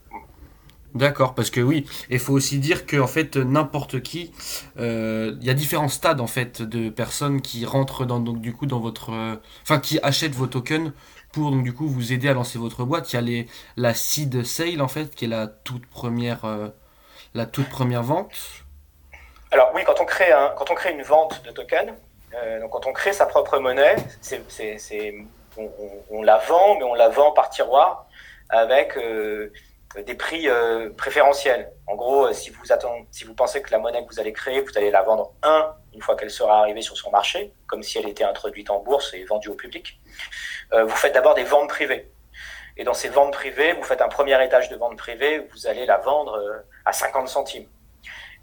D'accord, 0.94 1.34
parce 1.34 1.50
que 1.50 1.60
oui, 1.60 1.86
il 2.08 2.18
faut 2.18 2.32
aussi 2.32 2.58
dire 2.58 2.84
que 2.86 2.96
en 2.96 3.06
fait 3.06 3.36
n'importe 3.36 4.02
qui, 4.02 4.32
il 4.76 5.38
y 5.40 5.50
a 5.50 5.54
différents 5.54 5.88
stades 5.88 6.20
en 6.20 6.26
fait 6.26 6.62
de 6.62 6.90
personnes 6.90 7.40
qui 7.42 7.64
rentrent 7.64 8.04
dans 8.04 8.18
donc 8.18 8.40
du 8.40 8.52
coup 8.52 8.66
dans 8.66 8.80
votre, 8.80 9.12
enfin 9.62 9.78
qui 9.78 10.00
achètent 10.02 10.34
vos 10.34 10.48
tokens 10.48 10.92
pour 11.32 11.52
donc 11.52 11.62
du 11.62 11.72
coup 11.72 11.86
vous 11.86 12.12
aider 12.12 12.28
à 12.28 12.34
lancer 12.34 12.58
votre 12.58 12.84
boîte. 12.84 13.12
Il 13.12 13.16
y 13.16 13.18
a 13.18 13.22
les, 13.22 13.48
la 13.76 13.94
seed 13.94 14.44
sale 14.44 14.82
en 14.82 14.88
fait 14.88 15.14
qui 15.14 15.26
est 15.26 15.28
la 15.28 15.46
toute 15.46 15.86
première, 15.86 16.44
la 17.34 17.46
toute 17.46 17.68
première 17.68 18.02
vente. 18.02 18.64
Alors 19.52 19.72
oui, 19.74 19.82
quand 19.84 20.00
on 20.00 20.04
crée, 20.04 20.30
un, 20.30 20.52
quand 20.56 20.70
on 20.70 20.74
crée 20.74 20.92
une 20.92 21.02
vente 21.02 21.42
de 21.44 21.50
token, 21.50 21.94
euh, 22.34 22.60
donc 22.60 22.70
quand 22.70 22.86
on 22.86 22.92
crée 22.92 23.12
sa 23.12 23.26
propre 23.26 23.58
monnaie, 23.58 23.96
c'est, 24.20 24.44
on, 25.56 26.22
la 26.22 26.38
vend, 26.38 26.76
mais 26.76 26.84
on 26.84 26.94
la 26.94 27.08
vend 27.08 27.32
par 27.32 27.50
tiroir 27.50 28.06
avec 28.48 28.96
euh, 28.96 29.52
des 29.96 30.14
prix 30.14 30.48
euh, 30.48 30.90
préférentiels. 30.90 31.72
En 31.86 31.96
gros, 31.96 32.32
si 32.32 32.50
vous, 32.50 32.72
attendez, 32.72 33.06
si 33.10 33.24
vous 33.24 33.34
pensez 33.34 33.60
que 33.60 33.70
la 33.70 33.78
monnaie 33.78 34.04
que 34.04 34.12
vous 34.12 34.20
allez 34.20 34.32
créer, 34.32 34.60
vous 34.60 34.76
allez 34.76 34.90
la 34.90 35.02
vendre 35.02 35.32
un 35.42 35.74
une 35.92 36.00
fois 36.00 36.16
qu'elle 36.16 36.30
sera 36.30 36.60
arrivée 36.60 36.82
sur 36.82 36.96
son 36.96 37.10
marché, 37.10 37.52
comme 37.66 37.82
si 37.82 37.98
elle 37.98 38.08
était 38.08 38.24
introduite 38.24 38.70
en 38.70 38.78
bourse 38.78 39.12
et 39.14 39.24
vendue 39.24 39.48
au 39.48 39.54
public, 39.54 39.98
vous 40.72 40.88
faites 40.90 41.12
d'abord 41.12 41.34
des 41.34 41.42
ventes 41.42 41.68
privées. 41.68 42.12
Et 42.76 42.84
dans 42.84 42.94
ces 42.94 43.08
ventes 43.08 43.32
privées, 43.32 43.72
vous 43.72 43.82
faites 43.82 44.00
un 44.00 44.08
premier 44.08 44.42
étage 44.44 44.68
de 44.68 44.76
vente 44.76 44.96
privée, 44.96 45.44
vous 45.50 45.66
allez 45.66 45.86
la 45.86 45.98
vendre 45.98 46.62
à 46.84 46.92
50 46.92 47.28
centimes. 47.28 47.66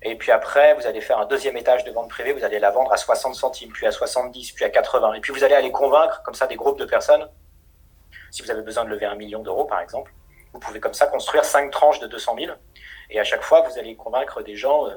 Et 0.03 0.15
puis 0.15 0.31
après, 0.31 0.75
vous 0.75 0.85
allez 0.85 1.01
faire 1.01 1.17
un 1.17 1.25
deuxième 1.25 1.57
étage 1.57 1.83
de 1.83 1.91
vente 1.91 2.09
privée, 2.09 2.33
vous 2.33 2.43
allez 2.43 2.59
la 2.59 2.69
vendre 2.69 2.91
à 2.93 2.97
60 2.97 3.33
centimes, 3.35 3.71
puis 3.71 3.87
à 3.87 3.91
70, 3.91 4.51
puis 4.51 4.63
à 4.63 4.69
80. 4.69 5.13
Et 5.13 5.21
puis 5.21 5.33
vous 5.33 5.43
allez 5.43 5.55
aller 5.55 5.71
convaincre 5.71 6.21
comme 6.23 6.35
ça 6.35 6.45
des 6.47 6.55
groupes 6.55 6.79
de 6.79 6.85
personnes. 6.85 7.27
Si 8.29 8.43
vous 8.43 8.51
avez 8.51 8.61
besoin 8.61 8.85
de 8.85 8.89
lever 8.89 9.05
un 9.05 9.15
million 9.15 9.41
d'euros, 9.41 9.65
par 9.65 9.79
exemple, 9.79 10.13
vous 10.57 10.61
pouvez 10.61 10.79
comme 10.79 10.95
ça 10.95 11.05
construire 11.05 11.45
cinq 11.45 11.69
tranches 11.69 11.99
de 11.99 12.07
200 12.07 12.35
000. 12.39 12.51
Et 13.11 13.19
à 13.19 13.23
chaque 13.23 13.43
fois, 13.43 13.61
vous 13.61 13.77
allez 13.77 13.95
convaincre 13.95 14.41
des 14.41 14.55
gens, 14.55 14.87
euh, 14.87 14.95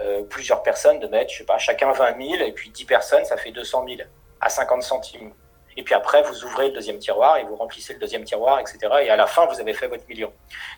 euh, 0.00 0.22
plusieurs 0.22 0.62
personnes, 0.62 1.00
de 1.00 1.08
mettre, 1.08 1.32
je 1.32 1.38
sais 1.38 1.44
pas, 1.44 1.58
chacun 1.58 1.90
20 1.90 2.16
000, 2.22 2.44
et 2.44 2.52
puis 2.52 2.70
10 2.70 2.84
personnes, 2.84 3.24
ça 3.24 3.36
fait 3.36 3.50
200 3.50 3.84
000 3.88 4.08
à 4.40 4.48
50 4.48 4.82
centimes. 4.82 5.34
Et 5.76 5.82
puis 5.82 5.94
après, 5.94 6.22
vous 6.22 6.44
ouvrez 6.44 6.68
le 6.68 6.74
deuxième 6.74 6.98
tiroir 6.98 7.38
et 7.38 7.44
vous 7.44 7.56
remplissez 7.56 7.94
le 7.94 7.98
deuxième 7.98 8.22
tiroir, 8.22 8.60
etc. 8.60 8.78
Et 9.02 9.10
à 9.10 9.16
la 9.16 9.26
fin, 9.26 9.46
vous 9.46 9.58
avez 9.58 9.74
fait 9.74 9.88
votre 9.88 10.06
million. 10.06 10.32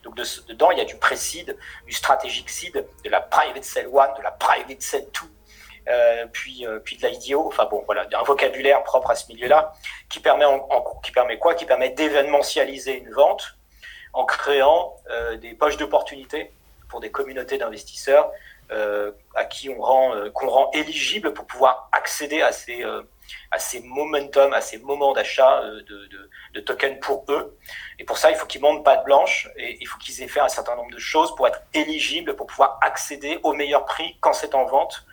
Donc 0.05 0.15
dedans, 0.17 0.71
il 0.71 0.79
y 0.79 0.81
a 0.81 0.85
du 0.87 0.97
pré-seed, 0.97 1.59
du 1.87 1.93
strategic 1.93 2.49
seed, 2.49 2.87
de 3.05 3.11
la 3.11 3.21
private 3.21 3.65
sell 3.65 3.89
one, 3.89 4.15
de 4.17 4.23
la 4.23 4.31
private 4.31 4.81
sell 4.81 5.07
two, 5.11 5.27
euh, 5.89 6.27
puis, 6.33 6.65
puis 6.85 6.97
de 6.97 7.09
l'IDO. 7.09 7.49
Enfin 7.49 7.67
bon, 7.67 7.83
voilà, 7.87 8.07
un 8.11 8.23
vocabulaire 8.23 8.85
propre 8.85 9.11
à 9.11 9.17
ce 9.17 9.27
milieu-là 9.29 9.73
qui 10.09 10.21
permet, 10.21 10.47
qui 11.03 11.11
permet 11.11 11.39
quoi? 11.39 11.55
Qui 11.55 11.67
permet 11.67 11.91
d'événementialiser 11.91 12.99
une 12.99 13.13
vente 13.13 13.59
en 14.14 14.24
créant 14.24 14.96
euh, 15.11 15.37
des 15.37 15.55
poches 15.55 15.77
d'opportunités 15.77 16.53
pour 16.88 17.00
des 17.00 17.11
communautés 17.11 17.59
d'investisseurs 17.59 18.31
euh, 18.70 19.11
à 19.35 19.44
qui 19.44 19.68
on 19.68 19.83
rend, 19.83 20.14
euh, 20.14 20.31
qu'on 20.31 20.48
rend 20.48 20.70
éligible 20.72 21.35
pour 21.35 21.44
pouvoir 21.46 21.88
accéder 21.92 22.40
à 22.40 22.53
ces 22.53 22.85
à 23.50 23.59
ces 23.59 23.81
momentum, 23.81 24.53
à 24.53 24.61
ces 24.61 24.79
moments 24.79 25.14
d'achat 25.14 25.62
de, 25.62 25.81
de, 25.81 26.31
de, 26.53 26.61
tokens 26.61 27.00
pour 27.00 27.24
eux. 27.31 27.57
Et 27.98 28.05
pour 28.05 28.18
ça, 28.18 28.31
il 28.31 28.37
faut 28.37 28.44
qu'ils 28.46 28.61
montent 28.61 28.85
pas 28.85 28.98
de 28.98 29.05
blanche 29.05 29.48
et 29.57 29.79
il 29.81 29.87
faut 29.87 29.96
qu'ils 29.98 30.22
aient 30.22 30.29
fait 30.29 30.40
un 30.40 30.48
certain 30.48 30.77
nombre 30.77 30.90
de 30.90 30.98
choses 30.98 31.35
pour 31.35 31.48
être 31.48 31.62
éligibles, 31.72 32.37
pour 32.37 32.46
pouvoir 32.46 32.79
accéder 32.83 33.40
au 33.42 33.55
meilleur 33.55 33.87
prix 33.87 34.18
quand 34.20 34.35
c'est 34.35 34.55
en 34.55 34.66
vente. 34.66 35.07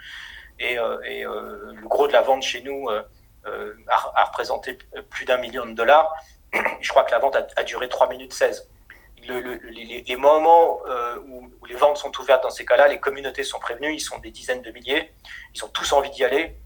Et, 0.60 0.76
le 0.76 1.88
gros 1.88 2.08
de 2.08 2.12
la 2.12 2.22
vente 2.22 2.44
chez 2.44 2.62
nous 2.62 2.90
a, 2.90 3.06
a, 3.88 4.24
représenté 4.26 4.78
plus 5.10 5.24
d'un 5.24 5.38
million 5.38 5.66
de 5.66 5.74
dollars. 5.74 6.14
Je 6.82 6.90
crois 6.90 7.04
que 7.06 7.12
la 7.12 7.20
vente 7.20 7.38
a, 7.38 7.48
a 7.56 7.64
duré 7.64 7.88
3 7.88 8.10
minutes 8.10 8.34
16. 8.34 8.70
Le, 9.28 9.40
le, 9.40 9.60
les, 9.70 10.16
moments 10.16 10.80
où, 11.28 11.52
où, 11.62 11.66
les 11.66 11.76
ventes 11.76 11.98
sont 11.98 12.12
ouvertes 12.20 12.44
dans 12.44 12.50
ces 12.50 12.66
cas-là, 12.66 12.88
les 12.88 13.00
communautés 13.00 13.44
sont 13.44 13.60
prévenues, 13.60 13.94
ils 13.94 14.00
sont 14.00 14.18
des 14.20 14.32
dizaines 14.32 14.62
de 14.62 14.72
milliers, 14.72 15.14
ils 15.54 15.64
ont 15.64 15.70
tous 15.70 15.94
envie 15.94 16.10
d'y 16.10 16.24
aller. 16.24 16.58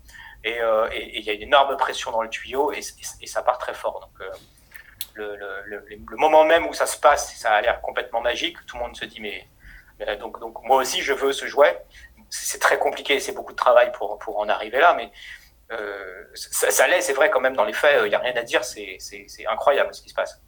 Euh, 0.46 0.88
et 0.92 1.20
il 1.20 1.26
y 1.26 1.30
a 1.30 1.34
une 1.34 1.42
énorme 1.44 1.76
pression 1.76 2.12
dans 2.12 2.22
le 2.22 2.30
tuyau 2.30 2.72
et, 2.72 2.82
ça 2.82 3.42
part 3.42 3.58
très 3.58 3.74
fort. 3.74 4.00
Donc, 4.00 4.30
euh, 5.18 5.36
le, 5.74 6.16
moment 6.18 6.44
même 6.44 6.68
où 6.68 6.74
ça 6.74 6.86
se 6.86 6.98
passe, 6.98 7.36
ça 7.36 7.54
a 7.54 7.62
l'air 7.62 7.82
complètement 7.82 8.22
magique. 8.22 8.58
Tout 8.68 8.78
le 8.78 8.84
monde 8.84 8.96
se 8.96 9.06
dit, 9.06 9.20
mais, 9.20 9.48
donc, 10.18 10.38
moi 10.64 10.78
aussi, 10.78 11.02
je 11.02 11.14
veux 11.14 11.34
ce 11.34 11.48
jouet. 11.48 11.84
C'est 12.30 12.60
très 12.60 12.78
compliqué, 12.78 13.20
c'est 13.20 13.32
beaucoup 13.32 13.54
de 13.54 13.58
travail 13.58 13.92
pour, 13.94 14.20
en 14.38 14.50
arriver 14.50 14.80
là, 14.80 14.94
mais 14.94 15.12
euh, 15.72 16.26
ça 16.34 16.88
l'est, 16.88 17.02
c'est 17.02 17.14
vrai 17.14 17.30
quand 17.30 17.40
même 17.40 17.56
dans 17.56 17.64
les 17.64 17.74
faits, 17.74 18.02
il 18.04 18.10
n'y 18.10 18.16
a 18.16 18.20
rien 18.20 18.36
à 18.36 18.44
dire, 18.44 18.64
c'est 18.64 18.98
incroyable 19.48 19.94
ce 19.94 20.02
qui 20.02 20.10
se 20.10 20.14
passe. 20.14 20.42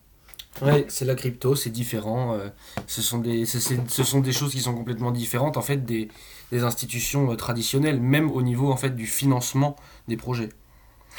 Ouais, 0.61 0.85
c'est 0.87 1.05
la 1.05 1.15
crypto, 1.15 1.55
c'est 1.55 1.69
différent. 1.69 2.37
ce, 2.87 3.01
sont 3.01 3.19
des, 3.19 3.45
ce 3.45 4.03
sont 4.03 4.19
des 4.19 4.31
choses 4.31 4.51
qui 4.51 4.61
sont 4.61 4.73
complètement 4.73 5.11
différentes 5.11 5.57
en 5.57 5.61
fait 5.61 5.85
des, 5.85 6.09
des 6.51 6.63
institutions 6.63 7.31
euh, 7.31 7.35
traditionnelles, 7.35 7.99
même 7.99 8.31
au 8.31 8.41
niveau 8.41 8.71
en 8.71 8.77
fait 8.77 8.91
du 8.91 9.05
financement 9.05 9.75
des 10.07 10.17
projets. 10.17 10.49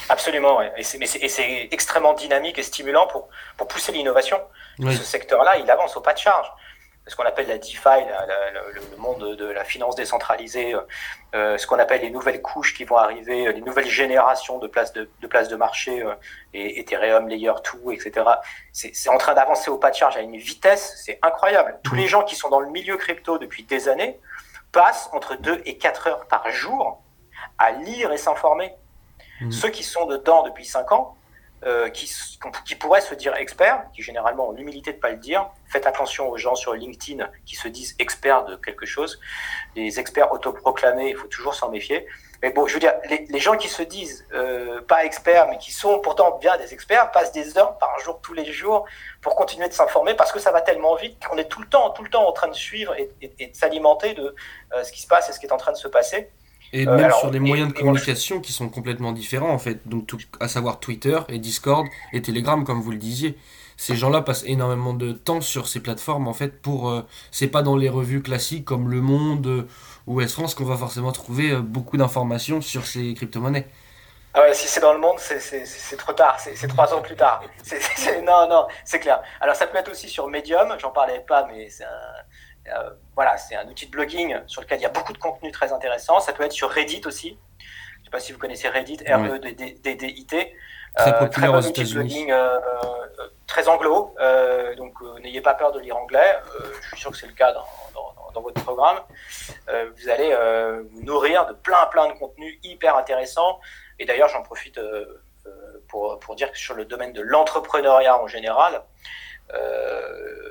Absolument, 0.08 0.58
ouais. 0.58 0.72
et 0.76 0.84
c'est 0.84 1.68
extrêmement 1.72 2.14
dynamique 2.14 2.56
et 2.58 2.62
stimulant 2.62 3.08
pour, 3.08 3.28
pour 3.56 3.66
pousser 3.66 3.90
l'innovation. 3.90 4.38
Ce 4.80 5.02
secteur-là, 5.02 5.58
il 5.58 5.68
avance 5.68 5.96
au 5.96 6.00
pas 6.00 6.12
de 6.12 6.18
charge. 6.18 6.46
Ce 7.08 7.16
qu'on 7.16 7.24
appelle 7.24 7.48
la 7.48 7.58
DeFi, 7.58 8.04
le, 8.74 8.96
monde 8.98 9.36
de 9.36 9.46
la 9.46 9.64
finance 9.64 9.96
décentralisée, 9.96 10.74
euh, 11.34 11.58
ce 11.58 11.66
qu'on 11.66 11.78
appelle 11.78 12.02
les 12.02 12.10
nouvelles 12.10 12.42
couches 12.42 12.74
qui 12.74 12.84
vont 12.84 12.96
arriver, 12.96 13.52
les 13.52 13.60
nouvelles 13.60 13.88
générations 13.88 14.58
de 14.58 14.66
places 14.66 14.92
de, 14.92 15.08
de, 15.20 15.26
places 15.26 15.48
de 15.48 15.56
marché, 15.56 16.02
euh, 16.02 16.14
et 16.54 16.80
Ethereum, 16.80 17.28
Layer 17.28 17.52
2, 17.84 17.92
etc. 17.92 18.26
C'est 18.72 19.08
en 19.08 19.18
train 19.18 19.34
d'avancer 19.34 19.70
au 19.70 19.78
pas 19.78 19.90
de 19.90 19.96
charge 19.96 20.16
à 20.16 20.20
une 20.20 20.36
vitesse, 20.36 21.02
c'est 21.04 21.18
incroyable. 21.22 21.78
Tous 21.82 21.94
les 21.94 22.06
gens 22.06 22.22
qui 22.22 22.36
sont 22.36 22.48
dans 22.48 22.60
le 22.60 22.70
milieu 22.70 22.96
crypto 22.96 23.38
depuis 23.38 23.64
des 23.64 23.88
années, 23.88 24.20
passent 24.72 25.08
entre 25.12 25.36
2 25.36 25.62
et 25.64 25.78
4 25.78 26.06
heures 26.08 26.26
par 26.26 26.50
jour 26.50 27.02
à 27.58 27.72
lire 27.72 28.12
et 28.12 28.16
s'informer. 28.16 28.74
Mmh. 29.40 29.50
Ceux 29.50 29.70
qui 29.70 29.82
sont 29.82 30.06
dedans 30.06 30.42
depuis 30.42 30.64
5 30.64 30.92
ans, 30.92 31.16
euh, 31.64 31.90
qui, 31.90 32.10
qui, 32.64 32.74
pourraient 32.76 33.00
se 33.00 33.14
dire 33.14 33.34
experts, 33.34 33.84
qui 33.92 34.02
généralement 34.02 34.48
ont 34.48 34.52
l'humilité 34.52 34.92
de 34.92 34.96
ne 34.96 35.00
pas 35.00 35.10
le 35.10 35.16
dire, 35.16 35.50
faites 35.66 35.86
attention 35.86 36.28
aux 36.28 36.36
gens 36.36 36.54
sur 36.54 36.74
LinkedIn 36.74 37.28
qui 37.44 37.56
se 37.56 37.66
disent 37.66 37.96
experts 37.98 38.44
de 38.44 38.56
quelque 38.56 38.86
chose. 38.86 39.20
Les 39.74 39.98
experts 39.98 40.32
autoproclamés, 40.32 41.10
il 41.10 41.16
faut 41.16 41.26
toujours 41.26 41.54
s'en 41.54 41.70
méfier. 41.70 42.06
Mais 42.42 42.50
bon, 42.50 42.68
je 42.68 42.74
veux 42.74 42.80
dire, 42.80 42.94
les, 43.08 43.40
gens 43.40 43.56
qui 43.56 43.66
se 43.66 43.82
disent 43.82 44.24
euh, 44.32 44.80
pas 44.82 45.04
experts, 45.04 45.48
mais 45.48 45.58
qui 45.58 45.72
sont 45.72 45.98
pourtant 45.98 46.38
bien 46.38 46.56
des 46.56 46.72
experts, 46.72 47.10
passent 47.10 47.32
des 47.32 47.58
heures 47.58 47.76
par 47.78 47.98
jour, 47.98 48.20
tous 48.22 48.34
les 48.34 48.52
jours, 48.52 48.84
pour 49.20 49.34
continuer 49.34 49.66
de 49.66 49.72
s'informer, 49.72 50.14
parce 50.14 50.30
que 50.30 50.38
ça 50.38 50.52
va 50.52 50.60
tellement 50.60 50.94
vite 50.94 51.18
qu'on 51.26 51.36
est 51.36 51.48
tout 51.48 51.60
le 51.60 51.68
temps, 51.68 51.90
tout 51.90 52.04
le 52.04 52.10
temps 52.10 52.28
en 52.28 52.32
train 52.32 52.46
de 52.46 52.54
suivre 52.54 52.94
et 52.96 53.10
de 53.20 53.56
s'alimenter 53.56 54.14
de 54.14 54.36
euh, 54.72 54.84
ce 54.84 54.92
qui 54.92 55.02
se 55.02 55.08
passe 55.08 55.28
et 55.28 55.32
ce 55.32 55.40
qui 55.40 55.46
est 55.46 55.52
en 55.52 55.56
train 55.56 55.72
de 55.72 55.76
se 55.76 55.88
passer. 55.88 56.30
Et 56.72 56.86
euh, 56.86 56.96
même 56.96 57.12
sur 57.12 57.30
des 57.30 57.40
moyens 57.40 57.72
de 57.72 57.78
communication 57.78 58.40
qui 58.40 58.52
sont 58.52 58.68
complètement 58.68 59.12
différents, 59.12 59.50
en 59.50 59.58
fait. 59.58 59.86
Donc, 59.88 60.06
tout, 60.06 60.18
à 60.40 60.48
savoir 60.48 60.80
Twitter 60.80 61.18
et 61.28 61.38
Discord 61.38 61.86
et 62.12 62.22
Telegram, 62.22 62.64
comme 62.64 62.80
vous 62.80 62.90
le 62.90 62.98
disiez. 62.98 63.38
Ces 63.76 63.94
gens-là 63.94 64.22
passent 64.22 64.44
énormément 64.44 64.92
de 64.92 65.12
temps 65.12 65.40
sur 65.40 65.68
ces 65.68 65.80
plateformes, 65.80 66.26
en 66.28 66.34
fait, 66.34 66.60
pour. 66.60 66.90
Euh, 66.90 67.02
c'est 67.30 67.46
pas 67.46 67.62
dans 67.62 67.76
les 67.76 67.88
revues 67.88 68.22
classiques 68.22 68.64
comme 68.64 68.90
Le 68.90 69.00
Monde 69.00 69.66
ou 70.06 70.16
West 70.16 70.34
France 70.34 70.54
qu'on 70.54 70.64
va 70.64 70.76
forcément 70.76 71.12
trouver 71.12 71.52
euh, 71.52 71.60
beaucoup 71.60 71.96
d'informations 71.96 72.60
sur 72.60 72.86
ces 72.86 73.14
crypto-monnaies. 73.14 73.68
Ah 74.34 74.42
ouais, 74.42 74.54
si 74.54 74.68
c'est 74.68 74.80
dans 74.80 74.92
le 74.92 74.98
monde, 74.98 75.18
c'est 75.18 75.96
trop 75.96 76.12
tard, 76.12 76.38
c'est 76.38 76.68
trois 76.68 76.92
ans 76.92 77.00
plus 77.00 77.16
tard. 77.16 77.42
non, 78.24 78.48
non, 78.48 78.66
c'est 78.84 79.00
clair. 79.00 79.22
Alors 79.40 79.56
ça 79.56 79.66
peut 79.66 79.78
être 79.78 79.90
aussi 79.90 80.08
sur 80.08 80.28
Medium, 80.28 80.76
j'en 80.78 80.90
parlais 80.90 81.24
pas, 81.26 81.46
mais 81.46 81.68
c'est 81.70 81.84
un, 81.84 81.88
euh, 82.76 82.90
voilà, 83.18 83.36
c'est 83.36 83.56
un 83.56 83.66
outil 83.66 83.86
de 83.86 83.90
blogging 83.90 84.36
sur 84.46 84.62
lequel 84.62 84.78
il 84.78 84.82
y 84.82 84.86
a 84.86 84.90
beaucoup 84.90 85.12
de 85.12 85.18
contenu 85.18 85.50
très 85.50 85.72
intéressant. 85.72 86.20
Ça 86.20 86.32
peut 86.32 86.44
être 86.44 86.52
sur 86.52 86.70
Reddit 86.70 87.00
aussi. 87.04 87.36
Je 87.58 88.04
sais 88.04 88.10
pas 88.12 88.20
si 88.20 88.30
vous 88.30 88.38
connaissez 88.38 88.68
Reddit, 88.68 88.98
R-E-D-D-I-T. 89.04 90.56
Très 90.94 91.18
populaire 91.18 91.52
aux 91.52 91.60
États-Unis. 91.60 92.28
très 93.48 93.66
anglo, 93.66 94.14
donc 94.76 94.94
n'ayez 95.20 95.40
pas 95.40 95.54
peur 95.54 95.72
de 95.72 95.80
lire 95.80 95.96
anglais. 95.96 96.38
je 96.80 96.86
suis 96.90 97.00
sûr 97.00 97.10
que 97.10 97.16
c'est 97.16 97.26
le 97.26 97.32
cas 97.32 97.52
dans, 97.52 97.66
dans, 98.34 98.40
votre 98.40 98.62
programme. 98.62 99.00
vous 99.66 100.08
allez 100.08 100.32
vous 100.92 101.02
nourrir 101.02 101.44
de 101.46 101.54
plein 101.54 101.86
plein 101.86 102.06
de 102.06 102.12
contenus 102.20 102.56
hyper 102.62 102.96
intéressants. 102.96 103.58
Et 103.98 104.04
d'ailleurs, 104.04 104.28
j'en 104.28 104.44
profite 104.44 104.78
pour, 105.88 106.20
pour, 106.20 106.36
dire 106.36 106.52
que 106.52 106.58
sur 106.58 106.76
le 106.76 106.84
domaine 106.84 107.12
de 107.12 107.20
l'entrepreneuriat 107.20 108.22
en 108.22 108.28
général, 108.28 108.74
euh, 108.74 108.80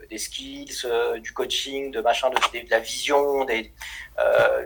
des 0.09 0.17
skills, 0.17 0.85
euh, 0.85 1.19
du 1.19 1.33
coaching, 1.33 1.91
de 1.91 2.01
machin, 2.01 2.29
de, 2.29 2.69
la 2.69 2.79
vision, 2.79 3.45
des, 3.45 3.71
euh, 4.19 4.65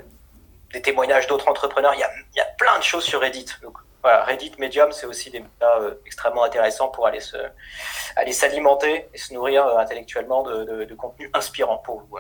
des 0.74 0.82
témoignages 0.82 1.28
d'autres 1.28 1.48
entrepreneurs. 1.48 1.94
Il 1.96 2.00
y, 2.00 2.40
a, 2.40 2.46
plein 2.58 2.78
de 2.78 2.84
choses 2.84 3.04
sur 3.04 3.22
Reddit. 3.22 3.46
Donc, 3.62 3.78
Reddit, 4.04 4.54
Medium, 4.58 4.92
c'est 4.92 5.06
aussi 5.06 5.30
des 5.30 5.40
médias 5.40 5.80
extrêmement 6.06 6.44
intéressants 6.44 6.90
pour 6.90 7.08
aller 7.08 7.22
s'alimenter 8.32 9.08
et 9.14 9.18
se 9.18 9.34
nourrir 9.34 9.66
intellectuellement 9.78 10.44
de, 10.44 10.86
de, 10.86 10.96
contenu 10.96 11.30
inspirant 11.34 11.78
pour 11.78 12.02
vous. 12.02 12.18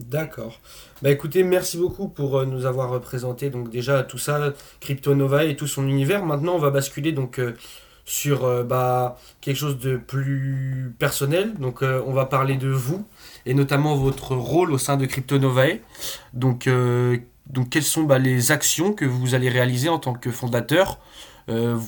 D'accord. 0.00 0.60
Bah 1.02 1.10
écoutez, 1.10 1.42
merci 1.42 1.76
beaucoup 1.76 2.08
pour 2.08 2.44
nous 2.46 2.66
avoir 2.66 3.00
présenté 3.00 3.50
donc 3.50 3.68
déjà 3.68 4.04
tout 4.04 4.18
ça, 4.18 4.52
Crypto 4.80 5.14
Nova 5.14 5.44
et 5.44 5.56
tout 5.56 5.66
son 5.66 5.88
univers. 5.88 6.24
Maintenant, 6.24 6.54
on 6.54 6.58
va 6.58 6.70
basculer 6.70 7.10
donc 7.10 7.40
sur 8.08 8.44
euh, 8.44 8.64
bah, 8.64 9.18
quelque 9.42 9.58
chose 9.58 9.78
de 9.78 9.98
plus 9.98 10.94
personnel. 10.98 11.52
Donc 11.58 11.82
euh, 11.82 12.02
on 12.06 12.12
va 12.12 12.24
parler 12.24 12.56
de 12.56 12.70
vous 12.70 13.06
et 13.44 13.52
notamment 13.52 13.94
votre 13.96 14.34
rôle 14.34 14.72
au 14.72 14.78
sein 14.78 14.96
de 14.96 15.04
Crypto 15.04 15.38
Novae. 15.38 15.80
Donc, 16.32 16.66
euh, 16.66 17.18
donc 17.46 17.68
quelles 17.68 17.82
sont 17.84 18.04
bah, 18.04 18.18
les 18.18 18.50
actions 18.50 18.94
que 18.94 19.04
vous 19.04 19.34
allez 19.34 19.50
réaliser 19.50 19.90
en 19.90 19.98
tant 19.98 20.14
que 20.14 20.30
fondateur? 20.30 20.98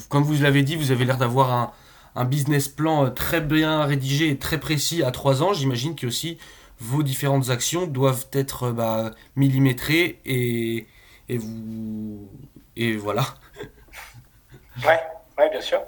Comme 0.08 0.22
vous 0.22 0.42
l'avez 0.42 0.62
dit, 0.62 0.74
vous 0.74 0.90
avez 0.90 1.04
l'air 1.04 1.18
d'avoir 1.18 1.52
un, 1.52 1.72
un, 2.16 2.24
business 2.24 2.66
plan 2.66 3.10
très 3.10 3.42
bien 3.42 3.84
rédigé 3.84 4.30
et 4.30 4.38
très 4.38 4.58
précis 4.58 5.02
à 5.02 5.10
trois 5.10 5.42
ans. 5.42 5.52
J'imagine 5.52 5.94
que 5.94 6.06
aussi 6.06 6.38
vos 6.78 7.02
différentes 7.02 7.50
actions 7.50 7.86
doivent 7.86 8.24
être 8.32 8.70
bah, 8.70 9.10
millimétrées 9.36 10.18
et, 10.24 10.86
et 11.28 11.36
vous 11.36 12.26
et 12.74 12.96
voilà. 12.96 13.26
Ouais. 14.86 14.98
Oui, 15.40 15.48
bien 15.48 15.60
sûr. 15.62 15.82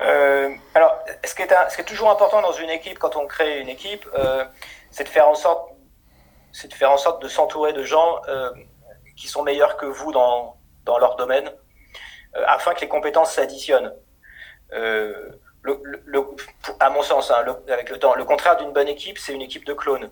Euh, 0.00 0.50
alors, 0.74 0.98
ce 1.24 1.34
qui, 1.34 1.42
est 1.42 1.84
toujours 1.84 2.10
important 2.10 2.42
dans 2.42 2.52
une 2.52 2.70
équipe, 2.70 2.98
quand 2.98 3.14
on 3.14 3.26
crée 3.26 3.60
une 3.60 3.68
équipe, 3.68 4.08
euh, 4.18 4.44
c'est 4.90 5.04
de 5.04 5.08
faire 5.08 5.28
en 5.28 5.36
sorte, 5.36 5.70
de 6.64 6.74
faire 6.74 6.90
en 6.90 6.96
sorte 6.96 7.22
de 7.22 7.28
s'entourer 7.28 7.72
de 7.72 7.84
gens 7.84 8.20
euh, 8.26 8.50
qui 9.16 9.28
sont 9.28 9.44
meilleurs 9.44 9.76
que 9.76 9.86
vous 9.86 10.10
dans, 10.10 10.56
leur 10.86 11.14
domaine, 11.16 11.52
afin 12.46 12.74
que 12.74 12.80
les 12.80 12.88
compétences 12.88 13.32
s'additionnent. 13.32 13.94
À 14.72 15.12
mon 16.90 17.02
sens, 17.02 17.30
hein, 17.30 17.44
avec 17.68 17.90
le 17.90 17.98
temps, 17.98 18.14
le 18.14 18.24
contraire 18.24 18.56
d'une 18.56 18.72
bonne 18.72 18.88
équipe, 18.88 19.18
c'est 19.18 19.34
une 19.34 19.42
équipe 19.42 19.66
de 19.66 19.74
clones. 19.74 20.10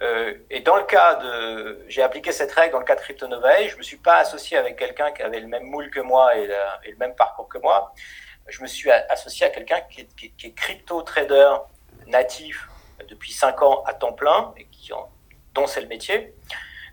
Euh, 0.00 0.34
et 0.48 0.60
dans 0.60 0.76
le 0.76 0.84
cas 0.84 1.16
de, 1.16 1.84
j'ai 1.88 2.02
appliqué 2.02 2.30
cette 2.30 2.52
règle 2.52 2.72
dans 2.72 2.78
le 2.78 2.84
cas 2.84 2.94
de 2.94 3.00
CryptoNovae, 3.00 3.68
je 3.68 3.76
me 3.76 3.82
suis 3.82 3.96
pas 3.96 4.18
associé 4.18 4.56
avec 4.56 4.76
quelqu'un 4.76 5.10
qui 5.10 5.22
avait 5.22 5.40
le 5.40 5.48
même 5.48 5.64
moule 5.64 5.90
que 5.90 6.00
moi 6.00 6.36
et, 6.36 6.46
le 6.46 6.96
même 6.98 7.14
parcours 7.16 7.48
que 7.48 7.58
moi. 7.58 7.92
Je 8.46 8.62
me 8.62 8.66
suis 8.66 8.90
associé 8.90 9.46
à 9.46 9.50
quelqu'un 9.50 9.80
qui 9.90 10.00
est, 10.00 10.54
crypto 10.54 11.02
trader 11.02 11.50
natif 12.06 12.68
depuis 13.08 13.32
5 13.32 13.60
ans 13.62 13.82
à 13.84 13.92
temps 13.92 14.12
plein 14.12 14.54
et 14.56 14.66
qui 14.66 14.92
en, 14.92 15.08
dont 15.54 15.66
c'est 15.66 15.80
le 15.80 15.88
métier, 15.88 16.34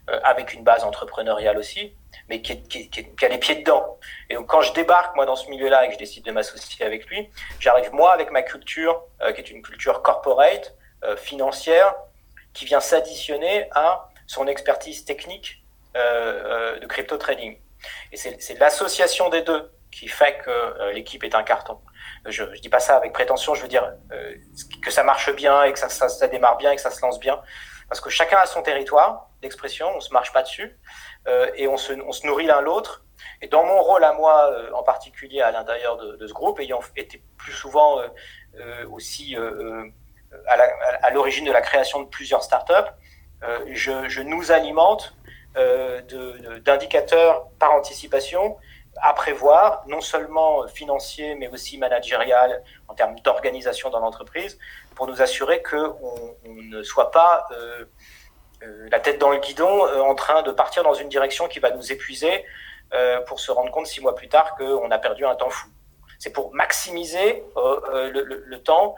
euh, 0.09 0.19
avec 0.23 0.53
une 0.53 0.63
base 0.63 0.83
entrepreneuriale 0.83 1.57
aussi, 1.57 1.93
mais 2.27 2.41
qui, 2.41 2.53
a 2.53 3.27
les 3.27 3.37
pieds 3.37 3.55
dedans. 3.55 3.99
Et 4.29 4.35
donc 4.35 4.47
quand 4.47 4.61
je 4.61 4.73
débarque 4.73 5.15
moi 5.15 5.25
dans 5.25 5.35
ce 5.35 5.47
milieu-là 5.49 5.85
et 5.85 5.87
que 5.89 5.93
je 5.93 5.99
décide 5.99 6.25
de 6.25 6.31
m'associer 6.31 6.85
avec 6.85 7.05
lui, 7.07 7.29
j'arrive 7.59 7.93
moi 7.93 8.11
avec 8.11 8.31
ma 8.31 8.41
culture, 8.41 9.03
euh, 9.21 9.31
qui 9.31 9.41
est 9.41 9.51
une 9.51 9.61
culture 9.61 10.01
corporate, 10.01 10.75
financière, 11.17 11.93
qui 12.55 12.65
vient 12.65 12.79
s'additionner 12.79 13.67
à 13.75 14.09
son 14.25 14.47
expertise 14.47 15.05
technique 15.05 15.63
euh, 15.95 15.99
euh, 15.99 16.79
de 16.79 16.87
crypto 16.87 17.17
trading. 17.17 17.59
Et 18.11 18.17
c'est 18.17 18.57
l'association 18.59 19.29
des 19.29 19.43
deux 19.43 19.71
qui 19.91 20.07
fait 20.07 20.39
que 20.39 20.49
euh, 20.49 20.91
l'équipe 20.93 21.23
est 21.23 21.35
un 21.35 21.43
carton. 21.43 21.79
Je 22.25 22.43
ne 22.43 22.57
dis 22.57 22.69
pas 22.69 22.79
ça 22.79 22.95
avec 22.97 23.13
prétention, 23.13 23.53
je 23.53 23.61
veux 23.61 23.67
dire 23.67 23.93
que 24.81 24.89
ça 24.89 25.03
marche 25.03 25.33
bien 25.35 25.63
et 25.63 25.73
que 25.73 25.77
ça, 25.77 25.89
ça, 25.89 26.27
démarre 26.27 26.57
bien 26.57 26.71
et 26.71 26.75
que 26.75 26.81
ça 26.81 26.89
se 26.89 27.01
lance 27.01 27.19
bien. 27.19 27.39
Parce 27.87 28.01
que 28.01 28.09
chacun 28.09 28.37
a 28.37 28.47
son 28.47 28.63
territoire 28.63 29.29
d'expression, 29.41 29.87
on 29.95 29.99
se 29.99 30.11
marche 30.11 30.33
pas 30.33 30.41
dessus 30.41 30.79
et 31.55 31.67
on 31.67 31.77
se, 31.77 31.93
on 31.93 32.11
se 32.11 32.25
nourrit 32.25 32.47
l'un 32.47 32.61
l'autre. 32.61 33.05
Et 33.41 33.47
dans 33.47 33.63
mon 33.63 33.79
rôle 33.81 34.03
à 34.03 34.13
moi, 34.13 34.51
en 34.73 34.81
particulier 34.81 35.41
à 35.41 35.51
l'intérieur 35.51 35.97
de, 35.97 36.15
de, 36.15 36.27
ce 36.27 36.33
groupe, 36.33 36.59
ayant 36.59 36.79
été 36.95 37.21
plus 37.37 37.53
souvent 37.53 38.01
aussi 38.89 39.37
à 40.47 41.09
l'origine 41.11 41.45
de 41.45 41.51
la 41.51 41.61
création 41.61 42.01
de 42.01 42.07
plusieurs 42.07 42.43
startups, 42.43 42.91
euh, 43.43 43.59
je, 43.67 44.21
nous 44.21 44.51
alimente 44.51 45.13
euh, 45.57 46.01
d'indicateurs 46.63 47.47
par 47.59 47.71
anticipation 47.73 48.57
à 49.01 49.13
prévoir, 49.13 49.83
non 49.87 49.99
seulement 49.99 50.67
financiers, 50.67 51.35
mais 51.35 51.49
aussi 51.49 51.77
managérial, 51.77 52.63
en 52.87 52.93
termes 52.93 53.19
d'organisation 53.19 53.89
dans 53.89 53.99
l'entreprise, 53.99 54.57
pour 54.95 55.07
nous 55.07 55.21
assurer 55.21 55.61
qu'on 55.61 55.97
on 56.45 56.53
ne 56.53 56.81
soit 56.81 57.11
pas 57.11 57.45
euh, 57.51 57.85
la 58.89 58.99
tête 59.01 59.19
dans 59.19 59.31
le 59.31 59.39
guidon 59.39 59.85
en 60.01 60.15
train 60.15 60.41
de 60.43 60.51
partir 60.51 60.83
dans 60.83 60.93
une 60.93 61.09
direction 61.09 61.47
qui 61.47 61.59
va 61.59 61.71
nous 61.71 61.91
épuiser 61.91 62.45
pour 63.27 63.39
se 63.39 63.51
rendre 63.51 63.69
compte 63.69 63.85
six 63.85 63.99
mois 63.99 64.15
plus 64.15 64.29
tard 64.29 64.55
qu'on 64.55 64.89
a 64.89 64.97
perdu 64.97 65.25
un 65.25 65.35
temps 65.35 65.49
fou. 65.49 65.67
C'est 66.19 66.31
pour 66.31 66.53
maximiser 66.53 67.43
le, 67.55 68.09
le, 68.11 68.43
le, 68.45 68.63
temps 68.63 68.95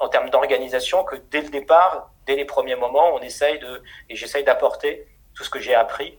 en, 0.00 0.08
termes 0.08 0.30
d'organisation 0.30 1.04
que 1.04 1.16
dès 1.30 1.40
le 1.40 1.48
départ, 1.48 2.10
dès 2.26 2.36
les 2.36 2.44
premiers 2.44 2.76
moments, 2.76 3.14
on 3.14 3.20
essaye 3.20 3.58
de, 3.58 3.82
et 4.08 4.16
j'essaye 4.16 4.44
d'apporter 4.44 5.06
tout 5.34 5.44
ce 5.44 5.50
que 5.50 5.60
j'ai 5.60 5.74
appris 5.74 6.18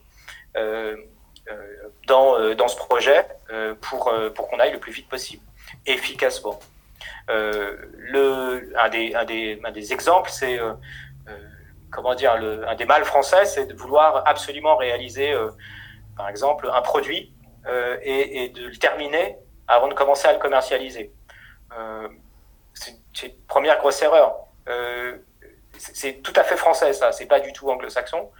euh, 0.58 0.96
euh 1.52 1.90
dans, 2.08 2.40
euh, 2.40 2.56
dans 2.56 2.68
ce 2.68 2.76
projet 2.76 3.28
euh, 3.52 3.76
pour, 3.76 4.12
pour 4.34 4.48
qu'on 4.48 4.60
aille 4.60 4.72
le 4.72 4.80
plus 4.80 4.92
vite 4.92 5.10
possible, 5.10 5.44
efficacement. 5.86 6.60
le, 7.28 8.74
un, 8.78 8.90
des, 8.90 9.14
un, 9.14 9.26
des, 9.26 9.60
un 9.64 9.72
des 9.72 9.94
exemples, 9.94 10.32
c'est 10.32 10.60
comment 11.92 12.16
dire, 12.16 12.38
le, 12.38 12.68
un 12.68 12.76
des 12.76 12.86
mâles 12.86 13.06
français, 13.06 13.46
c'est 13.46 13.66
de 13.66 13.74
vouloir 13.74 14.24
absolument 14.28 14.76
réaliser, 14.76 15.36
par 16.18 16.30
exemple, 16.30 16.70
un 16.74 16.82
produit 16.82 17.32
et, 18.02 18.50
de 18.50 18.68
le 18.68 18.78
terminer 18.78 19.38
avant 19.70 19.88
de 19.88 19.94
commencer 19.94 20.28
à 20.28 20.34
le 20.34 20.40
commercialiser. 20.40 21.14
Euh, 21.78 22.10
c'est 22.74 23.28
une 23.28 23.46
première 23.48 23.78
grosse 23.78 24.02
erreur. 24.02 24.36
Euh, 24.68 25.18
c'est 25.78 26.22
tout 26.24 26.34
à 26.36 26.44
fait 26.44 26.58
français, 26.58 26.92
ça. 26.92 27.12
C'est 27.12 27.28
pas 27.28 27.40
du 27.40 27.54
tout 27.54 27.70
anglo-saxon. 27.70 28.32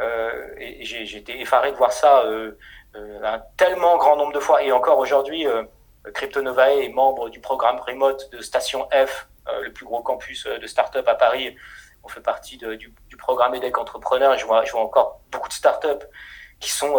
Euh, 0.00 0.48
et 0.56 0.84
j'ai 0.84 1.16
été 1.16 1.40
effaré 1.40 1.70
de 1.70 1.76
voir 1.76 1.92
ça 1.92 2.24
un 2.94 3.42
tellement 3.56 3.96
grand 3.98 4.16
nombre 4.16 4.32
de 4.32 4.40
fois. 4.40 4.62
Et 4.62 4.72
encore 4.72 4.98
aujourd'hui, 4.98 5.46
CryptoNovae 6.14 6.82
est 6.82 6.88
membre 6.88 7.28
du 7.28 7.40
programme 7.40 7.78
remote 7.80 8.32
de 8.32 8.40
Station 8.40 8.88
F, 8.90 9.28
le 9.62 9.72
plus 9.72 9.84
gros 9.84 10.02
campus 10.02 10.46
de 10.46 10.66
start-up 10.66 11.06
à 11.06 11.14
Paris. 11.14 11.54
On 12.02 12.08
fait 12.08 12.20
partie 12.20 12.56
du, 12.56 12.94
programme 13.18 13.54
EDEC 13.54 13.78
Entrepreneur. 13.78 14.36
Je 14.38 14.46
vois, 14.46 14.64
je 14.64 14.72
vois 14.72 14.82
encore 14.82 15.20
beaucoup 15.30 15.48
de 15.48 15.54
start-up 15.54 16.04
qui 16.60 16.70
sont 16.70 16.94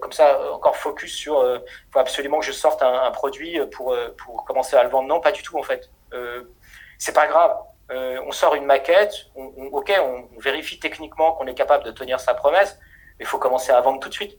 comme 0.00 0.12
ça 0.12 0.52
encore 0.52 0.76
focus 0.76 1.14
sur 1.14 1.42
il 1.44 1.92
faut 1.92 1.98
absolument 1.98 2.38
que 2.38 2.44
je 2.44 2.52
sorte 2.52 2.82
un, 2.82 3.02
un 3.02 3.10
produit 3.10 3.58
pour, 3.72 3.96
pour 4.16 4.44
commencer 4.44 4.76
à 4.76 4.84
le 4.84 4.90
vendre. 4.90 5.08
Non, 5.08 5.20
pas 5.20 5.32
du 5.32 5.42
tout 5.42 5.58
en 5.58 5.62
fait. 5.62 5.90
Euh, 6.12 6.44
c'est 6.98 7.14
pas 7.14 7.26
grave. 7.26 7.56
Euh, 7.90 8.20
on 8.26 8.32
sort 8.32 8.54
une 8.54 8.66
maquette, 8.66 9.14
on, 9.34 9.46
ok, 9.72 9.92
on, 10.02 10.40
vérifie 10.40 10.78
techniquement 10.78 11.32
qu'on 11.32 11.46
est 11.46 11.54
capable 11.54 11.84
de 11.84 11.90
tenir 11.90 12.20
sa 12.20 12.34
promesse, 12.34 12.78
mais 13.18 13.24
il 13.24 13.26
faut 13.26 13.38
commencer 13.38 13.72
à 13.72 13.80
vendre 13.80 14.00
tout 14.00 14.10
de 14.10 14.14
suite. 14.14 14.38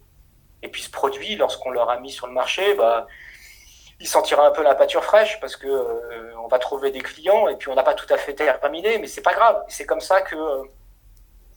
Et 0.61 0.67
puis 0.67 0.83
ce 0.83 0.91
produit, 0.91 1.35
lorsqu'on 1.35 1.71
l'aura 1.71 1.99
mis 1.99 2.11
sur 2.11 2.27
le 2.27 2.33
marché, 2.33 2.75
bah, 2.75 3.07
il 3.99 4.07
sentira 4.07 4.45
un 4.45 4.51
peu 4.51 4.61
la 4.61 4.75
pâture 4.75 5.03
fraîche 5.03 5.39
parce 5.39 5.55
que 5.55 5.67
euh, 5.67 6.33
on 6.43 6.47
va 6.47 6.59
trouver 6.59 6.91
des 6.91 7.01
clients 7.01 7.47
et 7.47 7.55
puis 7.55 7.69
on 7.69 7.75
n'a 7.75 7.83
pas 7.83 7.95
tout 7.95 8.11
à 8.13 8.17
fait 8.17 8.33
terminé, 8.35 8.99
mais 8.99 9.07
c'est 9.07 9.21
pas 9.23 9.33
grave. 9.33 9.63
C'est 9.67 9.85
comme 9.85 10.01
ça 10.01 10.21
que 10.21 10.35
euh, 10.35 10.63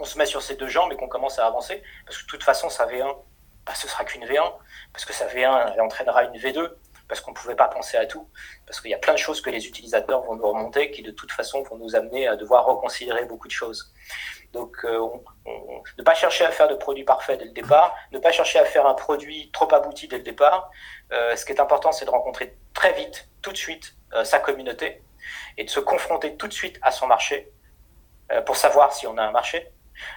on 0.02 0.04
se 0.04 0.18
met 0.18 0.26
sur 0.26 0.42
ces 0.42 0.56
deux 0.56 0.66
jambes 0.66 0.92
et 0.92 0.96
qu'on 0.96 1.08
commence 1.08 1.38
à 1.38 1.46
avancer 1.46 1.80
parce 2.04 2.18
que 2.18 2.24
de 2.24 2.28
toute 2.28 2.42
façon, 2.42 2.68
sa 2.68 2.86
V1, 2.86 3.16
bah, 3.64 3.74
ce 3.76 3.86
sera 3.86 4.04
qu'une 4.04 4.24
V1 4.24 4.52
parce 4.92 5.04
que 5.04 5.12
sa 5.12 5.28
V1 5.28 5.72
elle 5.72 5.80
entraînera 5.80 6.24
une 6.24 6.36
V2 6.36 6.72
parce 7.06 7.20
qu'on 7.20 7.30
ne 7.30 7.36
pouvait 7.36 7.54
pas 7.54 7.68
penser 7.68 7.96
à 7.98 8.06
tout, 8.06 8.26
parce 8.66 8.80
qu'il 8.80 8.90
y 8.90 8.94
a 8.94 8.98
plein 8.98 9.12
de 9.12 9.18
choses 9.18 9.42
que 9.42 9.50
les 9.50 9.66
utilisateurs 9.66 10.22
vont 10.22 10.34
nous 10.34 10.48
remonter 10.48 10.90
qui 10.90 11.02
de 11.02 11.10
toute 11.10 11.30
façon 11.30 11.62
vont 11.62 11.76
nous 11.76 11.94
amener 11.94 12.26
à 12.26 12.36
devoir 12.36 12.64
reconsidérer 12.64 13.26
beaucoup 13.26 13.46
de 13.46 13.52
choses. 13.52 13.92
Donc, 14.52 14.78
euh, 14.84 14.98
ne 15.98 16.02
pas 16.02 16.14
chercher 16.14 16.46
à 16.46 16.50
faire 16.50 16.68
de 16.68 16.74
produits 16.74 17.04
parfaits 17.04 17.38
dès 17.38 17.44
le 17.44 17.52
départ, 17.52 17.94
ne 18.12 18.18
pas 18.18 18.32
chercher 18.32 18.58
à 18.58 18.64
faire 18.64 18.86
un 18.86 18.94
produit 18.94 19.50
trop 19.52 19.72
abouti 19.74 20.08
dès 20.08 20.16
le 20.16 20.22
départ. 20.22 20.70
Euh, 21.12 21.36
ce 21.36 21.44
qui 21.44 21.52
est 21.52 21.60
important, 21.60 21.92
c'est 21.92 22.06
de 22.06 22.10
rencontrer 22.10 22.56
très 22.72 22.94
vite, 22.94 23.28
tout 23.42 23.52
de 23.52 23.58
suite, 23.58 23.94
euh, 24.14 24.24
sa 24.24 24.38
communauté 24.38 25.02
et 25.58 25.64
de 25.64 25.70
se 25.70 25.80
confronter 25.80 26.36
tout 26.36 26.48
de 26.48 26.52
suite 26.52 26.78
à 26.82 26.90
son 26.90 27.06
marché 27.06 27.52
pour 28.46 28.56
savoir 28.56 28.94
si 28.94 29.06
on 29.06 29.18
a 29.18 29.22
un 29.22 29.30
marché, 29.30 29.70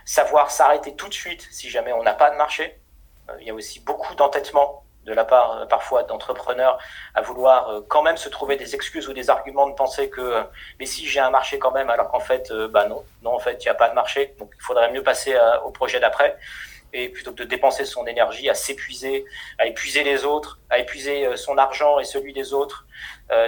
savoir 0.05 0.51
s'arrêter 0.51 0.95
tout 0.95 1.07
de 1.09 1.13
suite 1.13 1.47
si 1.51 1.69
jamais 1.69 1.93
on 1.93 2.03
n'a 2.03 2.13
pas 2.13 2.31
de 2.31 2.37
marché. 2.37 2.79
il 3.39 3.47
y 3.47 3.49
a 3.49 3.53
aussi 3.53 3.79
beaucoup 3.79 4.15
d'entêtement 4.15 4.85
de 5.05 5.13
la 5.13 5.23
part 5.23 5.51
euh, 5.51 5.65
parfois 5.65 6.03
d'entrepreneurs 6.03 6.77
à 7.13 7.21
vouloir 7.21 7.69
euh, 7.69 7.81
quand 7.87 8.01
même 8.01 8.17
se 8.17 8.29
trouver 8.29 8.57
des 8.57 8.75
excuses 8.75 9.07
ou 9.07 9.13
des 9.13 9.29
arguments 9.29 9.69
de 9.69 9.75
penser 9.75 10.09
que 10.09 10.21
euh, 10.21 10.43
mais 10.79 10.85
si 10.85 11.07
j'ai 11.07 11.19
un 11.19 11.29
marché 11.29 11.59
quand 11.59 11.71
même 11.71 11.89
alors 11.89 12.09
qu'en 12.09 12.19
fait 12.19 12.51
bah 12.69 12.87
non 12.87 13.03
non 13.21 13.33
en 13.35 13.39
fait 13.39 13.63
il 13.63 13.65
n'y 13.65 13.69
a 13.69 13.75
pas 13.75 13.89
de 13.89 13.95
marché 13.95 14.35
donc 14.39 14.51
il 14.55 14.61
faudrait 14.61 14.91
mieux 14.91 15.03
passer 15.03 15.35
au 15.63 15.71
projet 15.71 15.99
d'après 15.99 16.37
et 16.93 17.09
plutôt 17.09 17.31
que 17.31 17.37
de 17.37 17.43
dépenser 17.43 17.85
son 17.85 18.05
énergie 18.07 18.49
à 18.49 18.53
s'épuiser 18.53 19.25
à 19.59 19.67
épuiser 19.67 20.03
les 20.03 20.25
autres 20.25 20.59
à 20.69 20.79
épuiser 20.79 21.37
son 21.37 21.57
argent 21.57 21.99
et 21.99 22.03
celui 22.03 22.33
des 22.33 22.53
autres 22.53 22.85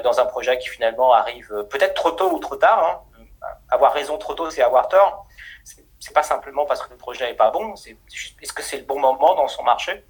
dans 0.04 0.20
un 0.20 0.26
projet 0.26 0.58
qui 0.58 0.70
finalement 0.70 1.14
arrive 1.14 1.66
peut-être 1.70 1.94
trop 1.94 2.12
tôt 2.12 2.32
ou 2.32 2.40
trop 2.40 2.56
tard 2.56 3.06
hein. 3.42 3.48
avoir 3.70 3.94
raison 3.94 4.18
trop 4.18 4.34
tôt 4.34 4.50
c'est 4.50 4.62
avoir 4.62 4.90
tort 4.90 5.27
c'est 6.08 6.14
pas 6.14 6.24
simplement 6.24 6.66
parce 6.66 6.82
que 6.82 6.90
le 6.90 6.96
projet 6.96 7.30
est 7.30 7.34
pas 7.34 7.52
bon 7.52 7.76
c'est 7.76 7.98
est-ce 8.42 8.54
que 8.54 8.64
c'est 8.64 8.78
le 8.78 8.86
bon 8.86 8.98
moment 9.00 9.36
dans 9.36 9.50
son 9.50 9.64
marché? 9.64 10.06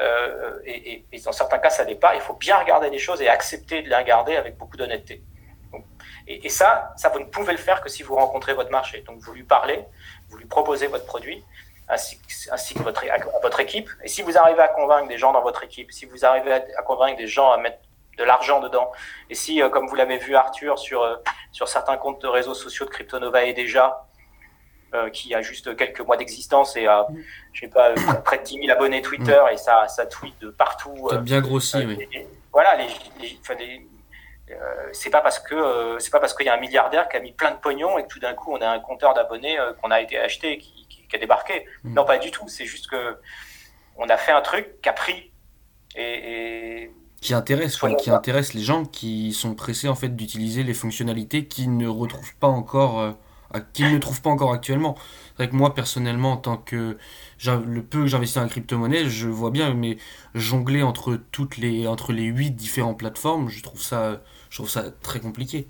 Euh, 0.00 0.58
et, 0.64 1.04
dans 1.24 1.32
certains 1.32 1.58
cas, 1.58 1.68
ça 1.68 1.84
n'est 1.84 1.94
pas. 1.94 2.14
Il 2.14 2.22
faut 2.22 2.34
bien 2.34 2.56
regarder 2.56 2.88
les 2.88 2.98
choses 2.98 3.20
et 3.20 3.28
accepter 3.28 3.82
de 3.82 3.90
les 3.90 3.96
regarder 3.96 4.36
avec 4.36 4.56
beaucoup 4.56 4.76
d'honnêteté. 4.76 5.22
Et, 6.26 6.48
ça, 6.48 6.92
ça, 6.96 7.10
vous 7.10 7.20
ne 7.20 7.26
pouvez 7.26 7.52
le 7.52 7.58
faire 7.58 7.82
que 7.82 7.90
si 7.90 8.02
vous 8.02 8.14
rencontrez 8.14 8.54
votre 8.54 8.70
marché. 8.70 9.02
Donc, 9.02 9.18
vous 9.18 9.34
lui 9.34 9.44
parlez, 9.44 9.84
vous 10.30 10.38
lui 10.38 10.46
proposez 10.46 10.86
votre 10.86 11.04
produit, 11.04 11.44
ainsi, 11.88 12.18
ainsi 12.50 12.74
que 12.74 12.82
votre, 12.82 13.04
votre 13.42 13.60
équipe. 13.60 13.90
Et 14.02 14.08
si 14.08 14.22
vous 14.22 14.38
arrivez 14.38 14.62
à 14.62 14.68
convaincre 14.68 15.08
des 15.08 15.18
gens 15.18 15.32
dans 15.32 15.42
votre 15.42 15.62
équipe, 15.62 15.92
si 15.92 16.06
vous 16.06 16.24
arrivez 16.24 16.52
à, 16.52 16.82
convaincre 16.82 17.18
des 17.18 17.26
gens 17.26 17.50
à 17.50 17.58
mettre 17.58 17.78
de 18.16 18.24
l'argent 18.24 18.60
dedans, 18.60 18.90
et 19.28 19.34
si, 19.34 19.60
euh, 19.60 19.68
comme 19.68 19.86
vous 19.86 19.96
l'avez 19.96 20.16
vu 20.16 20.34
Arthur 20.34 20.78
sur, 20.78 21.02
euh, 21.02 21.16
sur 21.52 21.68
certains 21.68 21.98
comptes 21.98 22.22
de 22.22 22.28
réseaux 22.28 22.54
sociaux 22.54 22.86
de 22.86 22.90
CryptoNova 22.90 23.44
et 23.44 23.52
déjà, 23.52 24.06
euh, 24.94 25.10
qui 25.10 25.34
a 25.34 25.42
juste 25.42 25.74
quelques 25.76 26.00
mois 26.00 26.16
d'existence 26.16 26.76
et 26.76 26.86
a, 26.86 27.08
je 27.52 27.62
sais 27.62 27.68
pas, 27.68 27.92
près 28.24 28.38
de 28.38 28.44
10 28.44 28.60
000 28.66 28.70
abonnés 28.70 29.02
Twitter 29.02 29.40
mm. 29.50 29.52
et 29.52 29.56
ça, 29.56 29.88
ça 29.88 30.06
tweet 30.06 30.40
de 30.40 30.50
partout. 30.50 31.08
Ça 31.10 31.16
bien 31.18 31.40
grossi, 31.40 31.78
euh, 31.78 31.96
oui. 31.98 32.06
voilà, 32.52 32.76
les, 32.76 33.80
euh, 34.50 34.54
c'est 34.92 35.10
pas 35.10 35.20
parce 35.20 35.40
que 35.40 35.96
c'est 35.98 36.12
pas 36.12 36.20
parce 36.20 36.32
qu'il 36.32 36.46
y 36.46 36.48
a 36.48 36.54
un 36.54 36.60
milliardaire 36.60 37.08
qui 37.08 37.16
a 37.16 37.20
mis 37.20 37.32
plein 37.32 37.50
de 37.50 37.56
pognon 37.56 37.98
et 37.98 38.04
que 38.04 38.08
tout 38.08 38.20
d'un 38.20 38.34
coup 38.34 38.52
on 38.52 38.60
a 38.60 38.68
un 38.68 38.78
compteur 38.78 39.14
d'abonnés 39.14 39.58
qu'on 39.82 39.90
a 39.90 40.00
été 40.00 40.16
acheté 40.16 40.58
qui, 40.58 40.86
qui, 40.88 41.16
a 41.16 41.18
débarqué. 41.18 41.66
Mm. 41.82 41.94
Non, 41.94 42.04
pas 42.04 42.18
du 42.18 42.30
tout. 42.30 42.46
C'est 42.46 42.66
juste 42.66 42.88
que 42.88 43.16
on 43.96 44.08
a 44.08 44.16
fait 44.16 44.32
un 44.32 44.42
truc 44.42 44.80
qui 44.80 44.88
a 44.88 44.92
pris 44.92 45.32
et, 45.96 46.90
qui 47.20 47.34
intéresse, 47.34 47.80
qui 47.98 48.10
intéresse 48.10 48.54
les 48.54 48.62
gens 48.62 48.84
qui 48.84 49.32
sont 49.32 49.54
pressés 49.56 49.88
en 49.88 49.96
fait 49.96 50.14
d'utiliser 50.14 50.62
les 50.62 50.74
fonctionnalités 50.74 51.46
qu'ils 51.46 51.76
ne 51.76 51.88
retrouvent 51.88 52.36
pas 52.36 52.48
encore 52.48 53.16
qu'ils 53.60 53.92
ne 53.92 53.98
trouvent 53.98 54.22
pas 54.22 54.30
encore 54.30 54.52
actuellement. 54.52 54.96
C'est 55.28 55.44
vrai 55.44 55.50
que 55.50 55.56
moi, 55.56 55.74
personnellement, 55.74 56.32
en 56.32 56.36
tant 56.36 56.56
que 56.56 56.96
le 57.44 57.82
peu 57.82 58.02
que 58.02 58.06
j'investis 58.06 58.38
en 58.38 58.48
crypto-monnaie, 58.48 59.08
je 59.08 59.28
vois 59.28 59.50
bien, 59.50 59.74
mais 59.74 59.96
jongler 60.34 60.82
entre 60.82 61.16
toutes 61.32 61.56
les 61.56 61.86
entre 61.86 62.12
les 62.12 62.24
huit 62.24 62.52
différentes 62.52 62.98
plateformes, 62.98 63.48
je 63.48 63.62
trouve 63.62 63.82
ça, 63.82 64.22
je 64.50 64.58
trouve 64.58 64.70
ça 64.70 64.90
très 65.02 65.20
compliqué. 65.20 65.68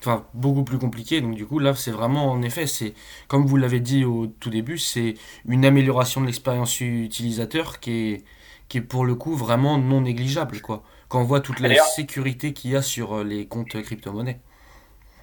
Enfin, 0.00 0.26
beaucoup 0.34 0.64
plus 0.64 0.78
compliqué. 0.78 1.20
Donc 1.20 1.34
du 1.34 1.46
coup, 1.46 1.58
là, 1.58 1.74
c'est 1.74 1.90
vraiment, 1.90 2.30
en 2.30 2.42
effet, 2.42 2.66
c'est 2.66 2.94
comme 3.28 3.46
vous 3.46 3.56
l'avez 3.56 3.80
dit 3.80 4.04
au 4.04 4.26
tout 4.26 4.50
début, 4.50 4.78
c'est 4.78 5.14
une 5.46 5.64
amélioration 5.64 6.20
de 6.22 6.26
l'expérience 6.26 6.80
utilisateur 6.80 7.80
qui 7.80 7.90
est 7.92 8.24
qui 8.68 8.78
est 8.78 8.82
pour 8.82 9.04
le 9.04 9.14
coup 9.16 9.34
vraiment 9.34 9.78
non 9.78 10.02
négligeable, 10.02 10.60
quoi. 10.62 10.84
Quand 11.08 11.20
on 11.20 11.24
voit 11.24 11.40
toute 11.40 11.60
la 11.60 11.74
sécurité 11.96 12.52
qu'il 12.54 12.70
y 12.70 12.76
a 12.76 12.82
sur 12.82 13.18
euh, 13.18 13.24
les 13.24 13.46
comptes 13.46 13.82
crypto-monnaies 13.82 14.40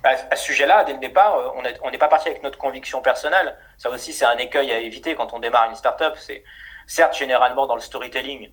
à, 0.03 0.35
ce 0.35 0.43
sujet-là, 0.43 0.83
dès 0.83 0.93
le 0.93 0.99
départ, 0.99 1.35
euh, 1.37 1.49
on 1.83 1.91
n'est 1.91 1.97
pas 1.97 2.07
parti 2.07 2.29
avec 2.29 2.43
notre 2.43 2.57
conviction 2.57 3.01
personnelle. 3.01 3.57
Ça 3.77 3.89
aussi, 3.89 4.13
c'est 4.13 4.25
un 4.25 4.37
écueil 4.37 4.71
à 4.71 4.79
éviter 4.79 5.15
quand 5.15 5.33
on 5.33 5.39
démarre 5.39 5.69
une 5.69 5.75
startup. 5.75 6.13
C'est 6.17 6.43
certes 6.85 7.15
généralement 7.15 7.67
dans 7.67 7.75
le 7.75 7.81
storytelling, 7.81 8.51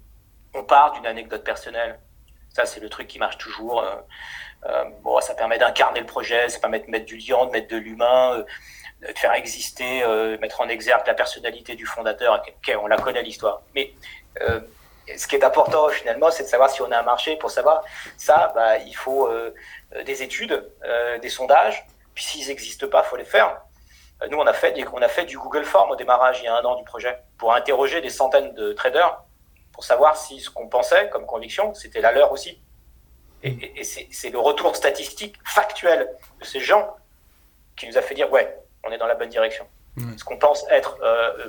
on 0.55 0.65
part 0.65 0.93
d'une 0.93 1.07
anecdote 1.07 1.45
personnelle. 1.45 1.99
Ça, 2.51 2.67
c'est 2.67 2.81
le 2.81 2.89
truc 2.89 3.09
qui 3.09 3.19
marche 3.19 3.39
toujours. 3.39 3.81
Euh, 3.81 3.95
euh, 4.67 4.85
bon, 5.03 5.21
ça 5.21 5.35
permet 5.35 5.59
d'incarner 5.59 6.01
le 6.01 6.07
projet, 6.07 6.49
ça 6.49 6.59
permet 6.61 6.81
de 6.81 6.91
mettre 6.91 7.07
du 7.07 7.17
lien, 7.17 7.47
de 7.47 7.51
mettre 7.51 7.69
de 7.69 7.77
l'humain, 7.77 8.45
de 9.03 9.19
faire 9.19 9.33
exister, 9.35 10.03
mettre 10.41 10.63
en 10.63 10.69
exergue 10.69 11.07
la 11.07 11.15
personnalité 11.15 11.75
du 11.75 11.85
fondateur. 11.85 12.43
Ok, 12.47 12.75
on 12.81 12.87
la 12.87 12.97
connaît 12.97 13.23
l'histoire. 13.23 13.63
Mais 13.75 13.93
ce 15.17 15.27
qui 15.27 15.37
est 15.37 15.45
important 15.45 15.89
finalement, 15.89 16.31
c'est 16.31 16.45
de 16.45 16.49
savoir 16.49 16.71
si 16.71 16.83
on 16.83 16.91
a 16.91 16.99
un 16.99 17.03
marché. 17.03 17.37
Pour 17.37 17.51
savoir 17.51 17.83
ça, 18.17 18.53
bah, 18.55 18.79
il 18.79 18.95
faut 18.97 19.29
euh, 19.29 19.53
des 20.05 20.23
études, 20.23 20.71
euh, 20.85 21.19
des 21.19 21.29
sondages. 21.29 21.87
Puis 22.15 22.25
s'ils 22.25 22.49
n'existent 22.49 22.89
pas, 22.89 23.03
faut 23.03 23.17
les 23.17 23.25
faire. 23.25 23.61
Euh, 24.23 24.29
nous, 24.29 24.39
on 24.39 24.47
a 24.47 24.53
fait, 24.53 24.75
on 24.93 25.03
a 25.03 25.09
fait 25.09 25.25
du 25.25 25.39
Google 25.39 25.65
Form 25.65 25.91
au 25.91 25.97
démarrage 25.97 26.41
il 26.41 26.45
y 26.45 26.49
a 26.49 26.57
un 26.57 26.63
an 26.63 26.77
du 26.77 26.85
projet 26.85 27.19
pour 27.39 27.55
interroger 27.55 28.01
des 28.01 28.11
centaines 28.11 28.55
de 28.55 28.73
traders 28.73 29.23
pour 29.73 29.85
savoir 29.85 30.17
si 30.17 30.41
ce 30.41 30.51
qu'on 30.51 30.69
pensait 30.69 31.09
comme 31.11 31.27
conviction, 31.27 31.75
c'était 31.75 32.01
la 32.01 32.13
leur 32.13 32.33
aussi. 32.33 32.61
Et, 33.43 33.83
c'est 33.85 34.31
le 34.31 34.39
retour 34.39 34.75
statistique 34.75 35.37
factuel 35.45 36.09
de 36.41 36.45
ces 36.45 36.61
gens 36.61 36.97
qui 37.77 37.87
nous 37.89 37.99
a 37.99 38.03
fait 38.03 38.15
dire 38.15 38.31
ouais, 38.33 38.57
on 38.85 38.91
est 38.91 38.97
dans 38.97 39.07
la 39.07 39.17
bonne 39.17 39.29
direction. 39.29 39.67
Ce 40.17 40.25
qu'on 40.25 40.39
pense 40.39 40.65
être 40.71 40.99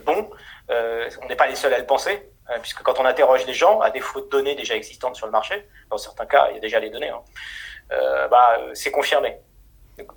bon, 0.06 0.30
on 0.70 1.28
n'est 1.28 1.36
pas 1.36 1.48
les 1.48 1.56
seuls 1.56 1.74
à 1.74 1.80
le 1.80 1.86
penser, 1.86 2.30
puisque 2.62 2.84
quand 2.84 3.00
on 3.00 3.06
interroge 3.06 3.46
les 3.46 3.54
gens, 3.54 3.80
à 3.80 3.90
défaut 3.90 4.22
de 4.22 4.30
données 4.30 4.56
déjà 4.56 4.76
existantes 4.76 5.16
sur 5.16 5.26
le 5.26 5.32
marché, 5.32 5.68
dans 5.90 5.98
certains 5.98 6.26
cas, 6.26 6.48
il 6.50 6.56
y 6.56 6.58
a 6.58 6.62
déjà 6.62 6.80
les 6.80 6.90
données, 6.90 7.10
hein, 7.10 7.22
euh, 7.92 8.28
bah, 8.28 8.58
c'est 8.74 8.92
confirmé. 8.92 9.38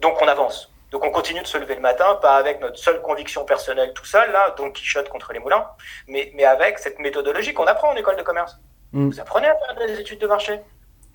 Donc 0.01 0.21
on 0.21 0.29
avance. 0.29 0.71
Donc 0.91 1.05
on 1.05 1.11
continue 1.11 1.43
de 1.43 1.47
se 1.47 1.59
lever 1.59 1.75
le 1.75 1.81
matin, 1.81 2.15
pas 2.17 2.37
avec 2.37 2.61
notre 2.61 2.79
seule 2.79 3.03
conviction 3.03 3.45
personnelle 3.45 3.93
tout 3.93 4.07
seul, 4.07 4.31
là, 4.33 4.51
donc 4.53 4.75
Quichotte 4.75 5.09
contre 5.09 5.33
les 5.33 5.39
moulins, 5.39 5.67
mais, 6.07 6.33
mais 6.35 6.45
avec 6.45 6.79
cette 6.79 6.99
méthodologie 6.99 7.53
qu'on 7.53 7.67
apprend 7.67 7.91
en 7.91 7.97
école 7.97 8.17
de 8.17 8.23
commerce. 8.23 8.59
Mm. 8.93 9.09
Vous 9.09 9.21
apprenez 9.21 9.49
à 9.49 9.57
faire 9.57 9.87
des 9.87 10.01
études 10.01 10.21
de 10.21 10.27
marché. 10.27 10.61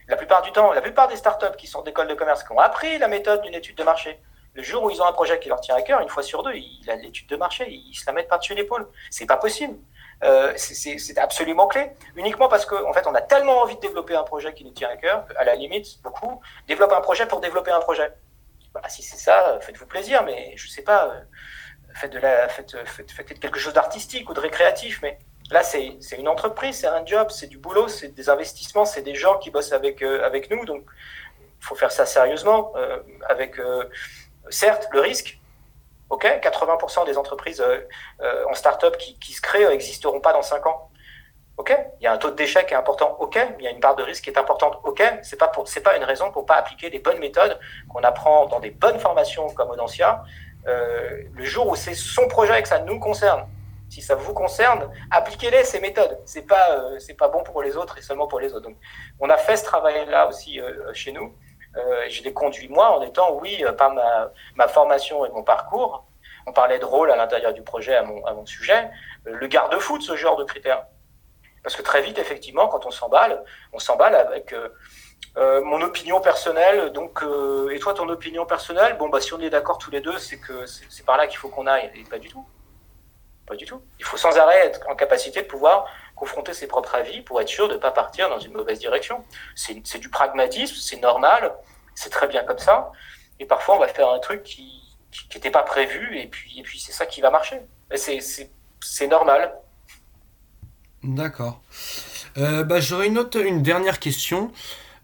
La 0.07 0.17
plupart 0.17 0.41
du 0.41 0.51
temps, 0.51 0.73
la 0.73 0.81
plupart 0.81 1.07
des 1.07 1.15
startups 1.15 1.57
qui 1.57 1.65
sont 1.65 1.81
d'école 1.81 2.07
de 2.07 2.13
commerce, 2.13 2.43
qui 2.43 2.51
ont 2.51 2.59
appris 2.59 2.97
la 2.97 3.07
méthode 3.07 3.41
d'une 3.41 3.55
étude 3.55 3.77
de 3.77 3.83
marché, 3.83 4.19
le 4.53 4.61
jour 4.61 4.83
où 4.83 4.91
ils 4.91 5.01
ont 5.01 5.05
un 5.05 5.13
projet 5.13 5.39
qui 5.39 5.49
leur 5.49 5.61
tient 5.61 5.75
à 5.75 5.81
cœur, 5.81 6.01
une 6.01 6.09
fois 6.09 6.21
sur 6.21 6.43
deux, 6.43 6.53
ils, 6.53 6.81
l'étude 7.01 7.27
de 7.27 7.35
marché, 7.35 7.65
ils 7.69 7.95
se 7.95 8.05
la 8.05 8.13
mettent 8.13 8.27
par-dessus 8.27 8.53
l'épaule. 8.53 8.87
C'est 9.09 9.25
pas 9.25 9.37
possible. 9.37 9.75
Euh, 10.23 10.53
c'est 10.55 11.17
absolument 11.17 11.67
clé. 11.67 11.91
Uniquement 12.15 12.47
parce 12.47 12.65
qu'en 12.65 12.89
en 12.89 12.93
fait, 12.93 13.05
on 13.07 13.15
a 13.15 13.21
tellement 13.21 13.61
envie 13.61 13.75
de 13.75 13.81
développer 13.81 14.15
un 14.15 14.23
projet 14.23 14.53
qui 14.53 14.63
nous 14.63 14.71
tient 14.71 14.89
à 14.89 14.95
cœur, 14.95 15.25
à 15.37 15.43
la 15.43 15.55
limite, 15.55 16.01
beaucoup, 16.01 16.41
développer 16.67 16.95
un 16.95 17.01
projet 17.01 17.25
pour 17.25 17.41
développer 17.41 17.71
un 17.71 17.81
projet. 17.81 18.13
Bah, 18.73 18.81
si 18.87 19.03
c'est 19.03 19.17
ça, 19.17 19.59
faites-vous 19.61 19.85
plaisir, 19.85 20.23
mais 20.23 20.53
je 20.55 20.67
sais 20.67 20.81
pas, 20.81 21.07
euh, 21.07 21.19
faites, 21.95 22.13
de 22.13 22.19
la, 22.19 22.47
faites 22.47 23.39
quelque 23.39 23.59
chose 23.59 23.73
d'artistique 23.73 24.29
ou 24.29 24.33
de 24.33 24.39
récréatif, 24.39 25.01
mais 25.01 25.19
là, 25.51 25.61
c'est 25.61 25.97
une 26.17 26.27
entreprise, 26.27 26.79
c'est 26.79 26.87
un 26.87 27.05
job, 27.05 27.29
c'est 27.29 27.47
du 27.47 27.57
boulot, 27.57 27.87
c'est 27.87 28.09
des 28.09 28.29
investissements, 28.29 28.85
c'est 28.85 29.01
des 29.01 29.15
gens 29.15 29.37
qui 29.37 29.51
bossent 29.51 29.73
avec, 29.73 30.01
euh, 30.01 30.25
avec 30.25 30.49
nous, 30.49 30.65
donc 30.65 30.85
il 31.59 31.65
faut 31.65 31.75
faire 31.75 31.91
ça 31.91 32.05
sérieusement, 32.05 32.73
avec, 33.29 33.55
certes, 34.49 34.89
le 34.91 34.99
risque, 34.99 35.39
Ok, 36.13 36.25
80% 36.25 37.07
des 37.07 37.17
entreprises 37.17 37.59
euh, 37.59 37.79
euh, 38.21 38.45
en 38.47 38.53
start-up 38.53 38.97
qui, 38.97 39.33
se 39.33 39.41
créent 39.41 39.67
n'existeront 39.67 40.21
pas 40.21 40.31
dans 40.31 40.43
5 40.43 40.67
ans. 40.67 40.91
Ok, 41.57 41.75
il 41.99 42.03
y 42.03 42.07
a 42.07 42.11
un 42.13 42.19
taux 42.19 42.29
d'échec 42.29 42.67
qui 42.67 42.75
est 42.75 42.77
important. 42.77 43.17
Ok, 43.19 43.39
il 43.57 43.65
y 43.65 43.67
a 43.67 43.71
une 43.71 43.79
part 43.79 43.95
de 43.95 44.03
risque 44.03 44.25
qui 44.25 44.29
est 44.29 44.37
importante. 44.37 44.79
Ok, 44.83 45.01
c'est 45.23 45.39
pas 45.39 45.47
pas 45.47 45.97
une 45.97 46.03
raison 46.03 46.29
pour 46.29 46.45
pas 46.45 46.53
appliquer 46.53 46.91
des 46.91 46.99
bonnes 46.99 47.17
méthodes 47.17 47.59
qu'on 47.91 48.03
apprend 48.03 48.45
dans 48.45 48.59
des 48.59 48.69
bonnes 48.69 48.99
formations 48.99 49.49
comme 49.55 49.71
Audencia. 49.71 50.23
Euh, 50.67 51.23
le 51.33 51.45
jour 51.45 51.67
où 51.67 51.75
c'est 51.75 51.95
son 51.95 52.27
projet 52.27 52.59
et 52.59 52.61
que 52.61 52.69
ça 52.69 52.79
nous 52.79 52.99
concerne, 52.99 53.47
si 53.89 54.03
ça 54.03 54.13
vous 54.13 54.33
concerne, 54.35 54.91
appliquez-les 55.09 55.63
ces 55.63 55.79
méthodes. 55.79 56.19
C'est 56.25 56.45
pas 56.45 56.79
pas 57.17 57.27
bon 57.29 57.41
pour 57.41 57.63
les 57.63 57.75
autres 57.75 57.97
et 57.97 58.03
seulement 58.03 58.27
pour 58.27 58.39
les 58.39 58.53
autres. 58.53 58.67
Donc, 58.69 58.77
on 59.19 59.31
a 59.31 59.37
fait 59.37 59.57
ce 59.57 59.65
travail-là 59.65 60.27
aussi 60.27 60.59
euh, 60.59 60.93
chez 60.93 61.11
nous. 61.11 61.33
Euh, 61.75 62.05
je 62.09 62.23
l'ai 62.23 62.33
conduit 62.33 62.67
moi 62.69 62.97
en 62.97 63.01
étant, 63.01 63.37
oui, 63.41 63.63
euh, 63.63 63.71
par 63.71 63.91
ma, 63.91 64.31
ma, 64.55 64.67
formation 64.67 65.25
et 65.25 65.29
mon 65.29 65.43
parcours. 65.43 66.05
On 66.45 66.53
parlait 66.53 66.79
de 66.79 66.85
rôle 66.85 67.11
à 67.11 67.15
l'intérieur 67.15 67.53
du 67.53 67.61
projet 67.61 67.95
à 67.95 68.03
mon, 68.03 68.23
à 68.25 68.33
mon 68.33 68.45
sujet, 68.45 68.89
euh, 69.27 69.35
le 69.35 69.47
garde-fou 69.47 69.97
de 69.97 70.03
ce 70.03 70.15
genre 70.15 70.35
de 70.35 70.43
critères. 70.43 70.85
Parce 71.63 71.75
que 71.75 71.81
très 71.81 72.01
vite, 72.01 72.19
effectivement, 72.19 72.67
quand 72.67 72.85
on 72.85 72.91
s'emballe, 72.91 73.43
on 73.71 73.79
s'emballe 73.79 74.15
avec 74.15 74.53
euh, 75.37 75.63
mon 75.63 75.81
opinion 75.81 76.21
personnelle. 76.21 76.91
Donc, 76.91 77.23
euh, 77.23 77.69
et 77.69 77.79
toi, 77.79 77.93
ton 77.93 78.07
opinion 78.09 78.45
personnelle, 78.45 78.97
bon, 78.97 79.09
bah, 79.09 79.19
si 79.19 79.33
on 79.33 79.39
est 79.39 79.49
d'accord 79.49 79.77
tous 79.77 79.91
les 79.91 80.01
deux, 80.01 80.17
c'est 80.19 80.39
que 80.39 80.65
c'est 80.65 81.05
par 81.05 81.17
là 81.17 81.27
qu'il 81.27 81.37
faut 81.37 81.49
qu'on 81.49 81.65
aille. 81.65 81.91
Et 81.95 82.03
pas 82.03 82.19
du 82.19 82.29
tout. 82.29 82.45
Pas 83.47 83.55
du 83.55 83.65
tout. 83.65 83.81
Il 83.99 84.05
faut 84.05 84.17
sans 84.17 84.37
arrêt 84.37 84.67
être 84.67 84.81
en 84.89 84.95
capacité 84.95 85.41
de 85.41 85.47
pouvoir 85.47 85.85
confronter 86.15 86.53
ses 86.53 86.67
propres 86.67 86.95
avis 86.95 87.21
pour 87.21 87.41
être 87.41 87.47
sûr 87.47 87.67
de 87.67 87.73
ne 87.73 87.79
pas 87.79 87.91
partir 87.91 88.29
dans 88.29 88.39
une 88.39 88.53
mauvaise 88.53 88.79
direction. 88.79 89.23
C'est 89.55 89.99
du 89.99 90.09
pragmatisme, 90.09 90.75
c'est 90.75 91.01
normal, 91.01 91.53
c'est 91.95 92.09
très 92.09 92.27
bien 92.27 92.43
comme 92.43 92.59
ça. 92.59 92.91
Et 93.39 93.45
parfois, 93.45 93.75
on 93.75 93.79
va 93.79 93.87
faire 93.87 94.09
un 94.09 94.19
truc 94.19 94.43
qui 94.43 94.81
n'était 95.33 95.51
pas 95.51 95.63
prévu, 95.63 96.17
et 96.17 96.27
puis, 96.27 96.59
et 96.59 96.63
puis 96.63 96.79
c'est 96.79 96.91
ça 96.91 97.05
qui 97.05 97.21
va 97.21 97.29
marcher. 97.29 97.61
C'est 97.95 99.07
normal. 99.07 99.53
D'accord. 101.03 101.61
Euh, 102.37 102.63
bah, 102.63 102.79
J'aurais 102.79 103.07
une, 103.07 103.17
autre, 103.17 103.39
une 103.39 103.61
dernière 103.61 103.99
question. 103.99 104.51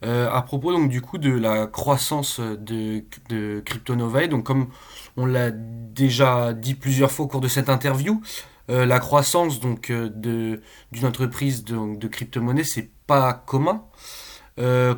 Euh, 0.06 0.30
à 0.32 0.42
propos 0.44 0.72
donc 0.72 0.90
du 0.90 1.02
coup 1.02 1.18
de 1.18 1.38
la 1.38 1.68
croissance 1.68 2.40
de, 2.40 3.04
de 3.28 3.62
CryptoNovae. 3.66 4.28
Donc 4.28 4.46
comme 4.46 4.70
on 5.18 5.26
l'a 5.26 5.52
déjà 5.52 6.54
dit 6.54 6.74
plusieurs 6.74 7.12
fois 7.12 7.26
au 7.26 7.28
cours 7.28 7.42
de 7.42 7.50
cette 7.50 7.70
interview, 7.70 8.22
la 8.70 9.00
croissance 9.00 9.60
donc 9.60 9.92
de 9.92 10.62
d'une 10.92 11.06
entreprise 11.06 11.64
de, 11.66 11.98
de 11.98 12.08
crypto-monnaie, 12.08 12.64
c'est 12.64 12.90
pas 13.08 13.34
commun. 13.34 13.84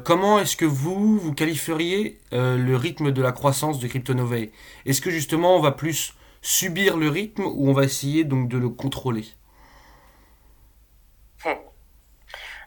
comment 0.04 0.40
est-ce 0.40 0.56
que 0.58 0.66
vous, 0.66 1.18
vous 1.20 1.34
qualifieriez 1.34 2.20
le 2.32 2.76
rythme 2.76 3.12
de 3.12 3.22
la 3.22 3.32
croissance 3.32 3.80
de 3.80 3.88
CryptoNovae 3.88 4.50
Est-ce 4.86 5.02
que 5.02 5.10
justement 5.12 5.56
on 5.56 5.62
va 5.62 5.72
plus 5.72 6.14
subir 6.42 6.98
le 6.98 7.10
rythme 7.10 7.46
ou 7.46 7.70
on 7.70 7.74
va 7.74 7.84
essayer 7.84 8.24
donc 8.24 8.50
de 8.50 8.58
le 8.58 8.70
contrôler? 8.70 9.26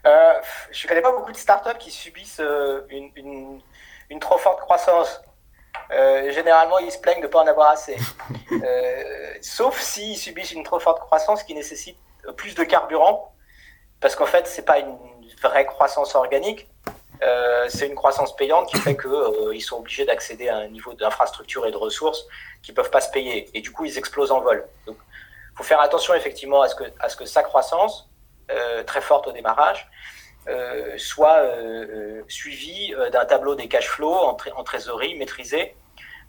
Euh, 0.07 0.33
Je 0.71 0.85
ne 0.85 0.89
connais 0.89 1.01
pas 1.03 1.13
beaucoup 1.13 1.33
de 1.33 1.37
startups 1.37 1.79
qui 1.79 1.91
subissent 1.91 2.41
euh, 2.41 2.83
une, 2.91 3.61
trop 4.21 4.39
forte 4.39 4.61
croissance. 4.61 5.21
Euh, 5.91 6.31
généralement, 6.31 6.79
ils 6.79 6.91
se 6.91 6.99
plaignent 6.99 7.21
de 7.21 7.27
ne 7.27 7.31
pas 7.31 7.43
en 7.43 7.47
avoir 7.47 7.71
assez. 7.71 7.97
sauf 9.41 9.81
s'ils 9.81 10.17
subissent 10.17 10.53
une 10.53 10.65
trop 10.65 10.81
forte 10.81 11.01
croissance 11.01 11.43
qui 11.43 11.55
nécessite 11.55 11.99
plus 12.37 12.55
de 12.55 12.65
carburant, 12.65 13.35
parce 14.01 14.17
qu'en 14.17 14.27
fait, 14.27 14.47
ce 14.47 14.59
n'est 14.59 14.65
pas 14.65 14.79
une 14.79 14.97
vraie 15.43 15.67
croissance 15.67 16.15
organique, 16.15 16.69
euh, 17.23 17.67
c'est 17.69 17.87
une 17.87 17.95
croissance 17.95 18.35
payante 18.37 18.69
qui 18.69 18.77
fait 18.79 18.97
qu'ils 18.97 19.11
euh, 19.11 19.59
sont 19.61 19.79
obligés 19.79 20.05
d'accéder 20.05 20.49
à 20.49 20.57
un 20.59 20.69
niveau 20.69 20.95
d'infrastructure 20.95 21.67
et 21.67 21.71
de 21.71 21.77
ressources 21.77 22.27
qui 22.63 22.73
ne 22.73 22.77
peuvent 22.77 22.91
pas 22.91 23.01
se 23.01 23.11
payer. 23.11 23.51
Et 23.57 23.61
du 23.61 23.71
coup, 23.71 23.85
ils 23.85 23.97
explosent 23.97 24.33
en 24.33 24.41
vol. 24.41 24.67
Donc, 24.87 24.97
il 25.53 25.57
faut 25.57 25.63
faire 25.63 25.81
attention 25.81 26.15
effectivement 26.15 26.63
à 26.63 26.69
ce 26.69 26.75
que, 26.75 26.85
à 26.99 27.09
ce 27.09 27.17
que 27.17 27.25
sa 27.25 27.43
croissance, 27.43 28.11
euh, 28.51 28.83
très 28.83 29.01
forte 29.01 29.27
au 29.29 29.33
démarrage, 29.33 29.89
soit 30.99 31.43
suivie 32.29 32.95
d'un 33.13 33.25
tableau 33.25 33.55
des 33.55 33.69
cash 33.69 33.89
flows 33.89 34.15
en, 34.15 34.65
trésorerie 34.65 35.15
maîtrisé, 35.17 35.75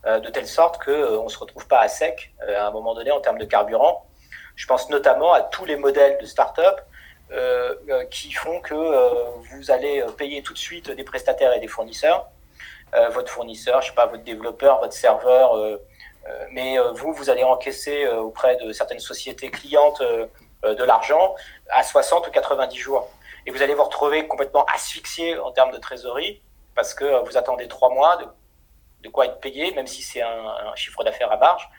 de 0.06 0.30
telle 0.30 0.48
sorte 0.48 0.84
qu'on 0.84 1.24
ne 1.24 1.30
se 1.30 1.38
retrouve 1.38 1.68
pas 1.68 1.80
à 1.80 1.88
sec 1.88 2.34
à 2.48 2.68
un 2.68 2.72
moment 2.72 2.94
donné 2.94 3.12
en 3.12 3.20
termes 3.20 3.38
de 3.38 3.46
carburant. 3.46 4.06
Je 4.56 4.66
pense 4.68 4.90
notamment 4.90 5.34
à 5.34 5.42
tous 5.42 5.66
les 5.66 5.76
modèles 5.76 6.18
de 6.20 6.26
start-up 6.26 6.80
euh, 7.32 7.74
euh, 7.90 8.06
qui 8.06 8.32
font 8.32 8.62
que 8.62 8.76
euh, 8.76 9.10
vous 9.52 9.72
allez 9.72 10.06
payer 10.16 10.44
tout 10.44 10.54
de 10.54 10.60
suite 10.60 10.92
des 10.92 11.04
prestataires 11.04 11.54
et 11.54 11.60
des 11.60 11.68
fournisseurs. 11.68 12.30
votre 13.12 13.32
fournisseur, 13.32 13.82
je 13.82 13.88
sais 13.88 13.96
pas, 13.96 14.06
votre 14.06 14.24
développeur, 14.24 14.80
votre 14.80 14.94
serveur, 14.94 15.80
mais 16.52 16.78
vous, 16.94 17.12
vous 17.12 17.30
allez 17.30 17.44
encaisser 17.44 18.08
auprès 18.08 18.56
de 18.56 18.72
certaines 18.72 19.02
sociétés 19.02 19.50
clientes 19.50 20.02
de 20.64 20.84
l'argent 20.86 21.36
à 21.70 21.84
60 21.84 22.28
ou 22.28 22.32
90 22.32 22.78
jours. 22.78 23.10
Et 23.46 23.52
vous 23.52 23.62
allez 23.62 23.74
vous 23.74 23.84
retrouver 23.84 24.28
complètement 24.28 24.66
asphyxié 24.66 25.38
en 25.38 25.52
termes 25.52 25.72
de 25.72 25.78
trésorerie 25.78 26.42
parce 26.74 26.94
que 26.94 27.24
vous 27.26 27.38
attendez 27.38 27.68
trois 27.68 27.90
mois 27.90 28.18
de, 28.18 29.10
quoi 29.10 29.28
être 29.28 29.40
payé, 29.40 29.72
même 29.74 29.88
si 29.88 30.02
c'est 30.02 30.22
un, 30.22 30.76
chiffre 30.76 31.04
d'affaires 31.04 31.32
à 31.32 31.38
marge. 31.38 31.70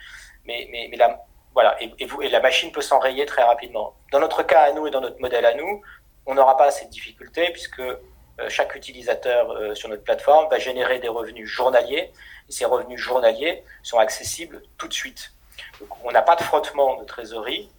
Mais, 0.45 0.91
la, 0.97 1.25
voilà, 1.53 1.77
et, 1.83 1.93
et 1.99 2.29
la 2.29 2.41
machine 2.41 2.71
peut 2.71 2.81
s'enrayer 2.81 3.27
très 3.27 3.43
rapidement. 3.43 3.95
Dans 4.13 4.21
notre 4.21 4.43
cas 4.45 4.61
à 4.61 4.73
nous 4.73 4.87
et 4.87 4.91
dans 4.91 5.01
notre 5.01 5.21
modèle 5.21 5.45
à 5.45 5.55
nous, 5.55 5.83
on 6.27 6.35
n'aura 6.35 6.57
pas 6.57 6.71
cette 6.71 6.91
difficulté 6.91 7.51
puisque 7.51 7.81
euh, 7.81 8.49
chaque 8.51 8.75
utilisateur 8.75 9.51
euh, 9.51 9.75
sur 9.75 9.89
notre 9.89 10.03
plateforme 10.03 10.49
va 10.51 10.59
générer 10.59 10.99
des 10.99 11.09
revenus 11.09 11.49
journaliers 11.49 12.13
et 12.49 12.53
ces 12.53 12.67
revenus 12.67 13.01
journaliers 13.01 13.65
sont 13.83 13.99
accessibles 13.99 14.63
tout 14.77 14.89
de 14.89 14.93
suite. 14.93 15.33
Donc, 15.81 15.89
on 16.05 16.11
n'a 16.11 16.23
pas 16.23 16.37
de 16.37 16.43
frottement 16.43 17.01
de 17.01 17.05
trésorerie, 17.05 17.71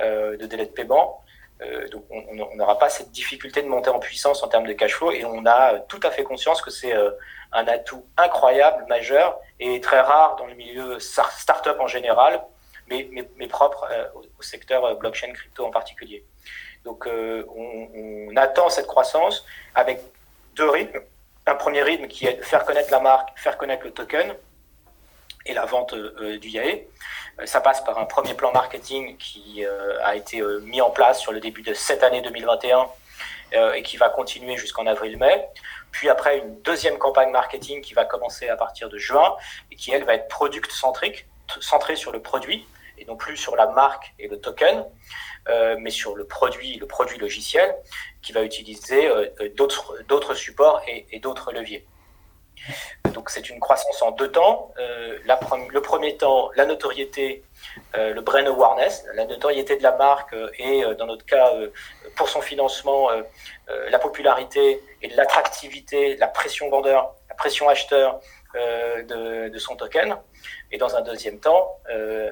euh, 0.00 0.36
de 0.38 0.46
délai 0.46 0.66
de 0.66 0.70
paiement. 0.70 1.22
Donc 1.90 2.04
on 2.10 2.54
n'aura 2.56 2.78
pas 2.78 2.90
cette 2.90 3.10
difficulté 3.10 3.62
de 3.62 3.68
monter 3.68 3.88
en 3.88 3.98
puissance 3.98 4.42
en 4.42 4.48
termes 4.48 4.66
de 4.66 4.74
cash 4.74 4.94
flow 4.94 5.10
et 5.10 5.24
on 5.24 5.46
a 5.46 5.78
tout 5.80 6.00
à 6.02 6.10
fait 6.10 6.22
conscience 6.22 6.60
que 6.60 6.70
c'est 6.70 6.92
un 7.52 7.66
atout 7.66 8.04
incroyable, 8.18 8.84
majeur 8.88 9.38
et 9.58 9.80
très 9.80 10.00
rare 10.00 10.36
dans 10.36 10.46
le 10.46 10.54
milieu 10.54 10.98
start-up 11.00 11.78
en 11.80 11.86
général 11.86 12.42
mais, 12.88 13.08
mais, 13.36 13.48
propre 13.48 13.86
euh, 13.90 14.06
au, 14.14 14.42
secteur 14.42 14.84
euh, 14.84 14.94
blockchain 14.94 15.32
crypto 15.32 15.64
en 15.64 15.70
particulier. 15.70 16.24
Donc 16.84 17.06
euh, 17.06 17.44
on, 17.54 17.88
on, 18.30 18.36
attend 18.36 18.68
cette 18.68 18.86
croissance 18.86 19.44
avec 19.74 20.00
deux 20.54 20.68
rythmes. 20.68 21.00
Un 21.46 21.54
premier 21.54 21.82
rythme 21.82 22.06
qui 22.06 22.26
est 22.26 22.42
faire 22.42 22.64
connaître 22.64 22.90
la 22.90 23.00
marque, 23.00 23.36
faire 23.36 23.56
connaître 23.56 23.84
le 23.84 23.92
token 23.92 24.34
et 25.46 25.54
la 25.54 25.64
vente 25.64 25.94
du 25.94 26.48
YAE. 26.48 26.84
Ça 27.44 27.60
passe 27.60 27.82
par 27.84 27.98
un 27.98 28.04
premier 28.04 28.34
plan 28.34 28.52
marketing 28.52 29.16
qui 29.16 29.64
a 30.02 30.14
été 30.16 30.42
mis 30.62 30.80
en 30.80 30.90
place 30.90 31.20
sur 31.20 31.32
le 31.32 31.40
début 31.40 31.62
de 31.62 31.74
cette 31.74 32.02
année 32.02 32.22
2021 32.22 32.86
et 33.74 33.82
qui 33.82 33.96
va 33.96 34.08
continuer 34.08 34.56
jusqu'en 34.56 34.86
avril-mai. 34.86 35.48
Puis 35.96 36.10
après, 36.10 36.40
une 36.40 36.60
deuxième 36.60 36.98
campagne 36.98 37.30
marketing 37.30 37.80
qui 37.80 37.94
va 37.94 38.04
commencer 38.04 38.50
à 38.50 38.56
partir 38.56 38.90
de 38.90 38.98
juin 38.98 39.34
et 39.70 39.76
qui, 39.76 39.92
elle, 39.92 40.04
va 40.04 40.12
être 40.12 40.28
product-centrique, 40.28 41.26
centrée 41.60 41.96
sur 41.96 42.12
le 42.12 42.20
produit 42.20 42.68
et 42.98 43.06
non 43.06 43.16
plus 43.16 43.38
sur 43.38 43.56
la 43.56 43.66
marque 43.68 44.12
et 44.18 44.28
le 44.28 44.38
token, 44.38 44.84
euh, 45.48 45.76
mais 45.78 45.90
sur 45.90 46.14
le 46.14 46.26
produit, 46.26 46.76
le 46.76 46.86
produit 46.86 47.16
logiciel, 47.18 47.74
qui 48.20 48.32
va 48.32 48.42
utiliser 48.42 49.06
euh, 49.06 49.30
d'autres, 49.56 50.34
supports 50.34 50.82
et 50.86 51.18
d'autres 51.20 51.50
leviers. 51.50 51.86
Donc 53.16 53.30
c'est 53.30 53.48
une 53.48 53.60
croissance 53.60 54.02
en 54.02 54.10
deux 54.10 54.30
temps. 54.30 54.72
Euh, 54.78 55.18
le 55.70 55.80
premier 55.80 56.16
temps, 56.16 56.50
la 56.54 56.66
notoriété, 56.66 57.44
euh, 57.96 58.12
le 58.14 58.20
brand 58.20 58.46
awareness, 58.46 59.04
la 59.14 59.24
notoriété 59.24 59.76
de 59.76 59.82
la 59.82 59.96
marque 59.96 60.32
euh, 60.34 60.50
et 60.58 60.84
dans 60.98 61.06
notre 61.06 61.24
cas, 61.24 61.50
pour 62.16 62.28
son 62.28 62.40
financement, 62.40 63.08
la 63.90 63.98
popularité 63.98 64.82
et 65.02 65.08
l'attractivité, 65.08 66.16
la 66.16 66.28
pression 66.28 66.68
vendeur, 66.70 67.14
la 67.28 67.34
pression 67.34 67.68
acheteur 67.68 68.20
de, 68.54 69.48
de, 69.48 69.58
son 69.58 69.76
token 69.76 70.16
et 70.72 70.78
dans 70.78 70.96
un 70.96 71.02
deuxième 71.02 71.40
temps, 71.40 71.78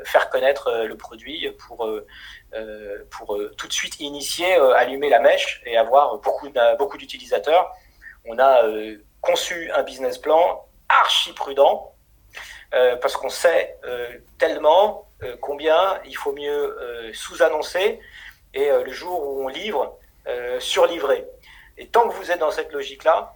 faire 0.05 0.31
connaître 0.31 0.85
le 0.87 0.97
produit 0.97 1.51
pour, 1.59 1.91
pour 3.11 3.39
tout 3.59 3.69
de 3.69 3.73
suite 3.73 4.01
initier, 4.01 4.55
allumer 4.55 5.11
la 5.11 5.21
mèche 5.21 5.63
et 5.67 5.77
avoir 5.77 6.19
beaucoup, 6.19 6.49
beaucoup 6.79 6.97
d'utilisateurs. 6.97 7.71
On 8.27 8.39
a 8.39 8.63
conçu 9.25 9.71
un 9.73 9.83
business 9.83 10.19
plan 10.19 10.67
archi 10.89 11.33
prudent 11.33 11.93
parce 13.01 13.17
qu'on 13.17 13.29
sait 13.29 13.77
tellement 14.37 15.09
combien 15.41 16.01
il 16.05 16.17
faut 16.17 16.33
mieux 16.33 16.77
sous-annoncer 17.13 18.01
et 18.53 18.69
le 18.69 18.93
jour 18.93 19.23
où 19.23 19.45
on 19.45 19.49
livre, 19.49 19.97
surlivrer. 20.59 21.25
Et 21.79 21.87
tant 21.87 22.09
que 22.09 22.15
vous 22.15 22.33
êtes 22.33 22.41
dans 22.41 22.51
cette 22.51 22.73
logique-là, 22.73 23.35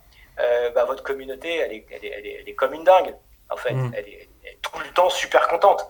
bah, 0.74 0.84
votre 0.86 1.04
communauté, 1.04 1.56
elle 1.56 1.72
est, 1.72 1.86
elle, 1.90 2.04
est, 2.04 2.38
elle 2.40 2.48
est, 2.48 2.54
comme 2.54 2.74
une 2.74 2.84
dingue. 2.84 3.14
En 3.48 3.56
fait, 3.56 3.72
mmh. 3.72 3.94
elle, 3.96 4.08
est, 4.08 4.28
tout 4.60 4.78
le 4.78 4.90
temps 4.92 5.10
super 5.10 5.48
contente. 5.48 5.88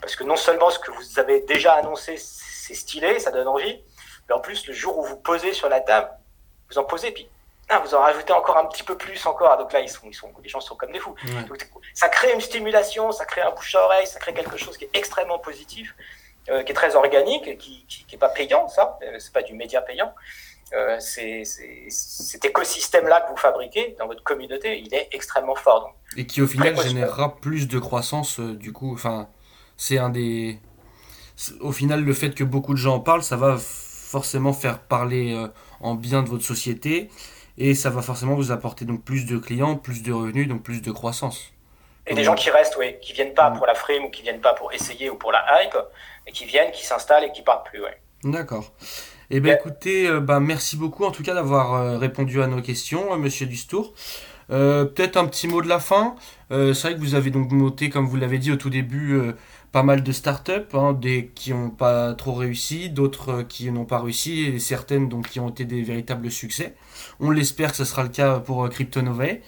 Parce 0.00 0.16
que 0.16 0.24
non 0.24 0.36
seulement 0.36 0.70
ce 0.70 0.78
que 0.78 0.90
vous 0.90 1.18
avez 1.18 1.40
déjà 1.40 1.74
annoncé, 1.74 2.16
c'est 2.16 2.74
stylé, 2.74 3.18
ça 3.18 3.30
donne 3.30 3.48
envie, 3.48 3.82
mais 4.28 4.34
en 4.34 4.40
plus, 4.40 4.66
le 4.66 4.74
jour 4.74 4.98
où 4.98 5.04
vous 5.04 5.16
posez 5.16 5.52
sur 5.52 5.68
la 5.68 5.80
table, 5.80 6.10
vous 6.70 6.78
en 6.78 6.84
posez, 6.84 7.10
puis 7.10 7.28
ah, 7.70 7.80
vous 7.84 7.94
en 7.94 8.00
rajoutez 8.00 8.32
encore 8.32 8.56
un 8.56 8.64
petit 8.66 8.82
peu 8.82 8.96
plus 8.96 9.24
encore. 9.26 9.56
Donc 9.58 9.72
là, 9.72 9.80
ils 9.80 9.90
sont, 9.90 10.06
ils 10.06 10.14
sont, 10.14 10.32
les 10.42 10.48
gens 10.48 10.60
sont 10.60 10.74
comme 10.74 10.92
des 10.92 11.00
fous. 11.00 11.14
ça 11.92 12.08
crée 12.08 12.32
une 12.32 12.40
stimulation, 12.40 13.12
ça 13.12 13.26
crée 13.26 13.42
un 13.42 13.50
bouche 13.50 13.74
à 13.74 13.84
oreille, 13.84 14.06
ça 14.06 14.18
crée 14.18 14.32
quelque 14.32 14.56
chose 14.56 14.76
qui 14.78 14.84
est 14.84 14.90
extrêmement 14.94 15.38
positif, 15.38 15.94
euh, 16.48 16.62
qui 16.62 16.72
est 16.72 16.74
très 16.74 16.96
organique, 16.96 17.58
qui, 17.58 17.84
qui, 17.86 18.04
qui 18.06 18.14
est 18.14 18.18
pas 18.18 18.30
payant, 18.30 18.68
ça. 18.68 18.98
Euh, 19.02 19.16
c'est 19.18 19.32
pas 19.32 19.42
du 19.42 19.52
média 19.52 19.82
payant. 19.82 20.14
Euh, 20.74 20.96
c'est, 20.98 21.42
cet 21.44 22.44
écosystème-là 22.44 23.22
que 23.22 23.30
vous 23.30 23.36
fabriquez 23.36 23.96
dans 23.98 24.06
votre 24.06 24.22
communauté, 24.22 24.80
il 24.80 24.94
est 24.94 25.08
extrêmement 25.12 25.54
fort. 25.54 25.94
Et 26.16 26.26
qui 26.26 26.40
au 26.40 26.46
final 26.46 26.78
générera 26.80 27.36
plus 27.36 27.68
de 27.68 27.78
croissance 27.78 28.40
euh, 28.40 28.54
du 28.54 28.72
coup. 28.72 28.94
Enfin, 28.94 29.28
c'est 29.76 29.98
un 29.98 30.08
des. 30.08 30.58
Au 31.60 31.72
final, 31.72 32.02
le 32.02 32.14
fait 32.14 32.34
que 32.34 32.44
beaucoup 32.44 32.72
de 32.72 32.78
gens 32.78 32.96
en 32.96 33.00
parlent, 33.00 33.22
ça 33.22 33.36
va 33.36 33.56
forcément 33.58 34.52
faire 34.54 34.80
parler 34.80 35.46
en 35.80 35.94
bien 35.94 36.22
de 36.24 36.28
votre 36.28 36.42
société 36.42 37.10
et 37.58 37.74
ça 37.74 37.90
va 37.90 38.00
forcément 38.00 38.34
vous 38.34 38.52
apporter 38.52 38.84
donc 38.84 39.04
plus 39.04 39.26
de 39.26 39.36
clients, 39.36 39.76
plus 39.76 40.02
de 40.02 40.12
revenus, 40.12 40.48
donc 40.48 40.62
plus 40.62 40.80
de 40.80 40.90
croissance. 40.90 41.52
Et 42.06 42.14
des 42.14 42.24
gens 42.24 42.34
qui 42.34 42.50
restent, 42.50 42.76
oui, 42.78 42.94
qui 43.02 43.12
viennent 43.12 43.34
pas 43.34 43.50
pour 43.50 43.66
la 43.66 43.74
frame 43.74 44.04
ou 44.04 44.10
qui 44.10 44.22
viennent 44.22 44.40
pas 44.40 44.54
pour 44.54 44.72
essayer 44.72 45.10
ou 45.10 45.16
pour 45.16 45.30
la 45.30 45.44
hype, 45.62 45.76
et 46.26 46.32
qui 46.32 46.46
viennent, 46.46 46.70
qui 46.70 46.86
s'installent 46.86 47.24
et 47.24 47.32
qui 47.32 47.42
partent 47.42 47.66
plus, 47.66 47.82
ouais. 47.82 47.98
D'accord. 48.24 48.72
Eh 49.30 49.40
bien, 49.40 49.54
écoutez, 49.54 50.08
euh, 50.08 50.20
bah, 50.20 50.40
merci 50.40 50.76
beaucoup 50.76 51.04
en 51.04 51.10
tout 51.10 51.22
cas 51.22 51.34
d'avoir 51.34 51.74
euh, 51.74 51.98
répondu 51.98 52.42
à 52.42 52.46
nos 52.46 52.62
questions, 52.62 53.12
euh, 53.12 53.16
monsieur 53.16 53.46
Dustour. 53.46 53.92
Peut-être 54.48 55.18
un 55.18 55.26
petit 55.26 55.46
mot 55.46 55.60
de 55.60 55.68
la 55.68 55.78
fin. 55.78 56.16
c'est 56.48 56.72
vrai 56.72 56.94
que 56.94 57.00
vous 57.00 57.14
avez 57.14 57.28
donc 57.28 57.52
noté, 57.52 57.90
comme 57.90 58.06
vous 58.06 58.16
l'avez 58.16 58.38
dit 58.38 58.50
au 58.50 58.56
tout 58.56 58.70
début, 58.70 59.20
pas 59.72 59.82
mal 59.82 60.02
de 60.02 60.12
startups, 60.12 60.74
hein, 60.74 60.92
des 60.92 61.30
qui 61.34 61.52
n'ont 61.52 61.70
pas 61.70 62.14
trop 62.14 62.34
réussi, 62.34 62.90
d'autres 62.90 63.42
qui 63.42 63.70
n'ont 63.70 63.84
pas 63.84 64.00
réussi, 64.00 64.42
et 64.42 64.58
certaines 64.58 65.08
donc 65.08 65.28
qui 65.28 65.40
ont 65.40 65.50
été 65.50 65.64
des 65.64 65.82
véritables 65.82 66.30
succès. 66.30 66.74
On 67.20 67.30
l'espère 67.30 67.70
que 67.70 67.76
ce 67.76 67.84
sera 67.84 68.02
le 68.02 68.08
cas 68.08 68.40
pour 68.40 68.68
CryptoNovae. 68.68 69.40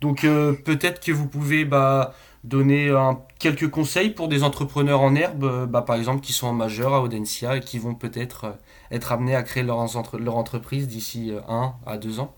Donc 0.00 0.22
peut-être 0.22 1.00
que 1.00 1.12
vous 1.12 1.28
pouvez 1.28 1.64
bah, 1.64 2.14
donner 2.44 2.92
quelques 3.38 3.70
conseils 3.70 4.10
pour 4.10 4.28
des 4.28 4.42
entrepreneurs 4.42 5.00
en 5.00 5.14
herbe, 5.14 5.66
bah, 5.66 5.82
par 5.82 5.96
exemple 5.96 6.20
qui 6.20 6.32
sont 6.32 6.48
en 6.48 6.52
majeur 6.52 6.92
à 6.94 7.00
Audencia 7.02 7.56
et 7.56 7.60
qui 7.60 7.78
vont 7.78 7.94
peut-être 7.94 8.56
être 8.92 9.12
amenés 9.12 9.34
à 9.34 9.42
créer 9.42 9.62
leur, 9.62 9.78
entreprise 9.78 10.86
d'ici 10.86 11.32
euh, 11.32 11.40
un 11.48 11.74
à 11.86 11.96
deux 11.96 12.20
ans 12.20 12.34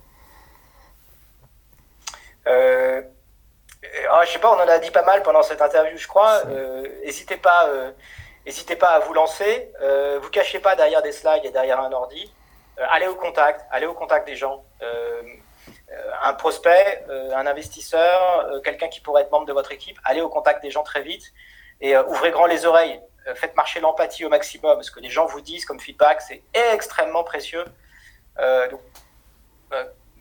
euh, 2.47 3.03
Je 4.25 4.33
sais 4.33 4.39
pas, 4.39 4.51
on 4.53 4.57
en 4.57 4.68
a 4.68 4.79
dit 4.79 4.91
pas 4.91 5.03
mal 5.03 5.22
pendant 5.22 5.43
cette 5.43 5.62
interview, 5.62 5.97
je 5.97 6.09
crois. 6.09 6.43
Euh, 6.47 6.87
n'hésitez 7.05 7.37
pas 7.37 7.68
n'hésitez 8.47 8.77
pas 8.77 8.89
à 8.89 8.99
vous 9.01 9.14
lancer. 9.14 9.70
Euh, 9.81 10.18
vous 10.22 10.31
cachez 10.31 10.61
pas 10.61 10.77
derrière 10.77 11.03
des 11.03 11.12
slides 11.12 11.45
et 11.45 11.51
derrière 11.51 11.81
un 11.81 11.93
ordi. 11.93 12.33
Euh, 12.79 12.87
allez 12.91 13.07
au 13.07 13.14
contact, 13.14 13.64
allez 13.70 13.87
au 13.87 13.95
contact 13.95 14.27
des 14.27 14.37
gens. 14.37 14.64
Euh, 14.83 15.22
un 16.22 16.35
prospect, 16.35 17.05
un 17.09 17.47
investisseur, 17.47 18.61
quelqu'un 18.64 18.89
qui 18.89 19.01
pourrait 19.01 19.22
être 19.22 19.31
membre 19.31 19.47
de 19.47 19.53
votre 19.53 19.70
équipe, 19.70 19.99
allez 20.05 20.20
au 20.20 20.29
contact 20.29 20.61
des 20.61 20.70
gens 20.70 20.83
très 20.83 21.03
vite 21.03 21.33
et 21.81 21.97
ouvrez 21.97 22.33
grand 22.33 22.47
les 22.47 22.66
oreilles. 22.66 23.01
faites 23.37 23.55
marcher 23.55 23.81
l'empathie 23.81 24.25
au 24.25 24.29
maximum. 24.29 24.83
Ce 24.83 24.91
que 24.91 24.99
les 24.99 25.09
gens 25.09 25.27
vous 25.27 25.41
disent 25.41 25.64
comme 25.64 25.79
feedback, 25.79 26.20
c'est 26.20 26.43
extrêmement 26.53 27.22
précieux. 27.22 27.64
donc, 28.70 28.81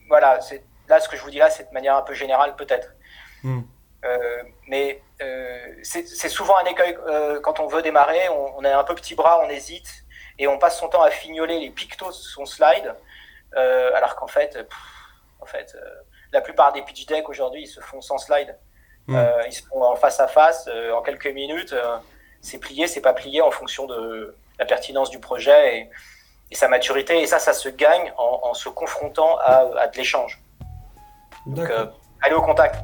voilà, 0.08 0.42
c'est 0.42 0.64
là 0.88 1.00
ce 1.00 1.10
que 1.10 1.18
je 1.18 1.24
vous 1.24 1.32
dis 1.32 1.40
là, 1.40 1.50
c'est 1.50 1.68
de 1.68 1.74
manière 1.74 1.96
un 1.96 2.04
peu 2.04 2.14
générale 2.14 2.56
peut-être. 2.56 2.94
Hmm. 3.42 3.62
Mais 4.68 5.02
c'est 5.84 6.30
souvent 6.30 6.58
un 6.58 6.66
écueil 6.66 6.98
quand 7.42 7.60
on 7.60 7.68
veut 7.68 7.82
démarrer. 7.82 8.30
On, 8.30 8.58
on, 8.58 8.64
a 8.64 8.78
un 8.78 8.84
peu 8.84 8.96
petit 8.96 9.16
bras, 9.16 9.42
on 9.44 9.50
hésite 9.50 10.04
et 10.40 10.48
on 10.48 10.58
passe 10.58 10.80
son 10.80 10.88
temps 10.88 11.02
à 11.02 11.10
fignoler 11.10 11.60
les 11.60 11.70
pictos 11.70 12.08
de 12.08 12.12
son 12.12 12.46
slide, 12.46 12.96
euh, 13.56 13.92
alors 13.96 14.16
qu'en 14.16 14.28
fait, 14.28 14.58
en 15.40 15.46
fait 15.46 15.76
euh, 15.76 15.90
la 16.32 16.42
plupart 16.42 16.74
des 16.74 16.82
pitch 16.82 17.06
decks 17.06 17.30
aujourd'hui, 17.30 17.64
ils 17.64 17.68
se 17.68 17.80
font 17.80 18.02
sans 18.02 18.18
slide. 18.18 18.58
Hmm. 19.08 19.16
Euh, 19.16 19.44
ils 19.48 19.54
se 19.54 19.64
font 19.64 19.84
en 19.84 19.96
face 19.96 20.20
à 20.20 20.28
face, 20.28 20.70
en 20.94 21.02
quelques 21.02 21.28
minutes. 21.28 21.76
c'est 22.42 22.58
plié, 22.58 22.88
c'est 22.88 23.02
pas 23.02 23.14
plié 23.14 23.42
en 23.42 23.52
fonction 23.52 23.86
de 23.86 24.36
la 24.60 24.66
pertinence 24.66 25.10
du 25.10 25.20
projet 25.20 25.78
et, 25.78 25.90
sa 26.56 26.68
maturité. 26.68 27.20
Et 27.22 27.26
ça, 27.26 27.40
ça 27.40 27.52
se 27.52 27.68
gagne 27.68 28.14
en, 28.16 28.54
se 28.54 28.70
confrontant 28.70 29.38
à, 29.40 29.88
de 29.88 29.98
l'échange. 29.98 30.40
Donc, 31.48 31.68
allez 32.22 32.36
au 32.36 32.44
contact. 32.44 32.76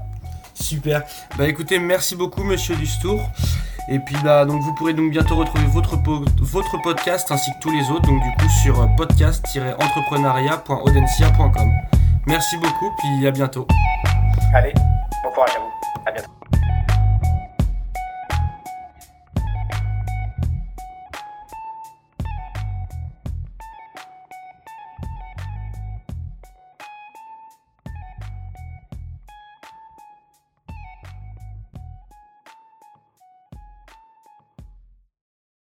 Super. 0.69 1.01
Bah 1.35 1.47
écoutez, 1.47 1.79
merci 1.79 2.15
beaucoup, 2.15 2.43
monsieur 2.43 2.75
Dustour. 2.75 3.19
Et 3.89 3.97
puis 3.97 4.15
là, 4.23 4.45
donc 4.45 4.61
vous 4.61 4.71
pourrez 4.75 4.93
donc 4.93 5.09
bientôt 5.09 5.35
retrouver 5.35 5.65
votre, 5.65 5.97
votre 5.97 6.79
podcast 6.83 7.31
ainsi 7.31 7.49
que 7.53 7.59
tous 7.59 7.71
les 7.71 7.89
autres, 7.89 8.07
donc 8.07 8.21
du 8.21 8.29
coup 8.33 8.47
sur 8.63 8.79
euh, 8.79 8.85
podcast-entrepreneuriat.audencia.com. 8.95 11.71
Merci 12.27 12.55
beaucoup, 12.57 12.91
puis 12.99 13.25
à 13.25 13.31
bientôt. 13.31 13.65
Allez, 14.53 14.75
bon 15.23 15.31
courage 15.31 15.55
à 15.55 15.59
vous. 15.59 15.71
À 16.05 16.11
bientôt. 16.11 16.29